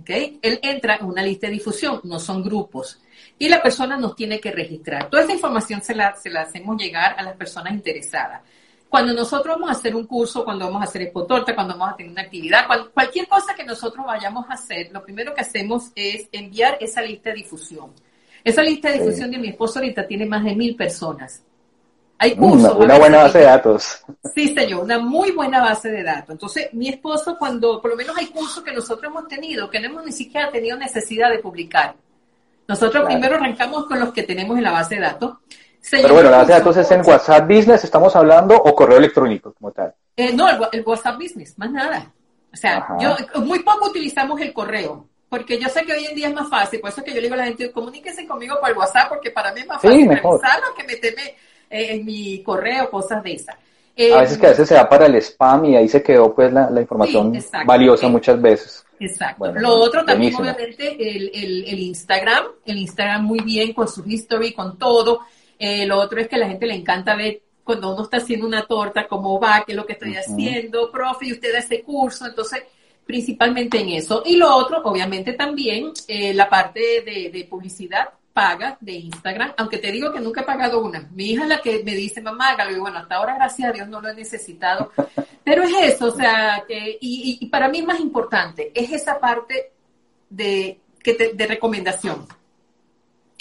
¿Okay? 0.00 0.38
Él 0.42 0.60
entra 0.62 0.94
en 0.94 1.06
una 1.06 1.22
lista 1.22 1.48
de 1.48 1.54
difusión, 1.54 2.00
no 2.04 2.20
son 2.20 2.40
grupos. 2.44 3.00
Y 3.36 3.48
la 3.48 3.60
persona 3.60 3.96
nos 3.96 4.14
tiene 4.14 4.38
que 4.38 4.52
registrar. 4.52 5.10
Toda 5.10 5.24
esa 5.24 5.32
información 5.32 5.82
se 5.82 5.96
la, 5.96 6.14
se 6.14 6.30
la 6.30 6.42
hacemos 6.42 6.80
llegar 6.80 7.16
a 7.18 7.22
las 7.24 7.34
personas 7.34 7.72
interesadas. 7.72 8.42
Cuando 8.96 9.12
nosotros 9.12 9.56
vamos 9.56 9.68
a 9.68 9.72
hacer 9.72 9.94
un 9.94 10.06
curso, 10.06 10.42
cuando 10.42 10.64
vamos 10.64 10.80
a 10.80 10.84
hacer 10.84 11.12
torta, 11.12 11.54
cuando 11.54 11.76
vamos 11.76 11.92
a 11.92 11.96
tener 11.96 12.12
una 12.12 12.22
actividad, 12.22 12.64
cualquier 12.94 13.28
cosa 13.28 13.54
que 13.54 13.62
nosotros 13.62 14.06
vayamos 14.06 14.46
a 14.48 14.54
hacer, 14.54 14.88
lo 14.90 15.02
primero 15.04 15.34
que 15.34 15.42
hacemos 15.42 15.90
es 15.94 16.30
enviar 16.32 16.78
esa 16.80 17.02
lista 17.02 17.28
de 17.28 17.36
difusión. 17.36 17.92
Esa 18.42 18.62
lista 18.62 18.90
de 18.90 19.00
difusión 19.00 19.30
de 19.30 19.36
mi 19.36 19.48
esposo 19.48 19.80
ahorita 19.80 20.06
tiene 20.06 20.24
más 20.24 20.42
de 20.44 20.54
mil 20.54 20.74
personas. 20.76 21.42
Hay 22.16 22.36
mm, 22.36 22.38
cursos. 22.38 22.74
Una, 22.74 22.96
buena 22.96 23.18
base 23.24 23.38
de 23.40 23.44
datos. 23.44 24.02
Sí, 24.34 24.54
señor, 24.54 24.84
una 24.84 24.98
muy 24.98 25.32
buena 25.32 25.60
base 25.60 25.90
de 25.90 26.02
datos. 26.02 26.30
Entonces, 26.30 26.72
mi 26.72 26.88
esposo, 26.88 27.36
cuando, 27.38 27.82
por 27.82 27.90
lo 27.90 27.98
menos 27.98 28.16
hay 28.16 28.28
cursos 28.28 28.64
que 28.64 28.72
nosotros 28.72 29.12
hemos 29.12 29.28
tenido, 29.28 29.68
que 29.68 29.78
no 29.78 29.88
hemos 29.88 30.06
ni 30.06 30.12
siquiera 30.12 30.50
tenido 30.50 30.74
necesidad 30.78 31.28
de 31.28 31.40
publicar. 31.40 31.96
Nosotros 32.66 33.04
primero 33.04 33.36
arrancamos 33.36 33.84
con 33.84 34.00
los 34.00 34.14
que 34.14 34.22
tenemos 34.22 34.56
en 34.56 34.64
la 34.64 34.72
base 34.72 34.94
de 34.94 35.02
datos. 35.02 35.34
Pero 35.90 36.14
bueno, 36.14 36.30
la 36.30 36.38
base 36.38 36.52
de 36.52 36.58
datos 36.58 36.76
es 36.76 36.90
en 36.90 37.00
WhatsApp 37.06 37.48
Business, 37.48 37.84
estamos 37.84 38.14
hablando, 38.16 38.56
o 38.56 38.74
correo 38.74 38.98
electrónico 38.98 39.52
como 39.52 39.72
tal. 39.72 39.94
Eh, 40.16 40.32
no, 40.32 40.48
el, 40.48 40.82
WhatsApp 40.84 41.16
Business, 41.16 41.58
más 41.58 41.70
nada. 41.70 42.12
O 42.52 42.56
sea, 42.56 42.86
yo 42.98 43.14
muy 43.40 43.60
poco 43.60 43.90
utilizamos 43.90 44.40
el 44.40 44.52
correo, 44.52 45.06
porque 45.28 45.58
yo 45.58 45.68
sé 45.68 45.84
que 45.84 45.92
hoy 45.92 46.06
en 46.06 46.16
día 46.16 46.28
es 46.28 46.34
más 46.34 46.48
fácil, 46.48 46.80
por 46.80 46.90
eso 46.90 47.00
es 47.00 47.04
que 47.04 47.10
yo 47.10 47.16
le 47.16 47.22
digo 47.22 47.34
a 47.34 47.38
la 47.38 47.44
gente, 47.44 47.70
comuníquense 47.70 48.26
conmigo 48.26 48.56
por 48.60 48.76
WhatsApp, 48.76 49.08
porque 49.10 49.30
para 49.30 49.52
mí 49.52 49.60
es 49.60 49.66
más 49.66 49.82
fácil 49.82 50.08
revisarlo 50.08 50.74
que 50.76 50.84
meterme 50.84 51.22
eh, 51.70 51.94
en 51.94 52.04
mi 52.04 52.42
correo, 52.42 52.90
cosas 52.90 53.22
de 53.22 53.34
esas. 53.34 53.54
a 53.54 54.20
veces 54.20 54.38
que 54.38 54.46
a 54.46 54.50
veces 54.50 54.68
se 54.68 54.74
va 54.74 54.88
para 54.88 55.06
el 55.06 55.16
spam 55.16 55.66
y 55.66 55.76
ahí 55.76 55.88
se 55.88 56.02
quedó 56.02 56.34
pues 56.34 56.52
la, 56.52 56.80
información 56.80 57.32
valiosa 57.66 58.08
muchas 58.08 58.40
veces. 58.40 58.86
Exacto. 58.98 59.52
Lo 59.52 59.74
otro 59.74 60.04
también, 60.04 60.34
obviamente, 60.34 60.96
el, 60.98 61.30
el, 61.34 61.64
el, 61.68 61.78
Instagram, 61.80 62.44
el 62.64 62.78
Instagram 62.78 63.24
muy 63.24 63.40
bien 63.40 63.74
con 63.74 63.86
su 63.88 64.02
history, 64.06 64.54
con 64.54 64.78
todo. 64.78 65.20
Eh, 65.58 65.86
lo 65.86 65.98
otro 65.98 66.20
es 66.20 66.28
que 66.28 66.36
a 66.36 66.38
la 66.38 66.48
gente 66.48 66.66
le 66.66 66.74
encanta 66.74 67.14
ver 67.14 67.40
cuando 67.66 67.92
uno 67.92 68.04
está 68.04 68.18
haciendo 68.18 68.46
una 68.46 68.64
torta, 68.64 69.08
cómo 69.08 69.40
va, 69.40 69.64
qué 69.66 69.72
es 69.72 69.76
lo 69.76 69.84
que 69.84 69.94
estoy 69.94 70.14
haciendo, 70.14 70.90
profe, 70.92 71.26
y 71.26 71.32
usted 71.32 71.52
hace 71.56 71.82
curso, 71.82 72.24
entonces 72.24 72.62
principalmente 73.04 73.80
en 73.80 73.88
eso. 73.90 74.22
Y 74.24 74.36
lo 74.36 74.54
otro, 74.54 74.82
obviamente 74.84 75.32
también, 75.32 75.92
eh, 76.06 76.32
la 76.32 76.48
parte 76.48 76.80
de, 77.02 77.46
publicidad 77.50 78.08
paga 78.32 78.76
de 78.80 78.92
Instagram, 78.92 79.54
aunque 79.56 79.78
te 79.78 79.90
digo 79.90 80.12
que 80.12 80.20
nunca 80.20 80.42
he 80.42 80.44
pagado 80.44 80.80
una. 80.80 81.08
Mi 81.12 81.30
hija 81.30 81.42
es 81.42 81.48
la 81.48 81.60
que 81.60 81.82
me 81.82 81.94
dice, 81.94 82.20
mamá, 82.20 82.50
hágalo, 82.50 82.76
y 82.76 82.78
bueno, 82.78 82.98
hasta 82.98 83.16
ahora, 83.16 83.34
gracias 83.34 83.70
a 83.70 83.72
Dios, 83.72 83.88
no 83.88 84.00
lo 84.00 84.10
he 84.10 84.14
necesitado. 84.14 84.92
Pero 85.42 85.64
es 85.64 85.94
eso, 85.94 86.06
o 86.06 86.10
sea, 86.10 86.62
que, 86.68 86.98
y, 87.00 87.46
para 87.46 87.68
mí 87.68 87.78
es 87.78 87.86
más 87.86 87.98
importante, 87.98 88.70
es 88.74 88.92
esa 88.92 89.18
parte 89.18 89.72
de, 90.30 90.78
que 91.02 91.32
de 91.34 91.46
recomendación. 91.46 92.26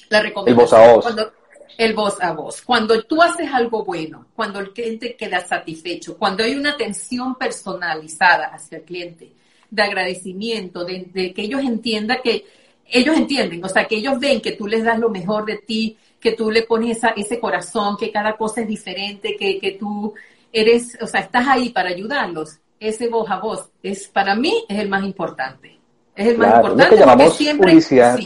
La 0.09 0.22
recomendación. 0.22 0.47
El 0.47 0.55
voz 0.55 0.74
a 0.74 0.93
voz. 0.93 1.32
El 1.78 1.93
voz 1.93 2.21
a 2.21 2.32
voz. 2.32 2.61
Cuando 2.61 3.03
tú 3.03 3.21
haces 3.21 3.51
algo 3.51 3.84
bueno, 3.84 4.28
cuando 4.36 4.59
el 4.59 4.71
cliente 4.71 5.15
queda 5.15 5.45
satisfecho, 5.45 6.17
cuando 6.17 6.43
hay 6.43 6.55
una 6.55 6.71
atención 6.71 7.36
personalizada 7.36 8.47
hacia 8.47 8.78
el 8.78 8.84
cliente, 8.84 9.32
de 9.69 9.82
agradecimiento, 9.82 10.86
de, 10.86 11.34
que 11.34 11.41
ellos 11.41 11.61
entiendan 11.61 12.19
que 12.23 12.45
ellos 12.88 13.17
entienden, 13.17 13.63
o 13.63 13.69
sea, 13.69 13.86
que 13.86 13.97
ellos 13.97 14.19
ven 14.19 14.41
que 14.41 14.51
tú 14.51 14.67
les 14.67 14.84
das 14.84 14.99
lo 14.99 15.09
mejor 15.09 15.45
de 15.45 15.57
ti, 15.57 15.97
que 16.19 16.34
tú 16.34 16.51
le 16.51 16.63
pones 16.63 16.99
ese 17.15 17.39
corazón, 17.39 17.97
que 17.97 18.11
cada 18.11 18.38
cosa 18.38 18.61
es 18.61 18.67
diferente, 18.67 19.36
que, 19.38 19.59
que 19.59 19.71
tú 19.71 20.13
eres, 20.51 20.97
o 21.01 21.07
sea, 21.07 21.21
estás 21.21 21.47
ahí 21.47 21.69
para 21.69 21.89
ayudarlos. 21.89 22.59
Ese 22.80 23.07
voz 23.07 23.30
a 23.30 23.39
voz 23.39 23.69
es 23.82 24.07
para 24.07 24.36
mí 24.36 24.65
es 24.69 24.80
el 24.80 24.89
más 24.89 25.03
importante. 25.03 25.80
Es 26.15 26.28
el 26.28 26.38
más 26.38 26.55
importante. 26.55 26.95
que 26.95 26.99
llamamos 26.99 27.36
siempre, 27.36 27.71
publicidad. 27.71 28.19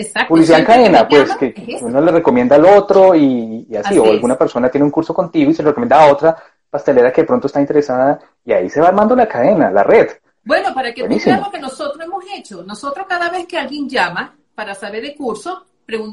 Exacto, 0.00 0.28
publicidad 0.28 0.60
en 0.60 0.64
cadena, 0.64 1.08
pues 1.08 1.36
que 1.36 1.78
uno 1.82 2.00
le 2.00 2.12
recomienda 2.12 2.56
al 2.56 2.64
otro 2.64 3.14
y, 3.14 3.66
así, 3.76 3.98
o 3.98 4.04
alguna 4.04 4.36
persona 4.36 4.68
tiene 4.68 4.84
un 4.84 4.90
curso 4.90 5.12
contigo 5.12 5.50
y 5.50 5.54
se 5.54 5.62
lo 5.62 5.70
recomienda 5.70 6.02
a 6.02 6.12
otra 6.12 6.36
pastelera 6.70 7.12
que 7.12 7.22
de 7.22 7.26
pronto 7.26 7.48
está 7.48 7.60
interesada 7.60 8.18
y 8.44 8.52
ahí 8.52 8.70
se 8.70 8.80
va 8.80 8.88
armando 8.88 9.16
la 9.16 9.26
cadena, 9.26 9.70
la 9.70 9.82
red. 9.82 10.08
Bueno, 10.44 10.72
para 10.72 10.94
que 10.94 11.02
tú 11.02 11.08
veas 11.08 11.40
lo 11.40 11.50
que 11.50 11.58
nosotros 11.58 12.02
hemos 12.02 12.24
hecho. 12.32 12.62
Nosotros 12.62 13.06
cada 13.08 13.28
vez 13.28 13.46
que 13.46 13.58
alguien 13.58 13.88
llama 13.88 14.34
para 14.54 14.74
saber 14.74 15.02
de 15.02 15.14
curso, 15.14 15.66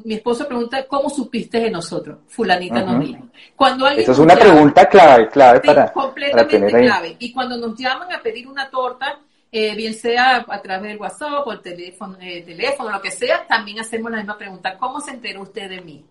mi 0.03 0.15
esposo 0.15 0.47
pregunta, 0.47 0.85
¿cómo 0.87 1.09
supiste 1.09 1.59
de 1.59 1.69
nosotros? 1.69 2.19
Fulanita 2.27 2.81
nos 2.81 2.99
dijo. 2.99 3.27
Cuando 3.55 3.85
alguien 3.85 4.03
Esa 4.03 4.13
es 4.13 4.19
una 4.19 4.35
pregunta 4.35 4.89
clave, 4.89 5.29
clave 5.29 5.59
para, 5.61 5.91
completamente 5.91 6.81
clave. 6.81 7.15
Y 7.19 7.31
cuando 7.31 7.57
nos 7.57 7.77
llaman 7.77 8.11
a 8.11 8.21
pedir 8.21 8.47
una 8.47 8.69
torta, 8.69 9.19
eh, 9.51 9.75
bien 9.75 9.93
sea 9.93 10.45
a 10.47 10.61
través 10.61 10.89
del 10.89 10.97
WhatsApp 10.97 11.45
o 11.45 11.51
el 11.51 11.61
teléfono, 11.61 12.17
eh, 12.19 12.43
teléfono, 12.43 12.91
lo 12.91 13.01
que 13.01 13.11
sea, 13.11 13.45
también 13.47 13.79
hacemos 13.79 14.11
la 14.11 14.17
misma 14.17 14.37
pregunta. 14.37 14.77
¿Cómo 14.77 14.99
se 14.99 15.11
enteró 15.11 15.41
usted 15.41 15.69
de 15.69 15.81
mí? 15.81 16.05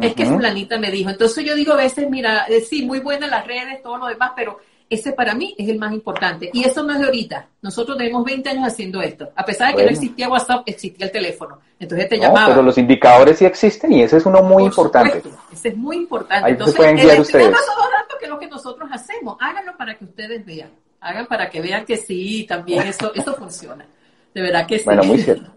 Es 0.00 0.14
que 0.14 0.24
fulanita 0.24 0.78
me 0.78 0.90
dijo. 0.90 1.10
Entonces 1.10 1.44
yo 1.44 1.54
digo 1.54 1.74
a 1.74 1.76
veces, 1.76 2.08
mira, 2.08 2.46
eh, 2.48 2.60
sí, 2.60 2.84
muy 2.84 3.00
buenas 3.00 3.30
las 3.30 3.46
redes, 3.46 3.82
todo 3.82 3.98
lo 3.98 4.06
demás, 4.06 4.32
pero 4.34 4.58
ese 4.88 5.12
para 5.12 5.34
mí 5.34 5.54
es 5.56 5.68
el 5.68 5.78
más 5.78 5.92
importante. 5.92 6.50
Y 6.52 6.64
eso 6.64 6.82
no 6.82 6.92
es 6.92 6.98
de 6.98 7.06
ahorita. 7.06 7.48
Nosotros 7.62 7.96
tenemos 7.96 8.24
20 8.24 8.48
años 8.50 8.66
haciendo 8.66 9.00
esto. 9.00 9.30
A 9.34 9.44
pesar 9.44 9.70
de 9.70 9.76
que 9.76 9.84
no 9.84 9.90
existía 9.90 10.28
WhatsApp, 10.28 10.62
existía 10.66 11.06
el 11.06 11.12
teléfono. 11.12 11.60
Entonces 11.78 12.08
te 12.08 12.18
llamaba. 12.18 12.48
Pero 12.48 12.62
los 12.62 12.76
indicadores 12.76 13.38
sí 13.38 13.44
existen 13.44 13.92
y 13.92 14.02
ese 14.02 14.18
es 14.18 14.26
uno 14.26 14.42
muy 14.42 14.64
importante. 14.64 15.22
ese 15.50 15.68
es 15.68 15.76
muy 15.76 15.96
importante. 15.96 16.46
Ahí 16.46 16.52
Entonces, 16.52 16.76
pueden 16.76 16.96
guiar 16.96 17.20
ustedes. 17.20 17.50
datos 17.50 18.18
que 18.18 18.26
es 18.26 18.30
lo 18.30 18.38
que 18.38 18.48
nosotros 18.48 18.88
hacemos. 18.92 19.36
Háganlo 19.40 19.76
para 19.76 19.96
que 19.96 20.04
ustedes 20.04 20.44
vean. 20.44 20.70
Hagan 21.02 21.26
para 21.26 21.50
que 21.50 21.60
vean 21.60 21.84
que 21.84 21.96
sí, 21.96 22.46
también 22.48 22.86
eso, 22.86 23.12
eso 23.14 23.34
funciona. 23.34 23.84
De 24.32 24.40
verdad 24.40 24.66
que 24.66 24.78
sí. 24.78 24.84
Bueno, 24.84 25.02
muy 25.04 25.18
cierto. 25.18 25.50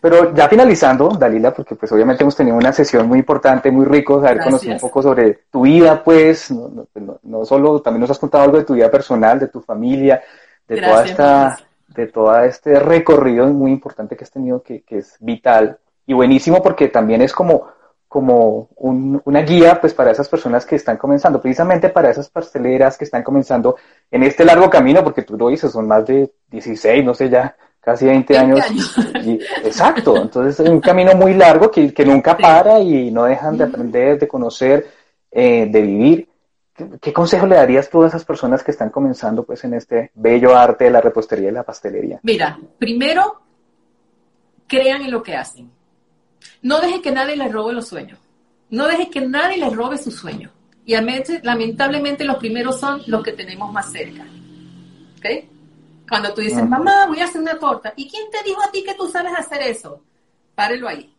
Pero 0.00 0.32
ya 0.32 0.48
finalizando, 0.48 1.08
Dalila, 1.08 1.52
porque 1.52 1.74
pues 1.74 1.90
obviamente 1.90 2.22
hemos 2.22 2.36
tenido 2.36 2.56
una 2.56 2.72
sesión 2.72 3.08
muy 3.08 3.18
importante, 3.18 3.70
muy 3.72 3.84
rico, 3.84 4.18
haber 4.18 4.40
conocido 4.40 4.74
un 4.74 4.80
poco 4.80 5.02
sobre 5.02 5.40
tu 5.50 5.62
vida, 5.62 6.04
pues, 6.04 6.52
no, 6.52 7.44
solo, 7.44 7.80
también 7.80 8.02
nos 8.02 8.10
has 8.10 8.18
contado 8.18 8.44
algo 8.44 8.58
de 8.58 8.64
tu 8.64 8.74
vida 8.74 8.90
personal, 8.90 9.40
de 9.40 9.48
tu 9.48 9.60
familia, 9.60 10.22
de 10.68 10.80
toda 10.80 11.04
esta, 11.04 11.58
de 11.88 12.06
todo 12.06 12.44
este 12.44 12.78
recorrido 12.78 13.48
muy 13.48 13.72
importante 13.72 14.16
que 14.16 14.22
has 14.22 14.30
tenido, 14.30 14.62
que, 14.62 14.82
que 14.82 14.98
es 14.98 15.16
vital 15.18 15.78
y 16.06 16.12
buenísimo 16.12 16.62
porque 16.62 16.88
también 16.88 17.22
es 17.22 17.32
como, 17.32 17.66
como 18.08 18.70
un, 18.76 19.20
una 19.26 19.42
guía 19.42 19.78
pues 19.80 19.92
para 19.92 20.10
esas 20.10 20.28
personas 20.28 20.64
que 20.64 20.76
están 20.76 20.96
comenzando, 20.96 21.40
precisamente 21.40 21.90
para 21.90 22.10
esas 22.10 22.30
pasteleras 22.30 22.96
que 22.96 23.04
están 23.04 23.22
comenzando 23.22 23.76
en 24.10 24.22
este 24.22 24.44
largo 24.44 24.70
camino, 24.70 25.04
porque 25.04 25.22
tú 25.22 25.36
lo 25.36 25.48
dices, 25.48 25.70
son 25.70 25.86
más 25.86 26.06
de 26.06 26.32
16, 26.50 27.04
no 27.04 27.14
sé 27.14 27.28
ya, 27.28 27.54
casi 27.80 28.06
20, 28.06 28.38
años. 28.38 28.60
exacto, 29.62 30.16
entonces 30.16 30.58
es 30.60 30.68
un 30.68 30.80
camino 30.80 31.14
muy 31.14 31.34
largo 31.34 31.70
que, 31.70 31.92
que 31.92 32.04
nunca 32.06 32.36
para 32.36 32.80
y 32.80 33.10
no 33.10 33.24
dejan 33.24 33.58
de 33.58 33.64
aprender, 33.64 34.18
de 34.18 34.26
conocer, 34.26 34.86
eh, 35.30 35.68
de 35.70 35.82
vivir. 35.82 36.28
¿Qué, 37.00 37.12
consejo 37.12 37.46
le 37.46 37.56
darías 37.56 37.90
tú 37.90 38.04
a 38.04 38.06
esas 38.06 38.24
personas 38.24 38.62
que 38.62 38.70
están 38.70 38.90
comenzando 38.90 39.44
pues 39.44 39.64
en 39.64 39.74
este 39.74 40.12
bello 40.14 40.56
arte 40.56 40.84
de 40.84 40.90
la 40.90 41.00
repostería 41.00 41.48
y 41.50 41.52
la 41.52 41.64
pastelería? 41.64 42.20
Mira, 42.22 42.58
primero, 42.78 43.42
crean 44.66 45.02
en 45.02 45.10
lo 45.10 45.22
que 45.22 45.34
hacen. 45.34 45.77
No 46.62 46.80
dejen 46.80 47.02
que 47.02 47.12
nadie 47.12 47.36
les 47.36 47.52
robe 47.52 47.72
los 47.72 47.88
sueños. 47.88 48.18
No 48.70 48.86
dejen 48.86 49.10
que 49.10 49.20
nadie 49.20 49.58
les 49.58 49.72
robe 49.72 49.98
sus 49.98 50.14
sueños. 50.14 50.52
Y 50.84 50.94
lamentablemente 51.42 52.24
los 52.24 52.36
primeros 52.36 52.80
son 52.80 53.02
los 53.06 53.22
que 53.22 53.32
tenemos 53.32 53.72
más 53.72 53.92
cerca. 53.92 54.24
¿Ok? 55.18 55.26
Cuando 56.08 56.32
tú 56.32 56.40
dices, 56.40 56.66
mamá, 56.66 57.06
voy 57.06 57.20
a 57.20 57.24
hacer 57.24 57.42
una 57.42 57.58
torta. 57.58 57.92
¿Y 57.94 58.08
quién 58.08 58.30
te 58.30 58.42
dijo 58.42 58.62
a 58.62 58.70
ti 58.70 58.82
que 58.82 58.94
tú 58.94 59.06
sabes 59.08 59.32
hacer 59.36 59.62
eso? 59.62 60.02
Párelo 60.54 60.88
ahí. 60.88 61.14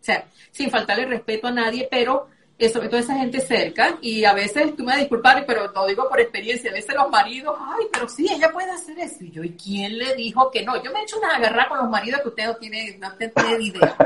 O 0.00 0.04
sea, 0.04 0.26
sin 0.50 0.70
faltarle 0.70 1.06
respeto 1.06 1.46
a 1.46 1.52
nadie, 1.52 1.86
pero 1.90 2.28
sobre 2.72 2.88
todo 2.88 3.00
esa 3.00 3.16
gente 3.16 3.40
cerca. 3.40 3.96
Y 4.00 4.24
a 4.24 4.32
veces, 4.32 4.74
tú 4.76 4.84
me 4.84 4.96
disculpar, 4.96 5.44
pero 5.46 5.70
lo 5.72 5.86
digo 5.86 6.08
por 6.08 6.20
experiencia, 6.20 6.70
a 6.70 6.74
veces 6.74 6.94
los 6.94 7.10
maridos, 7.10 7.56
ay, 7.60 7.86
pero 7.92 8.08
sí, 8.08 8.26
ella 8.30 8.50
puede 8.52 8.70
hacer 8.70 8.98
eso. 8.98 9.24
Y 9.24 9.30
yo, 9.30 9.42
¿y 9.44 9.50
quién 9.50 9.98
le 9.98 10.14
dijo 10.14 10.50
que 10.50 10.62
no? 10.64 10.82
Yo 10.82 10.92
me 10.92 11.00
he 11.00 11.02
hecho 11.02 11.18
una 11.18 11.36
agarrada 11.36 11.68
con 11.68 11.78
los 11.78 11.90
maridos 11.90 12.20
que 12.22 12.28
usted 12.28 12.46
no 12.46 12.56
tiene, 12.56 12.98
no 12.98 13.12
tiene 13.16 13.64
idea. 13.64 13.96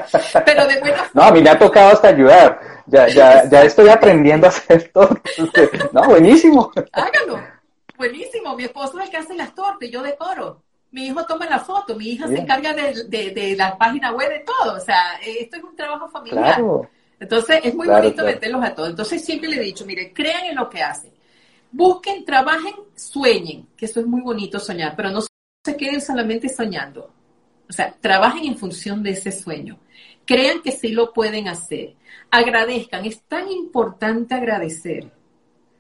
Pero 0.45 0.67
de 0.67 0.81
buena 0.81 1.11
No, 1.15 1.23
a 1.23 1.31
mí 1.31 1.43
me 1.43 1.51
ha 1.51 1.59
tocado 1.59 1.93
hasta 1.93 2.09
ayudar. 2.09 2.61
Ya, 2.87 3.09
ya, 3.09 3.49
ya 3.49 3.63
estoy 3.63 3.89
aprendiendo 3.89 4.47
a 4.47 4.51
hacer 4.51 4.91
todo. 4.93 5.21
No, 5.93 6.05
buenísimo. 6.05 6.71
Hágalo 6.93 7.41
buenísimo, 7.99 8.57
mi 8.57 8.65
esposo 8.65 8.99
es 8.99 9.07
el 9.07 9.11
que 9.11 9.17
hace 9.19 9.35
las 9.35 9.55
tortas 9.55 9.83
y 9.83 9.91
yo 9.91 10.03
decoro. 10.03 10.63
Mi 10.91 11.07
hijo 11.07 11.27
toma 11.27 11.45
la 11.45 11.59
foto, 11.59 11.95
mi 11.97 12.13
hija 12.13 12.27
se 12.29 12.39
encarga 12.39 12.73
de, 12.73 13.55
la 13.59 13.77
página 13.77 14.13
web, 14.13 14.31
de 14.31 14.39
todo. 14.39 14.77
O 14.77 14.81
sea, 14.81 15.19
esto 15.23 15.57
es 15.59 15.63
un 15.63 15.77
trabajo 15.77 16.09
familiar. 16.09 16.63
Entonces, 17.21 17.61
es 17.65 17.75
muy 17.75 17.89
bonito 17.89 18.25
meterlos 18.25 18.65
a 18.65 18.75
todos. 18.75 18.91
Entonces, 18.91 19.25
siempre 19.25 19.49
le 19.49 19.57
he 19.57 19.65
dicho, 19.65 19.85
mire, 19.85 20.13
crean 20.13 20.47
en 20.47 20.57
lo 20.57 20.69
que 20.69 20.83
hacen. 20.83 21.13
Busquen, 21.71 22.25
trabajen, 22.25 22.75
sueñen, 22.95 23.69
que 23.77 23.87
eso 23.87 24.01
es 24.01 24.07
muy 24.07 24.21
bonito 24.21 24.59
soñar, 24.59 24.95
pero 24.97 25.11
no 25.11 25.21
se 25.21 25.77
queden 25.77 26.01
solamente 26.01 26.49
soñando. 26.49 27.13
O 27.69 27.73
sea, 27.73 27.95
trabajen 28.01 28.45
en 28.45 28.57
función 28.57 29.03
de 29.03 29.11
ese 29.11 29.33
sueño. 29.33 29.79
Crean 30.25 30.63
que 30.63 30.73
sí 30.73 30.89
lo 30.89 31.13
pueden 31.13 31.49
hacer. 31.49 31.95
Agradezcan. 32.31 33.05
Es 33.05 33.21
tan 33.23 33.51
importante 33.51 34.35
agradecer 34.35 35.11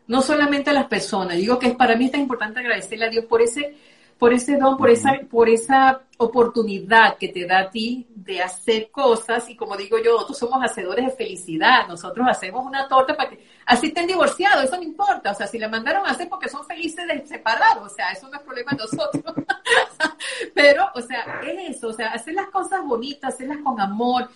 no 0.08 0.22
solamente 0.22 0.70
a 0.70 0.72
las 0.72 0.86
personas, 0.86 1.36
digo 1.36 1.58
que 1.58 1.68
es 1.68 1.76
para 1.76 1.94
mí 1.94 2.06
es 2.06 2.12
tan 2.12 2.22
importante 2.22 2.60
agradecerle 2.60 3.04
a 3.04 3.10
Dios 3.10 3.26
por 3.26 3.42
ese, 3.42 3.76
por 4.18 4.32
ese 4.32 4.56
don, 4.56 4.76
por 4.76 4.90
esa, 4.90 5.20
por 5.30 5.48
esa 5.48 6.02
oportunidad 6.16 7.16
que 7.16 7.28
te 7.28 7.46
da 7.46 7.60
a 7.60 7.70
ti 7.70 8.06
de 8.14 8.42
hacer 8.42 8.90
cosas, 8.90 9.48
y 9.48 9.56
como 9.56 9.76
digo 9.76 9.96
yo, 9.98 10.12
nosotros 10.14 10.38
somos 10.38 10.62
hacedores 10.62 11.06
de 11.06 11.12
felicidad, 11.12 11.86
nosotros 11.86 12.26
hacemos 12.28 12.66
una 12.66 12.88
torta 12.88 13.16
para 13.16 13.30
que, 13.30 13.44
así 13.64 13.86
estén 13.86 14.08
divorciados, 14.08 14.64
eso 14.64 14.76
no 14.76 14.82
importa, 14.82 15.30
o 15.30 15.34
sea, 15.34 15.46
si 15.46 15.58
la 15.58 15.68
mandaron 15.68 16.04
a 16.04 16.10
hacer 16.10 16.28
porque 16.28 16.48
son 16.48 16.66
felices 16.66 17.06
de 17.06 17.24
separar, 17.26 17.78
o 17.78 17.88
sea, 17.88 18.10
eso 18.10 18.28
no 18.28 18.36
es 18.36 18.42
problema 18.42 18.72
de 18.72 18.78
nosotros, 18.78 19.22
pero, 20.54 20.88
o 20.94 21.00
sea, 21.00 21.40
es 21.46 21.76
eso, 21.76 21.88
o 21.88 21.92
sea, 21.92 22.08
hacer 22.08 22.34
las 22.34 22.48
cosas 22.48 22.84
bonitas, 22.84 23.34
hacerlas 23.34 23.58
con 23.58 23.80
amor, 23.80 24.28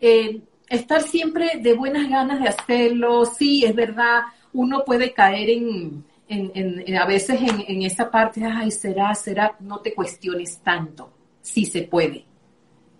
eh, 0.00 0.40
estar 0.68 1.02
siempre 1.02 1.58
de 1.60 1.74
buenas 1.74 2.08
ganas 2.08 2.40
de 2.40 2.48
hacerlo, 2.48 3.26
sí, 3.26 3.64
es 3.66 3.74
verdad, 3.74 4.22
uno 4.54 4.82
puede 4.86 5.12
caer 5.12 5.50
en, 5.50 6.04
en, 6.28 6.96
a 6.96 7.06
veces 7.06 7.40
en, 7.40 7.64
en 7.66 7.82
esa 7.82 8.10
parte, 8.10 8.44
ay, 8.44 8.70
será, 8.70 9.14
será, 9.14 9.56
no 9.60 9.80
te 9.80 9.94
cuestiones 9.94 10.58
tanto, 10.58 11.12
sí 11.40 11.64
se 11.64 11.82
puede. 11.82 12.24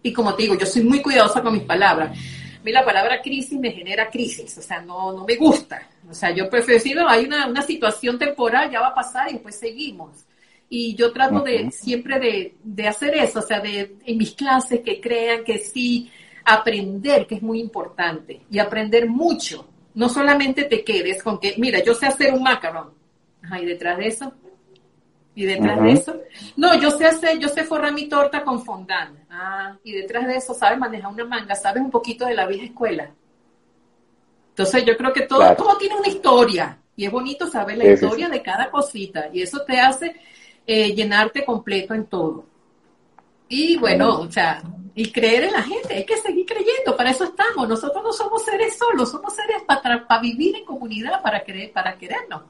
Y 0.02 0.12
como 0.12 0.34
te 0.34 0.44
digo, 0.44 0.56
yo 0.56 0.66
soy 0.66 0.84
muy 0.84 1.02
cuidadosa 1.02 1.42
con 1.42 1.52
mis 1.52 1.64
palabras. 1.64 2.16
A 2.16 2.62
mí 2.62 2.72
la 2.72 2.84
palabra 2.84 3.20
crisis 3.20 3.58
me 3.58 3.72
genera 3.72 4.08
crisis, 4.08 4.56
o 4.58 4.62
sea, 4.62 4.80
no, 4.80 5.12
no 5.12 5.24
me 5.24 5.36
gusta. 5.36 5.88
O 6.08 6.14
sea, 6.14 6.30
yo 6.30 6.48
prefiero, 6.48 7.08
hay 7.08 7.24
una, 7.24 7.46
una 7.46 7.62
situación 7.62 8.18
temporal, 8.18 8.70
ya 8.70 8.80
va 8.80 8.88
a 8.88 8.94
pasar 8.94 9.28
y 9.28 9.34
después 9.34 9.56
seguimos. 9.56 10.24
Y 10.68 10.94
yo 10.94 11.12
trato 11.12 11.40
de 11.40 11.70
siempre 11.70 12.18
de, 12.18 12.56
de, 12.62 12.88
hacer 12.88 13.14
eso, 13.14 13.38
o 13.38 13.42
sea, 13.42 13.60
de 13.60 13.96
en 14.04 14.18
mis 14.18 14.32
clases 14.32 14.80
que 14.80 15.00
crean 15.00 15.44
que 15.44 15.58
sí, 15.58 16.10
aprender, 16.44 17.26
que 17.26 17.36
es 17.36 17.42
muy 17.42 17.60
importante, 17.60 18.42
y 18.50 18.58
aprender 18.58 19.08
mucho, 19.08 19.68
no 19.94 20.08
solamente 20.08 20.64
te 20.64 20.84
quedes 20.84 21.22
con 21.22 21.38
que, 21.38 21.54
mira, 21.58 21.82
yo 21.82 21.94
sé 21.94 22.06
hacer 22.06 22.32
un 22.32 22.42
macarón. 22.42 22.95
Ajá, 23.46 23.60
y 23.60 23.64
detrás 23.64 23.98
de 23.98 24.08
eso. 24.08 24.32
Y 25.34 25.44
detrás 25.44 25.80
de 25.82 25.92
eso. 25.92 26.20
No, 26.56 26.74
yo 26.80 26.90
sé 26.90 27.06
hacer, 27.06 27.38
yo 27.38 27.48
sé 27.48 27.62
forrar 27.64 27.92
mi 27.92 28.08
torta 28.08 28.42
con 28.42 28.64
fondant. 28.64 29.18
Ah, 29.30 29.76
y 29.84 29.92
detrás 29.92 30.26
de 30.26 30.36
eso 30.36 30.54
sabes 30.54 30.78
manejar 30.78 31.12
una 31.12 31.24
manga, 31.24 31.54
sabes 31.54 31.82
un 31.82 31.90
poquito 31.90 32.26
de 32.26 32.34
la 32.34 32.46
vieja 32.46 32.64
escuela. 32.64 33.10
Entonces 34.48 34.84
yo 34.84 34.96
creo 34.96 35.12
que 35.12 35.22
todo, 35.22 35.54
todo 35.54 35.76
tiene 35.76 35.96
una 35.96 36.08
historia. 36.08 36.78
Y 36.96 37.04
es 37.04 37.12
bonito 37.12 37.46
saber 37.46 37.76
la 37.76 37.92
historia 37.92 38.28
de 38.28 38.42
cada 38.42 38.70
cosita. 38.70 39.28
Y 39.32 39.42
eso 39.42 39.62
te 39.62 39.78
hace 39.78 40.16
eh, 40.66 40.94
llenarte 40.94 41.44
completo 41.44 41.92
en 41.92 42.06
todo. 42.06 42.46
Y 43.48 43.76
bueno, 43.76 44.20
o 44.20 44.32
sea, 44.32 44.62
y 44.94 45.12
creer 45.12 45.44
en 45.44 45.52
la 45.52 45.62
gente, 45.62 45.94
hay 45.94 46.06
que 46.06 46.16
seguir 46.16 46.46
creyendo, 46.46 46.96
para 46.96 47.10
eso 47.10 47.24
estamos. 47.24 47.68
Nosotros 47.68 48.02
no 48.02 48.12
somos 48.12 48.42
seres 48.42 48.78
solos, 48.78 49.10
somos 49.10 49.34
seres 49.34 49.62
para, 49.66 50.06
para 50.08 50.20
vivir 50.22 50.56
en 50.56 50.64
comunidad, 50.64 51.20
para, 51.22 51.44
creer, 51.44 51.70
para 51.70 51.96
querernos. 51.98 52.44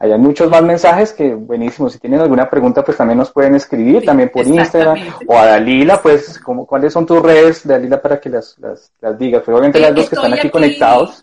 Hay 0.00 0.18
muchos 0.18 0.48
más 0.48 0.62
mensajes 0.62 1.12
que 1.12 1.34
buenísimo. 1.34 1.90
Si 1.90 1.98
tienen 1.98 2.20
alguna 2.20 2.48
pregunta, 2.48 2.82
pues 2.82 2.96
también 2.96 3.18
nos 3.18 3.30
pueden 3.30 3.54
escribir, 3.54 4.02
también 4.02 4.30
por 4.30 4.46
Instagram 4.46 4.98
o 5.26 5.36
a 5.36 5.44
Dalila, 5.44 6.00
pues, 6.00 6.38
como, 6.38 6.66
¿cuáles 6.66 6.94
son 6.94 7.04
tus 7.04 7.20
redes, 7.20 7.66
Dalila, 7.66 8.00
para 8.00 8.18
que 8.18 8.30
las, 8.30 8.58
las, 8.58 8.90
las 8.98 9.18
digas? 9.18 9.42
Pues, 9.44 9.54
obviamente 9.54 9.78
las 9.78 9.94
dos 9.94 10.08
que 10.08 10.14
están 10.16 10.32
aquí, 10.32 10.48
conectados. 10.48 11.22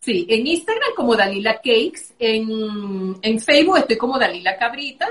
Sí, 0.00 0.26
en 0.28 0.46
Instagram 0.46 0.90
como 0.94 1.16
Dalila 1.16 1.54
Cakes, 1.54 2.12
en, 2.18 3.16
en 3.22 3.40
Facebook 3.40 3.78
estoy 3.78 3.96
como 3.96 4.18
Dalila 4.18 4.54
Cabrita, 4.58 5.08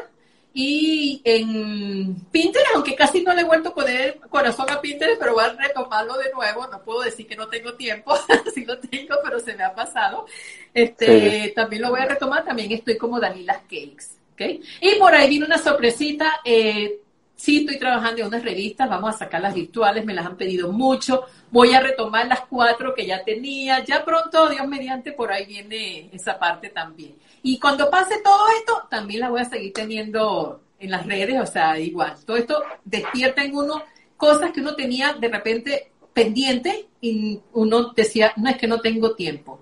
y 0.56 1.20
en 1.24 2.14
Pinterest, 2.32 2.76
aunque 2.76 2.94
casi 2.96 3.24
no 3.24 3.34
le 3.34 3.42
he 3.42 3.46
vuelto 3.46 3.70
a 3.70 3.74
poner 3.74 4.20
corazón 4.30 4.70
a 4.70 4.80
Pinterest, 4.80 5.20
pero 5.20 5.34
voy 5.34 5.44
a 5.44 5.54
retomarlo 5.54 6.16
de 6.18 6.32
nuevo. 6.32 6.68
No 6.68 6.84
puedo 6.84 7.02
decir 7.02 7.26
que 7.26 7.36
no 7.36 7.48
tengo 7.48 7.74
tiempo, 7.74 8.14
sí 8.54 8.64
lo 8.64 8.78
tengo, 8.78 9.16
pero 9.24 9.40
se 9.40 9.56
me 9.56 9.64
ha 9.64 9.74
pasado. 9.74 10.28
Este, 10.72 11.52
También 11.56 11.82
lo 11.82 11.90
voy 11.90 12.02
a 12.02 12.06
retomar. 12.06 12.46
También 12.46 12.72
estoy 12.72 12.98
como 12.98 13.20
Danilas 13.20 13.62
Cakes. 13.64 14.18
¿okay? 14.34 14.62
Y 14.80 14.96
por 15.00 15.16
ahí 15.16 15.28
viene 15.28 15.46
una 15.48 15.58
sorpresita. 15.58 16.42
Eh, 16.46 17.00
sí, 17.36 17.62
estoy 17.62 17.80
trabajando 17.80 18.22
en 18.22 18.28
unas 18.28 18.44
revistas. 18.44 18.88
Vamos 18.88 19.16
a 19.16 19.18
sacarlas 19.18 19.56
virtuales. 19.56 20.06
Me 20.06 20.14
las 20.14 20.28
han 20.28 20.38
pedido 20.38 20.72
mucho. 20.72 21.26
Voy 21.50 21.74
a 21.74 21.82
retomar 21.82 22.28
las 22.28 22.42
cuatro 22.42 22.94
que 22.94 23.08
ya 23.08 23.24
tenía. 23.24 23.84
Ya 23.84 24.06
pronto, 24.06 24.50
Dios 24.50 24.68
mediante, 24.68 25.14
por 25.14 25.32
ahí 25.32 25.48
viene 25.48 26.10
esa 26.14 26.38
parte 26.38 26.70
también. 26.70 27.16
Y 27.46 27.60
cuando 27.60 27.90
pase 27.90 28.22
todo 28.24 28.48
esto, 28.58 28.88
también 28.90 29.20
la 29.20 29.30
voy 29.30 29.42
a 29.42 29.46
seguir 29.46 29.74
teniendo 29.74 30.62
en 30.80 30.90
las 30.90 31.06
redes, 31.06 31.40
o 31.42 31.46
sea, 31.46 31.78
igual. 31.78 32.16
Todo 32.26 32.38
esto 32.38 32.64
despierta 32.86 33.44
en 33.44 33.56
uno 33.56 33.84
cosas 34.16 34.52
que 34.52 34.62
uno 34.62 34.76
tenía 34.76 35.14
de 35.14 35.28
repente 35.28 35.92
pendiente 36.14 36.88
y 37.02 37.42
uno 37.52 37.92
decía, 37.94 38.32
no 38.38 38.50
es 38.50 38.58
que 38.58 38.68
no 38.68 38.80
tengo 38.80 39.14
tiempo. 39.14 39.60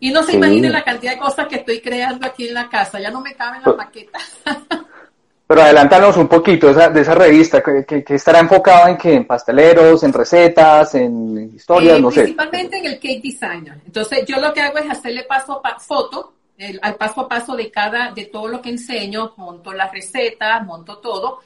Y 0.00 0.10
no 0.10 0.24
se 0.24 0.34
imaginen 0.34 0.72
la 0.72 0.82
cantidad 0.82 1.12
de 1.12 1.20
cosas 1.20 1.46
que 1.46 1.56
estoy 1.56 1.80
creando 1.80 2.26
aquí 2.26 2.48
en 2.48 2.54
la 2.54 2.68
casa, 2.68 2.98
ya 2.98 3.12
no 3.12 3.20
me 3.20 3.34
caben 3.34 3.62
las 3.64 3.76
maquetas. 3.76 4.22
Pero 5.46 5.62
adelántanos 5.62 6.16
un 6.16 6.26
poquito 6.26 6.72
de 6.72 7.00
esa, 7.02 7.14
revista, 7.14 7.62
que, 7.62 8.04
estará 8.08 8.40
enfocado 8.40 8.88
en 8.88 8.96
que 8.96 9.12
en 9.12 9.26
pasteleros, 9.26 10.02
en 10.02 10.12
recetas, 10.12 10.94
en 10.96 11.52
historias, 11.54 11.98
eh, 11.98 12.00
no 12.00 12.10
sé. 12.10 12.22
Principalmente 12.22 12.78
en 12.78 12.86
el 12.86 12.94
cake 12.94 13.22
designer. 13.22 13.78
Entonces 13.84 14.24
yo 14.26 14.40
lo 14.40 14.52
que 14.52 14.60
hago 14.60 14.78
es 14.78 14.90
hacerle 14.90 15.24
paso 15.24 15.60
a 15.62 15.78
foto 15.78 16.32
al 16.80 16.94
paso 16.96 17.22
a 17.22 17.28
paso 17.28 17.56
de 17.56 17.70
cada, 17.70 18.12
de 18.12 18.26
todo 18.26 18.48
lo 18.48 18.60
que 18.62 18.70
enseño, 18.70 19.34
monto 19.36 19.72
las 19.72 19.92
recetas, 19.92 20.64
monto 20.64 20.98
todo. 20.98 21.40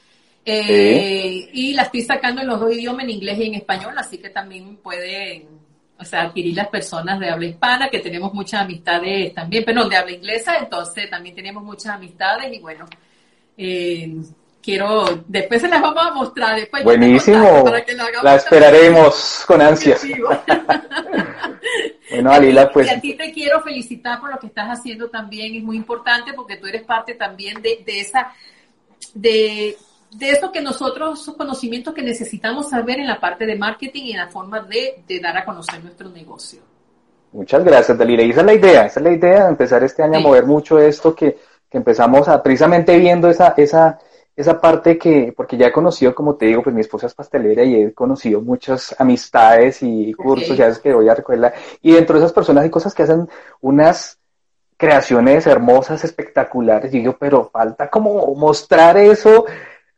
Eh, 0.45 1.49
y 1.51 1.73
la 1.73 1.83
estoy 1.83 2.03
sacando 2.03 2.41
en 2.41 2.47
los 2.47 2.59
dos 2.59 2.71
idiomas, 2.71 3.03
en 3.03 3.09
inglés 3.09 3.37
y 3.39 3.47
en 3.47 3.55
español, 3.55 3.93
así 3.97 4.17
que 4.17 4.29
también 4.29 4.77
pueden, 4.77 5.45
o 5.99 6.05
sea, 6.05 6.21
adquirir 6.21 6.55
las 6.55 6.69
personas 6.69 7.19
de 7.19 7.29
habla 7.29 7.47
hispana, 7.47 7.89
que 7.89 7.99
tenemos 7.99 8.33
muchas 8.33 8.61
amistades 8.61 9.33
también, 9.33 9.63
pero 9.65 9.89
de 9.89 9.97
habla 9.97 10.13
inglesa, 10.13 10.57
entonces 10.57 11.09
también 11.09 11.35
tenemos 11.35 11.63
muchas 11.63 11.95
amistades 11.95 12.53
y 12.53 12.59
bueno, 12.59 12.85
eh, 13.57 14.15
quiero, 14.61 15.23
después 15.27 15.61
se 15.61 15.67
las 15.67 15.81
vamos 15.81 16.05
a 16.05 16.11
mostrar. 16.13 16.55
Después 16.55 16.83
Buenísimo, 16.83 17.65
la, 18.23 18.35
esperaremos 18.35 19.43
con 19.47 19.61
ansias. 19.61 20.01
bueno, 22.09 22.31
Alila, 22.31 22.71
pues. 22.71 22.87
Y 22.87 22.89
a 22.89 23.01
ti 23.01 23.13
te 23.15 23.31
quiero 23.31 23.61
felicitar 23.61 24.19
por 24.19 24.31
lo 24.31 24.39
que 24.39 24.47
estás 24.47 24.67
haciendo 24.67 25.09
también, 25.09 25.55
es 25.55 25.63
muy 25.63 25.77
importante 25.77 26.33
porque 26.33 26.57
tú 26.57 26.67
eres 26.67 26.83
parte 26.83 27.15
también 27.15 27.61
de, 27.61 27.83
de 27.85 27.99
esa, 27.99 28.31
de, 29.13 29.77
de 30.11 30.29
eso 30.29 30.51
que 30.51 30.61
nosotros, 30.61 31.21
esos 31.21 31.35
conocimientos 31.35 31.93
que 31.93 32.01
necesitamos 32.01 32.69
saber 32.69 32.99
en 32.99 33.07
la 33.07 33.19
parte 33.19 33.45
de 33.45 33.55
marketing 33.55 34.03
y 34.03 34.11
en 34.11 34.17
la 34.17 34.27
forma 34.27 34.61
de, 34.61 35.03
de 35.07 35.19
dar 35.19 35.37
a 35.37 35.45
conocer 35.45 35.83
nuestro 35.83 36.09
negocio. 36.09 36.61
Muchas 37.31 37.63
gracias, 37.63 37.97
Dalila. 37.97 38.23
Y 38.23 38.31
esa 38.31 38.39
es 38.39 38.45
la 38.45 38.53
idea, 38.53 38.85
esa 38.85 38.99
es 38.99 39.03
la 39.03 39.11
idea 39.11 39.43
de 39.43 39.49
empezar 39.49 39.83
este 39.83 40.01
año 40.01 40.17
a 40.17 40.21
mover 40.21 40.45
mucho 40.45 40.79
esto 40.79 41.13
que, 41.13 41.37
que 41.69 41.77
empezamos 41.77 42.27
a, 42.27 42.41
precisamente 42.41 42.97
viendo 42.97 43.29
esa, 43.29 43.53
esa, 43.57 43.99
esa 44.37 44.61
parte 44.61 44.99
que, 44.99 45.33
porque 45.35 45.57
ya 45.57 45.67
he 45.67 45.71
conocido, 45.71 46.13
como 46.13 46.35
te 46.35 46.45
digo, 46.45 46.61
pues 46.61 46.75
mi 46.75 46.81
esposa 46.81 47.07
es 47.07 47.15
pastelera 47.15 47.63
y 47.63 47.81
he 47.81 47.93
conocido 47.93 48.39
muchas 48.39 48.95
amistades 48.99 49.79
y 49.81 50.13
cursos, 50.13 50.55
ya 50.55 50.67
es 50.67 50.77
que 50.77 50.93
voy 50.93 51.09
a 51.09 51.15
recordar, 51.15 51.55
y 51.81 51.93
dentro 51.93 52.15
de 52.15 52.23
esas 52.23 52.33
personas 52.33 52.63
hay 52.63 52.69
cosas 52.69 52.93
que 52.93 53.01
hacen 53.01 53.27
unas 53.61 54.19
creaciones 54.77 55.47
hermosas, 55.47 56.03
espectaculares, 56.03 56.93
y 56.93 57.01
yo, 57.01 57.17
pero 57.17 57.49
falta 57.49 57.89
como 57.89 58.35
mostrar 58.35 58.95
eso, 58.97 59.45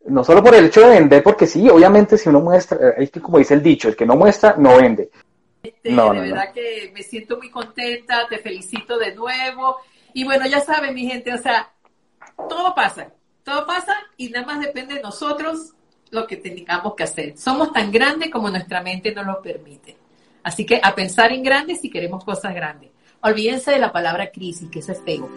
no 0.06 0.24
solo 0.24 0.42
por 0.42 0.56
el 0.56 0.68
hecho 0.68 0.88
de 0.88 0.92
vender, 0.92 1.22
porque 1.22 1.46
sí, 1.46 1.70
obviamente 1.70 2.18
si 2.18 2.30
uno 2.30 2.40
muestra, 2.40 2.92
es 2.98 3.12
que 3.12 3.20
como 3.20 3.40
dice 3.40 3.56
el 3.56 3.62
dicho, 3.62 3.90
el 3.90 3.98
que 3.98 4.06
no 4.06 4.16
muestra, 4.16 4.56
no 4.58 4.78
vende. 4.78 5.10
Este, 5.62 5.92
no, 5.92 6.14
de 6.14 6.22
verdad 6.22 6.54
que 6.54 6.94
me 6.94 7.04
siento 7.04 7.36
muy 7.36 7.52
contenta, 7.52 8.26
te 8.30 8.38
felicito 8.38 8.98
de 8.98 9.14
nuevo, 9.14 9.80
y 10.14 10.24
bueno, 10.24 10.48
ya 10.48 10.62
saben 10.62 10.96
mi 10.96 11.06
gente, 11.10 11.34
o 11.34 11.38
sea, 11.38 11.74
todo 12.48 12.74
pasa, 12.74 13.12
todo 13.44 13.66
pasa 13.66 13.94
y 14.18 14.30
nada 14.30 14.46
más 14.46 14.60
depende 14.60 14.96
de 14.96 15.02
nosotros 15.02 15.74
lo 16.12 16.28
que 16.28 16.38
tengamos 16.38 16.96
que 16.96 17.04
hacer. 17.04 17.38
Somos 17.38 17.72
tan 17.72 17.92
grandes 17.92 18.30
como 18.32 18.50
nuestra 18.50 18.82
mente 18.82 19.14
nos 19.14 19.26
lo 19.26 19.42
permite. 19.42 19.98
Así 20.44 20.66
que 20.66 20.80
a 20.82 20.96
pensar 20.96 21.32
en 21.32 21.44
grandes 21.44 21.82
si 21.82 21.90
queremos 21.90 22.24
cosas 22.24 22.54
grandes. 22.54 22.90
Olvídense 23.22 23.72
de 23.72 23.80
la 23.80 23.92
palabra 23.92 24.32
crisis, 24.32 24.70
que 24.70 24.80
es 24.80 24.88
feo. 25.04 25.30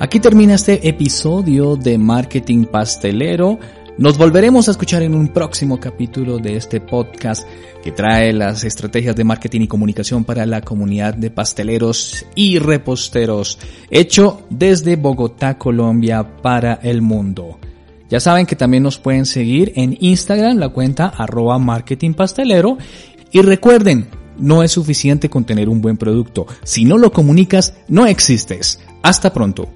Aquí 0.00 0.20
termina 0.20 0.54
este 0.54 0.88
episodio 0.88 1.74
de 1.74 1.98
Marketing 1.98 2.66
Pastelero. 2.66 3.58
Nos 3.98 4.16
volveremos 4.16 4.68
a 4.68 4.70
escuchar 4.70 5.02
en 5.02 5.12
un 5.12 5.26
próximo 5.26 5.80
capítulo 5.80 6.38
de 6.38 6.54
este 6.54 6.80
podcast 6.80 7.44
que 7.82 7.90
trae 7.90 8.32
las 8.32 8.62
estrategias 8.62 9.16
de 9.16 9.24
marketing 9.24 9.62
y 9.62 9.66
comunicación 9.66 10.22
para 10.22 10.46
la 10.46 10.60
comunidad 10.60 11.14
de 11.14 11.32
pasteleros 11.32 12.24
y 12.36 12.60
reposteros, 12.60 13.58
hecho 13.90 14.42
desde 14.50 14.94
Bogotá, 14.94 15.58
Colombia, 15.58 16.36
para 16.40 16.74
el 16.74 17.02
mundo. 17.02 17.58
Ya 18.08 18.20
saben 18.20 18.46
que 18.46 18.54
también 18.54 18.84
nos 18.84 18.98
pueden 18.98 19.26
seguir 19.26 19.72
en 19.74 19.96
Instagram, 19.98 20.58
la 20.58 20.68
cuenta 20.68 21.08
arroba 21.08 21.58
marketing 21.58 22.14
pastelero. 22.14 22.78
Y 23.32 23.42
recuerden, 23.42 24.06
no 24.38 24.62
es 24.62 24.70
suficiente 24.70 25.28
con 25.28 25.44
tener 25.44 25.68
un 25.68 25.82
buen 25.82 25.96
producto. 25.96 26.46
Si 26.62 26.84
no 26.84 26.98
lo 26.98 27.10
comunicas, 27.10 27.74
no 27.88 28.06
existes. 28.06 28.78
Hasta 29.02 29.32
pronto. 29.32 29.68